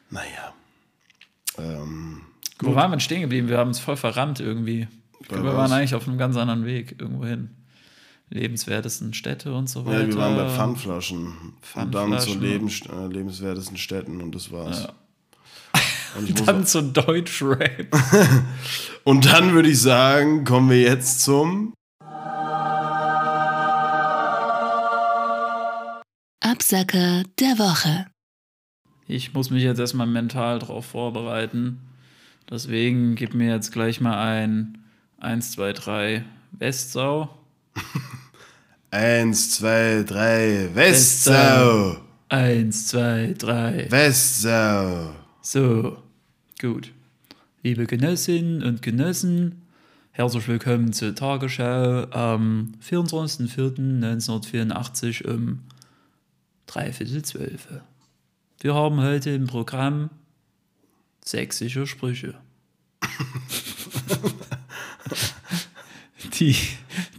Naja. 0.09 0.53
Ähm, 1.57 2.21
Wo 2.59 2.75
waren 2.75 2.89
wir 2.89 2.97
denn 2.97 2.99
stehen 2.99 3.21
geblieben? 3.21 3.49
Wir 3.49 3.57
haben 3.57 3.71
es 3.71 3.79
voll 3.79 3.97
verrannt 3.97 4.39
irgendwie. 4.39 4.87
Ich 5.19 5.27
glaube, 5.27 5.45
wir 5.45 5.53
waren 5.55 5.71
eigentlich 5.71 5.95
auf 5.95 6.07
einem 6.07 6.17
ganz 6.17 6.37
anderen 6.37 6.65
Weg 6.65 6.95
irgendwo 6.99 7.25
hin. 7.25 7.51
Lebenswertesten 8.29 9.13
Städte 9.13 9.53
und 9.53 9.69
so 9.69 9.85
weiter. 9.85 10.01
ja, 10.01 10.07
wir 10.07 10.17
waren 10.17 10.35
bei 10.35 10.49
Pfandflaschen. 10.49 11.53
Und 11.75 11.95
dann 11.95 12.19
zu. 12.19 12.37
Lebens, 12.37 12.81
äh, 12.81 13.07
lebenswertesten 13.07 13.77
Städten 13.77 14.21
und 14.21 14.35
das 14.35 14.51
war's. 14.51 14.87
Und, 16.17 16.29
ich 16.29 16.35
muss 16.35 16.45
Dann 16.45 16.65
zu 16.65 16.81
Deutschrap. 16.81 17.95
und 19.03 19.25
dann 19.25 19.53
würde 19.53 19.69
ich 19.69 19.79
sagen, 19.79 20.45
kommen 20.45 20.69
wir 20.69 20.81
jetzt 20.81 21.21
zum. 21.21 21.73
Absacker 26.39 27.23
der 27.39 27.59
Woche. 27.59 28.07
Ich 29.07 29.33
muss 29.33 29.51
mich 29.51 29.63
jetzt 29.63 29.79
erstmal 29.79 30.07
mental 30.07 30.59
drauf 30.59 30.85
vorbereiten. 30.85 31.81
Deswegen 32.49 33.15
gib 33.15 33.33
mir 33.33 33.53
jetzt 33.53 33.71
gleich 33.71 34.01
mal 34.01 34.17
ein 34.17 34.77
1, 35.19 35.51
2, 35.51 35.73
3 35.73 36.25
Westsau. 36.51 37.29
Eins, 38.89 39.51
zwei, 39.51 40.03
drei, 40.03 40.69
Westsau! 40.73 41.97
1, 42.29 42.88
2, 42.88 43.36
3. 43.38 43.91
Westsau! 43.91 45.13
So, 45.41 46.01
gut. 46.62 46.93
Liebe 47.63 47.86
Genossinnen 47.86 48.63
und 48.63 48.81
Genossen, 48.81 49.63
herzlich 50.12 50.47
willkommen 50.47 50.93
zur 50.93 51.13
Tagesschau 51.13 52.05
am 52.12 52.75
24.04.1984 52.81 55.29
um 55.29 55.63
dreiviertel 56.65 57.23
zwölf. 57.23 57.67
Wir 58.62 58.73
haben 58.73 59.01
heute 59.01 59.31
im 59.31 59.47
Programm 59.47 60.10
sächsische 61.27 61.85
Sprüche. 61.87 62.35
die, 66.39 66.55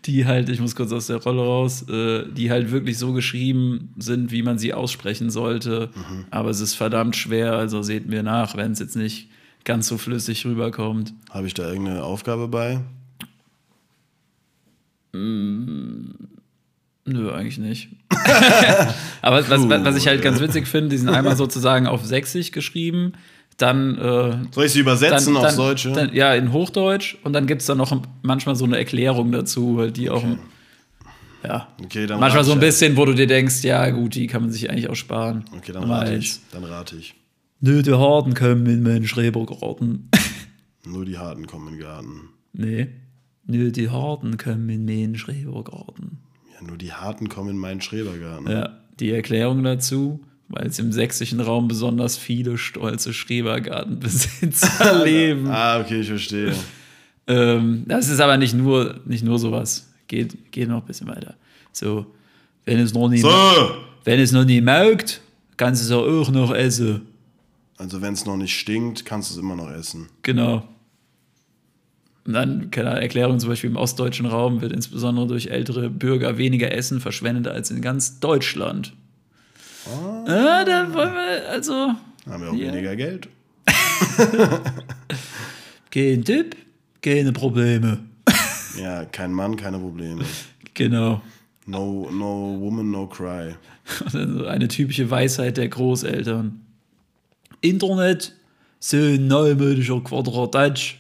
die 0.05 0.27
halt, 0.27 0.49
ich 0.49 0.61
muss 0.61 0.75
kurz 0.75 0.93
aus 0.93 1.07
der 1.09 1.17
Rolle 1.17 1.43
raus, 1.43 1.89
äh, 1.89 2.25
die 2.31 2.51
halt 2.51 2.71
wirklich 2.71 2.99
so 2.99 3.13
geschrieben 3.13 3.95
sind, 3.99 4.31
wie 4.33 4.43
man 4.43 4.59
sie 4.59 4.75
aussprechen 4.75 5.31
sollte. 5.31 5.91
Aber 6.31 6.51
es 6.51 6.61
ist 6.61 6.75
verdammt 6.75 7.17
schwer, 7.17 7.53
also 7.53 7.83
seht 7.83 8.07
mir 8.07 8.23
nach, 8.23 8.57
wenn 8.57 8.73
es 8.73 8.79
jetzt 8.79 8.97
nicht 8.97 9.29
ganz 9.65 9.89
so 9.89 9.99
flüssig 9.99 10.47
rüberkommt. 10.47 11.15
Habe 11.31 11.47
ich 11.47 11.55
da 11.55 11.69
irgendeine 11.69 12.05
Aufgabe 12.05 12.49
bei? 12.49 12.81
Nö, 17.05 17.33
eigentlich 17.33 17.59
nicht. 17.59 17.89
Aber 19.23 19.49
was, 19.49 19.69
was 19.69 19.97
ich 19.97 20.07
halt 20.07 20.23
ganz 20.23 20.41
witzig 20.41 20.69
finde, 20.69 20.91
die 20.91 20.99
sind 20.99 21.09
einmal 21.09 21.37
sozusagen 21.37 21.87
auf 21.87 22.05
Sächsisch 22.05 22.53
geschrieben, 22.53 23.13
dann. 23.59 23.99
Äh, 23.99 24.53
Soll 24.53 24.65
ich 24.65 24.73
sie 24.73 24.81
übersetzen 24.81 25.35
dann, 25.35 25.43
dann, 25.43 25.57
Deutsche? 25.57 25.93
Dann, 25.93 26.15
ja, 26.15 26.35
in 26.35 26.53
Hochdeutsch 26.53 27.17
und 27.25 27.35
dann 27.35 27.47
gibt 27.47 27.61
es 27.61 27.67
dann 27.67 27.79
noch 27.79 28.01
manchmal 28.23 28.57
so 28.57 28.65
eine 28.65 28.79
Erklärung 28.79 29.31
dazu, 29.31 29.77
weil 29.77 29.93
die 29.93 30.09
auch. 30.09 30.25
Ja. 31.45 31.69
Okay, 31.85 32.07
dann 32.07 32.19
manchmal 32.19 32.43
so 32.45 32.53
ein 32.53 32.61
bisschen, 32.61 32.97
wo 32.97 33.05
du 33.05 33.15
dir 33.15 33.27
denkst, 33.27 33.63
ja, 33.63 33.91
gut, 33.91 34.15
die 34.15 34.27
kann 34.27 34.43
man 34.43 34.51
sich 34.51 34.71
eigentlich 34.71 34.89
auch 34.89 34.97
sparen. 34.97 35.45
Okay, 35.57 35.73
dann 35.73 35.85
rate 35.85 36.15
ich. 36.15 36.41
Dann 36.51 36.65
rate 36.65 36.97
ich. 36.97 37.15
Nö, 37.61 37.83
die 37.83 37.93
Harten 37.93 38.35
kommen 38.35 38.67
in 38.67 38.83
meinen 38.83 39.07
Schrebergarten. 39.07 40.09
Nur 40.85 41.05
die 41.05 41.19
Harten 41.19 41.47
kommen 41.47 41.69
in 41.69 41.75
den 41.75 41.83
Garten. 41.83 42.29
nee. 42.53 42.89
Nö, 43.51 43.73
die 43.73 43.89
Harten 43.89 44.37
kommen 44.37 44.69
in 44.69 44.85
meinen 44.85 45.17
Schrebergarten. 45.17 46.19
Ja, 46.53 46.67
nur 46.67 46.77
die 46.77 46.93
Harten 46.93 47.31
kommen 47.31 47.49
in 47.49 47.57
meinen 47.57 47.81
Schrebergarten. 47.81 48.47
Ja, 48.51 48.79
die 49.01 49.11
Erklärung 49.11 49.63
dazu, 49.65 50.21
weil 50.49 50.67
es 50.67 50.79
im 50.79 50.93
sächsischen 50.93 51.41
Raum 51.41 51.69
besonders 51.69 52.17
viele 52.17 52.59
stolze 52.59 53.13
Schrebergartenbesitzer 53.13 55.05
leben. 55.05 55.47
Ah, 55.49 55.81
okay, 55.81 56.01
ich 56.01 56.09
verstehe. 56.09 56.55
Ähm, 57.27 57.85
das 57.87 58.09
ist 58.09 58.21
aber 58.21 58.37
nicht 58.37 58.55
nur, 58.55 59.01
nicht 59.05 59.25
nur 59.25 59.39
sowas. 59.39 59.93
Geht, 60.07 60.51
geht 60.53 60.69
noch 60.69 60.81
ein 60.81 60.87
bisschen 60.87 61.09
weiter. 61.09 61.35
So, 61.73 62.07
wenn 62.65 62.79
es 62.79 62.95
noch 62.95 63.09
nie, 63.09 63.19
So! 63.19 63.31
wenn 64.05 64.19
es 64.21 64.33
noch 64.33 64.45
nie 64.45 64.61
merkt, 64.61 65.21
kannst 65.57 65.83
du 65.83 65.87
es 65.87 65.93
auch 65.93 66.31
noch 66.31 66.55
essen. 66.55 67.03
Also, 67.77 68.01
wenn 68.03 68.15
es 68.15 68.25
noch 68.25 68.37
nicht 68.37 68.59
stinkt, 68.59 69.05
kannst 69.05 69.31
du 69.31 69.35
es 69.35 69.41
immer 69.41 69.55
noch 69.55 69.71
essen. 69.71 70.09
Genau. 70.23 70.67
Und 72.27 72.33
dann, 72.33 72.71
keine 72.71 73.01
Erklärung 73.01 73.39
zum 73.39 73.49
Beispiel 73.51 73.71
im 73.71 73.77
ostdeutschen 73.77 74.27
Raum 74.27 74.61
wird 74.61 74.73
insbesondere 74.73 75.27
durch 75.27 75.47
ältere 75.47 75.89
Bürger 75.89 76.37
weniger 76.39 76.73
Essen 76.73 77.01
verschwendet 77.01 77.47
als 77.49 77.71
in 77.71 77.81
ganz 77.81 78.21
Deutschland. 78.21 78.95
Ah, 79.91 80.65
da 80.65 80.93
wollen 80.93 81.15
wir, 81.15 81.49
also, 81.51 81.73
Dann 82.25 82.35
haben 82.35 82.43
wir 82.43 82.51
auch 82.51 82.55
Ja. 82.55 82.73
weniger 82.73 82.97
Geld. 82.97 83.29
kein 85.91 86.25
Tipp, 86.25 86.57
keine 87.03 87.33
Probleme. 87.33 87.99
Ja, 88.79 89.05
kein 89.07 89.33
Mann, 89.33 89.57
keine 89.57 89.79
Probleme. 89.79 90.25
Genau. 90.75 91.21
No, 91.67 92.09
no 92.13 92.57
woman, 92.61 92.91
no 92.93 93.09
cry. 93.09 93.55
Und 94.05 94.05
dann 94.15 94.39
so 94.39 94.47
eine 94.47 94.69
typische 94.69 95.11
Weisheit 95.11 95.57
der 95.57 95.69
Großeltern. 95.69 96.61
Internet, 97.61 98.37
so 98.79 98.97
ein 98.99 99.27
neumodischer 99.27 100.01
Quadratsch. 100.01 100.97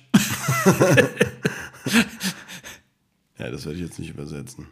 Ja, 3.39 3.51
das 3.51 3.65
werde 3.65 3.79
ich 3.79 3.85
jetzt 3.85 3.99
nicht 4.01 4.11
übersetzen. 4.11 4.67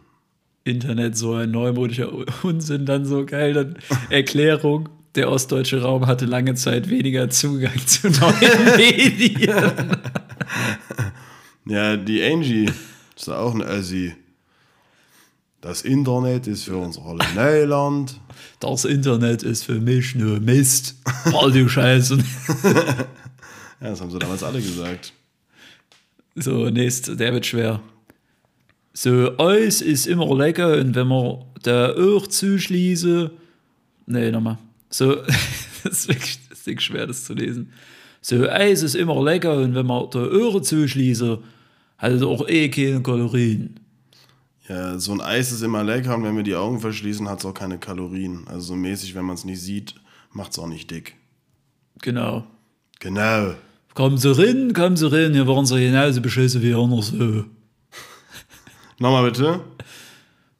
Internet, 0.67 1.17
so 1.17 1.35
ein 1.35 1.51
neumodischer 1.51 2.11
Unsinn, 2.43 2.87
dann 2.87 3.05
so 3.05 3.25
geil. 3.25 3.55
Dann 3.55 3.79
Erklärung. 4.11 4.89
Der 5.15 5.31
ostdeutsche 5.31 5.81
Raum 5.81 6.07
hatte 6.07 6.27
lange 6.27 6.55
Zeit 6.57 6.91
weniger 6.91 7.31
Zugang 7.31 7.79
zu 7.87 8.11
neuen 8.11 8.77
Medien. 8.77 9.97
Ja, 11.65 11.97
die 11.97 12.23
Angie 12.23 12.71
ist 13.17 13.29
auch 13.31 13.55
ein 13.55 13.63
Assi. 13.63 14.15
Das 15.63 15.83
Internet 15.83 16.47
ist 16.47 16.65
für 16.65 16.77
uns 16.77 16.99
alle 16.99 17.25
Neuland. 17.35 18.21
Das 18.61 18.85
Internet 18.85 19.43
ist 19.43 19.65
für 19.65 19.81
mich 19.81 20.15
nur 20.15 20.39
Mist. 20.39 20.97
All 21.33 21.51
die 21.51 21.69
Scheiße. 21.69 22.19
Ja, 23.79 23.91
das 23.91 24.01
haben 24.01 24.11
sie 24.11 24.19
damals 24.19 24.43
alle 24.43 24.61
gesagt. 24.61 25.13
So, 26.35 26.71
nächst, 26.71 27.21
der 27.21 27.35
wird 27.35 27.45
schwer. 27.45 27.81
So, 28.99 29.39
Eis 29.39 29.83
ist 29.83 30.07
immer 30.07 30.35
lecker 30.35 30.79
und 30.79 30.95
wenn 30.95 31.09
man 31.09 31.45
da 31.63 31.95
auch 31.95 32.27
zuschließe. 32.27 33.31
Nee, 34.07 34.31
nochmal. 34.31 34.57
So, 34.89 35.17
das 35.85 35.99
ist 35.99 36.09
wirklich 36.09 36.39
das 36.49 36.67
ist 36.67 36.83
schwer, 36.83 37.07
das 37.07 37.25
zu 37.25 37.35
lesen. 37.35 37.73
So, 38.23 38.49
Eis 38.49 38.83
ist 38.83 38.95
immer 38.95 39.23
lecker 39.23 39.59
und 39.59 39.75
wenn 39.75 39.85
man 39.85 40.09
da 40.11 40.21
Öhre 40.21 40.63
zuschließe, 40.63 41.39
hat 41.99 42.13
es 42.13 42.23
auch 42.23 42.49
eh 42.49 42.71
keine 42.71 43.03
Kalorien. 43.03 43.79
Ja, 44.67 44.99
so 44.99 45.13
ein 45.13 45.21
Eis 45.21 45.53
ist 45.53 45.61
immer 45.61 45.85
lecker 45.85 46.15
und 46.17 46.25
wenn 46.25 46.35
wir 46.35 46.43
die 46.43 46.57
Augen 46.57 46.81
verschließen, 46.81 47.29
hat 47.29 47.41
es 47.41 47.45
auch 47.45 47.53
keine 47.53 47.77
Kalorien. 47.77 48.45
Also 48.47 48.69
so 48.69 48.77
mäßig, 48.77 49.15
wenn 49.15 49.27
man 49.27 49.35
es 49.35 49.45
nicht 49.45 49.61
sieht, 49.61 49.95
macht 50.33 50.53
es 50.53 50.59
auch 50.59 50.69
nicht 50.69 50.91
dick. 50.91 51.17
Genau. 52.01 52.47
Genau. 53.01 53.57
Kommen 53.93 54.17
Sie 54.17 54.35
rein, 54.35 54.73
kommen 54.73 54.97
Sie 54.97 55.13
rein, 55.13 55.35
hier 55.35 55.47
waren 55.47 55.67
Sie 55.67 55.79
genauso 55.79 56.23
beschissen 56.23 56.63
wie 56.63 56.73
anderswo. 56.73 57.45
Nochmal 58.99 59.25
bitte. 59.31 59.61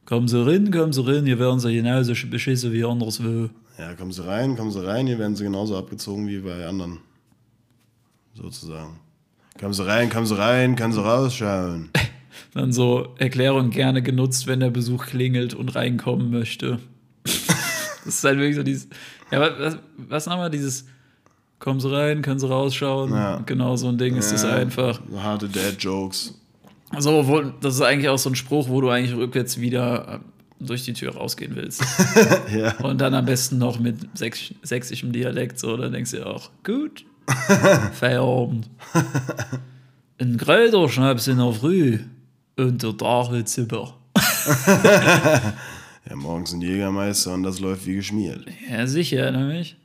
Kommen 0.05 0.27
Sie 0.27 0.45
rein, 0.45 0.71
kommen 0.71 0.93
Sie 0.93 1.05
rein, 1.05 1.25
hier 1.25 1.39
werden 1.39 1.59
Sie 1.59 1.73
genauso 1.75 2.13
beschissen 2.29 2.71
wie 2.71 2.83
anderswo. 2.85 3.49
Ja, 3.77 3.93
kommen 3.95 4.11
Sie 4.11 4.25
rein, 4.25 4.55
kommen 4.55 4.71
Sie 4.71 4.85
rein, 4.85 5.07
hier 5.07 5.19
werden 5.19 5.35
Sie 5.35 5.43
genauso 5.43 5.77
abgezogen 5.77 6.27
wie 6.27 6.39
bei 6.39 6.65
anderen. 6.65 6.99
Sozusagen. 8.35 8.99
Kommen 9.59 9.73
Sie 9.73 9.85
rein, 9.85 10.09
kommen 10.09 10.25
Sie 10.25 10.37
rein, 10.37 10.75
können 10.75 10.93
Sie 10.93 11.01
rausschauen. 11.03 11.89
Dann 12.53 12.71
so 12.71 13.15
Erklärung 13.17 13.71
gerne 13.71 14.01
genutzt, 14.01 14.47
wenn 14.47 14.59
der 14.59 14.69
Besuch 14.69 15.07
klingelt 15.07 15.53
und 15.53 15.75
reinkommen 15.75 16.29
möchte. 16.31 16.79
das 17.23 18.05
ist 18.05 18.23
halt 18.23 18.37
wirklich 18.37 18.55
so 18.55 18.63
dieses. 18.63 18.87
Ja, 19.31 19.41
wa- 19.41 19.55
was, 19.59 19.77
was 19.97 20.25
nochmal 20.27 20.49
dieses. 20.51 20.85
Kommen 21.59 21.79
Sie 21.79 21.91
rein, 21.91 22.21
können 22.21 22.39
Sie 22.39 22.47
rausschauen. 22.47 23.11
Ja. 23.11 23.41
Genau 23.45 23.75
so 23.75 23.87
ein 23.89 23.97
Ding 23.97 24.15
ist 24.15 24.31
das 24.31 24.43
Ja, 24.43 24.51
einfach. 24.55 25.01
Harte 25.15 25.49
Dad-Jokes. 25.49 26.39
So, 26.97 27.27
wo, 27.27 27.41
das 27.41 27.75
ist 27.75 27.81
eigentlich 27.81 28.09
auch 28.09 28.17
so 28.17 28.29
ein 28.29 28.35
Spruch, 28.35 28.69
wo 28.69 28.81
du 28.81 28.89
eigentlich 28.89 29.15
rückwärts 29.15 29.59
wieder 29.59 30.15
äh, 30.15 30.19
durch 30.59 30.83
die 30.85 30.93
Tür 30.93 31.15
rausgehen 31.15 31.55
willst. 31.55 31.83
Ja. 32.51 32.77
Und 32.77 33.01
dann 33.01 33.13
am 33.13 33.25
besten 33.25 33.57
noch 33.57 33.77
mit 33.79 33.97
sächs 34.17 34.53
sächsischem 34.63 35.11
Dialekt, 35.11 35.59
so, 35.59 35.75
da 35.75 35.89
denkst 35.89 36.11
du 36.11 36.17
dir 36.17 36.27
auch, 36.27 36.49
gut, 36.63 37.05
Feierabend. 37.93 38.69
Ein 40.17 40.37
Kräuterschnaps 40.37 41.27
in 41.27 41.37
der 41.37 41.51
Früh 41.51 41.99
und 42.55 42.81
der 42.81 42.95
Tag 42.97 43.31
wird 43.31 43.49
super. 43.49 43.95
Ja, 46.09 46.15
morgens 46.15 46.53
ein 46.53 46.61
Jägermeister 46.61 47.33
und 47.33 47.43
das 47.43 47.59
läuft 47.59 47.85
wie 47.85 47.95
geschmiert. 47.95 48.45
Ja, 48.71 48.87
sicher, 48.87 49.29
nämlich. 49.31 49.75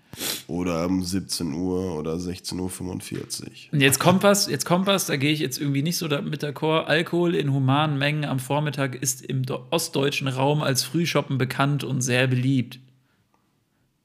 Oder 0.47 0.87
um 0.87 1.03
17 1.03 1.55
Uhr 1.55 1.97
oder 1.97 2.15
16.45 2.15 2.57
Uhr. 2.59 3.51
Und 3.73 3.81
jetzt 3.81 3.99
kommt 3.99 4.23
was, 4.23 4.47
jetzt 4.49 4.67
kommt 4.67 4.87
was, 4.87 5.07
da 5.07 5.17
gehe 5.17 5.33
ich 5.33 5.41
jetzt 5.41 5.59
irgendwie 5.59 5.83
nicht 5.83 5.97
so 5.97 6.07
mit 6.09 6.45
d'accord. 6.45 6.85
Alkohol 6.85 7.35
in 7.35 7.53
humanen 7.53 7.99
Mengen 7.99 8.25
am 8.25 8.39
Vormittag 8.39 8.95
ist 8.95 9.25
im 9.25 9.43
ostdeutschen 9.71 10.29
Raum 10.29 10.63
als 10.63 10.83
Frühshoppen 10.83 11.39
bekannt 11.39 11.85
und 11.85 12.03
sehr 12.03 12.27
beliebt. 12.27 12.79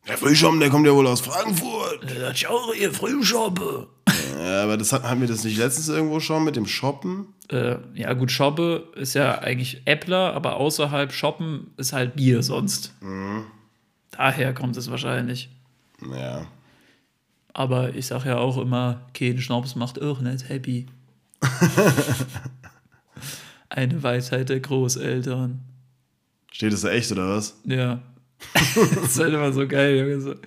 Der 0.07 0.17
Frühschoppen, 0.17 0.61
der 0.61 0.69
kommt 0.69 0.87
ja 0.87 0.93
wohl 0.93 1.07
aus 1.07 1.19
Frankfurt. 1.19 1.99
Das 2.17 2.39
schau 2.39 2.71
ihr 2.71 2.93
Frühshoppe. 2.93 3.89
Ja, 4.39 4.63
aber 4.63 4.77
das 4.77 4.93
hat, 4.93 5.03
hatten 5.03 5.19
wir 5.19 5.27
das 5.27 5.43
nicht 5.43 5.57
letztens 5.57 5.89
irgendwo 5.89 6.21
schon 6.21 6.45
mit 6.45 6.55
dem 6.55 6.65
Shoppen? 6.65 7.27
Äh, 7.49 7.75
ja, 7.93 8.13
gut, 8.13 8.31
Shoppe 8.31 8.87
ist 8.95 9.15
ja 9.15 9.39
eigentlich 9.39 9.81
Äppler, 9.85 10.33
aber 10.33 10.57
außerhalb 10.57 11.11
Shoppen 11.11 11.71
ist 11.75 11.91
halt 11.91 12.15
Bier 12.15 12.41
sonst. 12.43 12.93
Daher 14.11 14.53
kommt 14.53 14.77
es 14.77 14.89
wahrscheinlich. 14.89 15.49
Ja. 16.01 16.47
Aber 17.53 17.95
ich 17.95 18.05
sag 18.05 18.25
ja 18.25 18.37
auch 18.37 18.57
immer, 18.57 19.01
kein 19.13 19.39
Schnaps 19.39 19.75
macht 19.75 20.01
auch 20.01 20.21
nicht 20.21 20.47
happy. 20.47 20.85
Eine 23.69 24.01
Weisheit 24.01 24.49
der 24.49 24.59
Großeltern. 24.59 25.59
Steht 26.51 26.73
das 26.73 26.81
da 26.81 26.89
echt 26.89 27.11
oder 27.11 27.29
was? 27.29 27.59
Ja. 27.65 28.01
das 28.53 28.75
ist 28.75 29.19
halt 29.19 29.33
immer 29.33 29.51
so 29.51 29.67
geil. 29.67 29.97
Junge, 29.97 30.37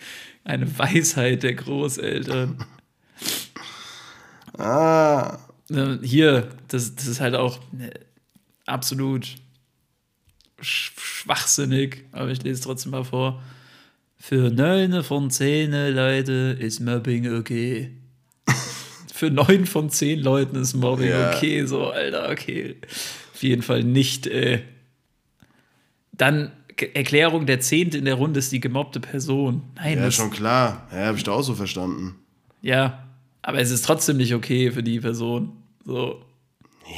Eine 0.45 0.79
Weisheit 0.79 1.43
der 1.43 1.55
Großeltern. 1.55 2.65
Ah. 4.57 5.39
Hier, 6.03 6.49
das, 6.69 6.95
das 6.95 7.07
ist 7.07 7.21
halt 7.21 7.35
auch 7.35 7.61
ne, 7.73 7.93
absolut 8.67 9.37
sch 10.61 10.93
schwachsinnig, 10.97 12.05
aber 12.13 12.31
ich 12.31 12.43
lese 12.43 12.55
es 12.55 12.61
trotzdem 12.63 12.93
mal 12.93 13.05
vor. 13.05 13.43
Für 14.23 14.51
neun 14.51 15.03
von 15.03 15.31
zehn 15.31 15.73
Leute 15.73 16.55
ist 16.61 16.81
Mobbing 16.81 17.35
okay. 17.39 17.91
Für 19.15 19.31
neun 19.31 19.65
von 19.67 19.89
zehn 19.91 20.21
Leuten 20.21 20.57
ist 20.57 20.75
Mobbing 20.75 21.09
Ja. 21.09 21.35
okay, 21.35 21.65
so, 21.67 21.87
Alter, 21.91 22.31
okay. 22.31 22.77
Auf 23.35 23.43
jeden 23.43 23.63
Fall 23.63 23.83
nicht, 23.83 24.27
ey. 24.27 24.61
Dann 26.13 26.53
Ge- 26.77 26.91
Erklärung, 26.95 27.47
der 27.47 27.61
Zehnte 27.61 27.99
in 27.99 28.05
der 28.05 28.15
Runde 28.15 28.39
ist 28.39 28.53
die 28.53 28.61
gemobbte 28.61 29.01
Person. 29.01 29.63
Nein, 29.77 29.99
Ja, 29.99 30.05
das, 30.05 30.15
schon 30.15 30.31
klar. 30.31 30.87
Ja, 30.93 31.07
hab 31.07 31.17
ich 31.17 31.25
da 31.25 31.33
auch 31.33 31.43
so 31.43 31.55
verstanden. 31.55 32.15
ja, 32.63 33.05
aber 33.43 33.59
es 33.59 33.71
ist 33.71 33.85
trotzdem 33.87 34.19
nicht 34.19 34.35
okay 34.35 34.71
für 34.71 34.83
die 34.83 35.01
Person. 35.01 35.53
So, 35.87 36.23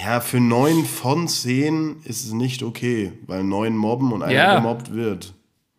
Ja, 0.04 0.20
für 0.20 0.40
neun 0.40 0.84
von 0.84 1.28
zehn 1.28 1.96
ist 2.04 2.24
es 2.24 2.32
nicht 2.32 2.62
okay, 2.64 3.12
weil 3.26 3.44
neun 3.44 3.76
mobben 3.76 4.12
und 4.12 4.22
einer 4.24 4.32
Ja. 4.34 4.56
gemobbt 4.56 4.92
wird. 4.92 5.34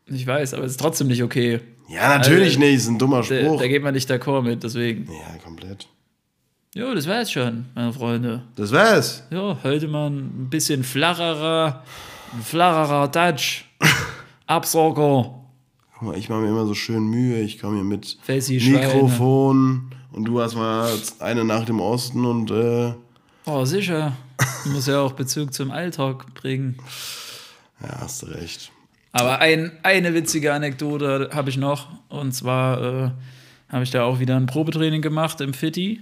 Ich 0.07 0.25
weiß, 0.27 0.53
aber 0.53 0.63
es 0.65 0.71
ist 0.71 0.79
trotzdem 0.79 1.07
nicht 1.07 1.23
okay. 1.23 1.59
Ja, 1.89 2.17
natürlich 2.17 2.55
Also, 2.55 2.59
nicht, 2.59 2.73
ist 2.75 2.87
ein 2.87 2.97
dummer 2.99 3.17
Da, 3.17 3.23
Spruch. 3.23 3.59
da 3.59 3.67
geht 3.67 3.83
man 3.83 3.93
nicht 3.93 4.09
d'accord 4.09 4.41
mit, 4.41 4.63
deswegen. 4.63 5.05
ja, 5.11 5.37
komplett. 5.43 5.87
Ja, 6.75 6.93
das 6.95 7.07
war's 7.07 7.31
schon, 7.31 7.65
meine 7.75 7.93
Freunde. 7.93 8.43
Das 8.55 8.71
wär's. 8.71 9.23
Ja, 9.29 9.57
heute 9.63 9.87
mal 9.87 10.09
ein 10.09 10.49
bisschen 10.49 10.83
flacherer, 10.83 11.83
flacherer 12.43 13.11
Touch. 13.11 13.65
Absauger. 14.47 15.39
Guck 15.93 16.01
mal, 16.01 16.17
ich 16.17 16.29
mache 16.29 16.41
mir 16.41 16.49
immer 16.49 16.65
so 16.65 16.73
schön 16.73 17.05
Mühe. 17.05 17.39
Ich 17.41 17.59
komme 17.59 17.75
hier 17.75 17.83
mit 17.83 18.17
Schweine. 18.25 18.71
Mikrofon 18.79 19.91
und 20.11 20.25
du 20.25 20.41
hast 20.41 20.55
mal 20.55 20.89
eine 21.19 21.43
Nacht 21.45 21.69
im 21.69 21.79
Osten 21.79 22.25
und 22.25 22.51
äh, 22.51 22.93
Oh, 23.45 23.65
sicher. 23.65 24.13
Muss 24.65 24.87
ja 24.87 24.99
auch 25.01 25.11
Bezug 25.13 25.53
zum 25.53 25.69
Alltag 25.71 26.33
bringen. 26.33 26.77
ja, 27.81 27.99
hast 28.01 28.21
du 28.23 28.27
recht. 28.27 28.71
Aber 29.13 29.39
ein, 29.39 29.71
eine 29.83 30.13
witzige 30.15 30.53
Anekdote 30.53 31.29
habe 31.33 31.49
ich 31.49 31.57
noch. 31.57 31.87
Und 32.09 32.33
zwar 32.33 32.81
äh, 32.81 33.11
habe 33.69 33.83
ich 33.83 33.91
da 33.91 34.03
auch 34.03 34.19
wieder 34.19 34.35
ein 34.35 34.47
Probetraining 34.47 35.01
gemacht 35.01 35.39
im 35.39 35.53
Fitti. 35.53 36.01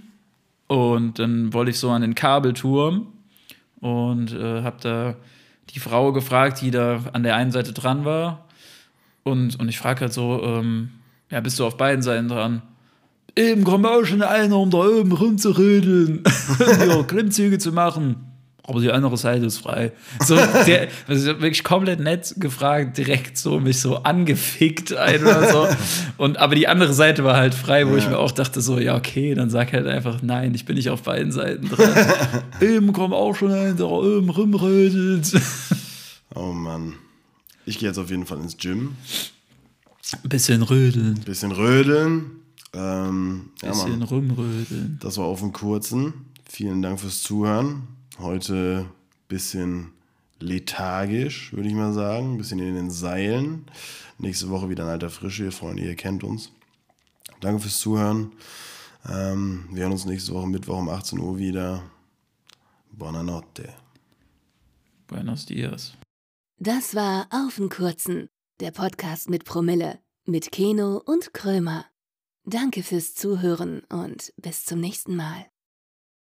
Und 0.66 1.18
dann 1.18 1.52
wollte 1.52 1.70
ich 1.70 1.78
so 1.78 1.90
an 1.90 2.00
den 2.00 2.14
Kabelturm 2.14 3.08
und 3.80 4.32
äh, 4.32 4.62
habe 4.62 4.76
da 4.80 5.16
die 5.70 5.78
Frau 5.78 6.12
gefragt, 6.12 6.62
die 6.62 6.70
da 6.70 7.02
an 7.12 7.22
der 7.22 7.36
einen 7.36 7.52
Seite 7.52 7.74
dran 7.74 8.06
war. 8.06 8.46
Und, 9.24 9.60
und 9.60 9.68
ich 9.68 9.78
frage 9.78 10.00
halt 10.00 10.14
so, 10.14 10.42
ähm, 10.42 10.90
ja, 11.30 11.40
bist 11.40 11.58
du 11.58 11.66
auf 11.66 11.76
beiden 11.76 12.02
Seiten 12.02 12.28
dran? 12.28 12.62
Eben 13.36 13.64
kommt 13.64 13.86
auch 13.86 14.04
schon 14.04 14.22
einer, 14.22 14.58
um 14.58 14.70
da 14.70 14.78
oben 14.78 15.12
rumzurödeln, 15.12 16.22
ja, 16.88 17.02
Klimmzüge 17.02 17.58
zu 17.58 17.72
machen. 17.72 18.31
Aber 18.64 18.80
die 18.80 18.92
andere 18.92 19.16
Seite 19.16 19.46
ist 19.46 19.58
frei. 19.58 19.92
So, 20.24 20.36
der, 20.66 20.88
also 21.08 21.26
wirklich 21.26 21.64
komplett 21.64 21.98
nett 21.98 22.34
gefragt, 22.38 22.96
direkt 22.96 23.36
so 23.36 23.58
mich 23.58 23.80
so 23.80 23.96
angefickt 23.96 24.94
ein 24.94 25.22
oder 25.22 25.52
so. 25.52 25.68
Und, 26.16 26.38
aber 26.38 26.54
die 26.54 26.68
andere 26.68 26.94
Seite 26.94 27.24
war 27.24 27.36
halt 27.36 27.54
frei, 27.54 27.88
wo 27.88 27.96
ich 27.96 28.08
mir 28.08 28.18
auch 28.18 28.30
dachte, 28.30 28.60
so, 28.60 28.78
ja, 28.78 28.96
okay, 28.96 29.34
dann 29.34 29.50
sag 29.50 29.72
halt 29.72 29.86
einfach, 29.86 30.22
nein, 30.22 30.54
ich 30.54 30.64
bin 30.64 30.76
nicht 30.76 30.90
auf 30.90 31.02
beiden 31.02 31.32
Seiten 31.32 31.68
dran. 31.68 31.92
eben 32.60 32.92
kommt 32.92 33.14
auch 33.14 33.34
schon 33.34 33.52
einer, 33.52 33.74
der 33.74 33.88
oben 33.88 34.30
rumrödelt. 34.30 35.32
Oh 36.34 36.52
Mann. 36.52 36.94
Ich 37.66 37.78
gehe 37.78 37.88
jetzt 37.88 37.98
auf 37.98 38.10
jeden 38.10 38.26
Fall 38.26 38.38
ins 38.38 38.56
Gym. 38.56 38.96
Bisschen 40.24 40.62
rödeln, 40.62 41.20
Bisschen 41.24 41.52
rödeln. 41.52 42.30
Ähm, 42.74 43.50
ja, 43.62 43.70
bisschen 43.70 43.98
Mann. 43.98 44.02
rumrödeln. 44.02 44.98
Das 45.02 45.18
war 45.18 45.24
auf 45.24 45.40
dem 45.40 45.52
kurzen. 45.52 46.12
Vielen 46.48 46.80
Dank 46.82 47.00
fürs 47.00 47.22
Zuhören. 47.22 47.88
Heute 48.18 48.86
bisschen 49.28 49.92
lethargisch, 50.38 51.52
würde 51.52 51.68
ich 51.68 51.74
mal 51.74 51.92
sagen. 51.92 52.34
Ein 52.34 52.38
bisschen 52.38 52.58
in 52.58 52.74
den 52.74 52.90
Seilen. 52.90 53.64
Nächste 54.18 54.50
Woche 54.50 54.68
wieder 54.68 54.84
in 54.84 54.90
alter 54.90 55.10
Frische, 55.10 55.44
ihr 55.44 55.52
Freunde, 55.52 55.82
ihr 55.82 55.96
kennt 55.96 56.22
uns. 56.22 56.50
Danke 57.40 57.60
fürs 57.60 57.80
Zuhören. 57.80 58.32
Ähm, 59.08 59.68
wir 59.70 59.82
hören 59.82 59.92
uns 59.92 60.04
nächste 60.04 60.34
Woche 60.34 60.46
Mittwoch 60.46 60.78
um 60.78 60.88
18 60.88 61.18
Uhr 61.18 61.38
wieder. 61.38 61.82
Buonanotte. 62.92 63.72
Buenos 65.06 65.46
dias. 65.46 65.94
Das 66.58 66.94
war 66.94 67.26
Auf 67.30 67.56
den 67.56 67.68
Kurzen, 67.68 68.28
der 68.60 68.70
Podcast 68.70 69.28
mit 69.28 69.44
Promille, 69.44 69.98
mit 70.26 70.52
Keno 70.52 71.02
und 71.04 71.34
Krömer. 71.34 71.86
Danke 72.44 72.82
fürs 72.82 73.14
Zuhören 73.14 73.82
und 73.88 74.32
bis 74.36 74.64
zum 74.64 74.80
nächsten 74.80 75.16
Mal. 75.16 75.51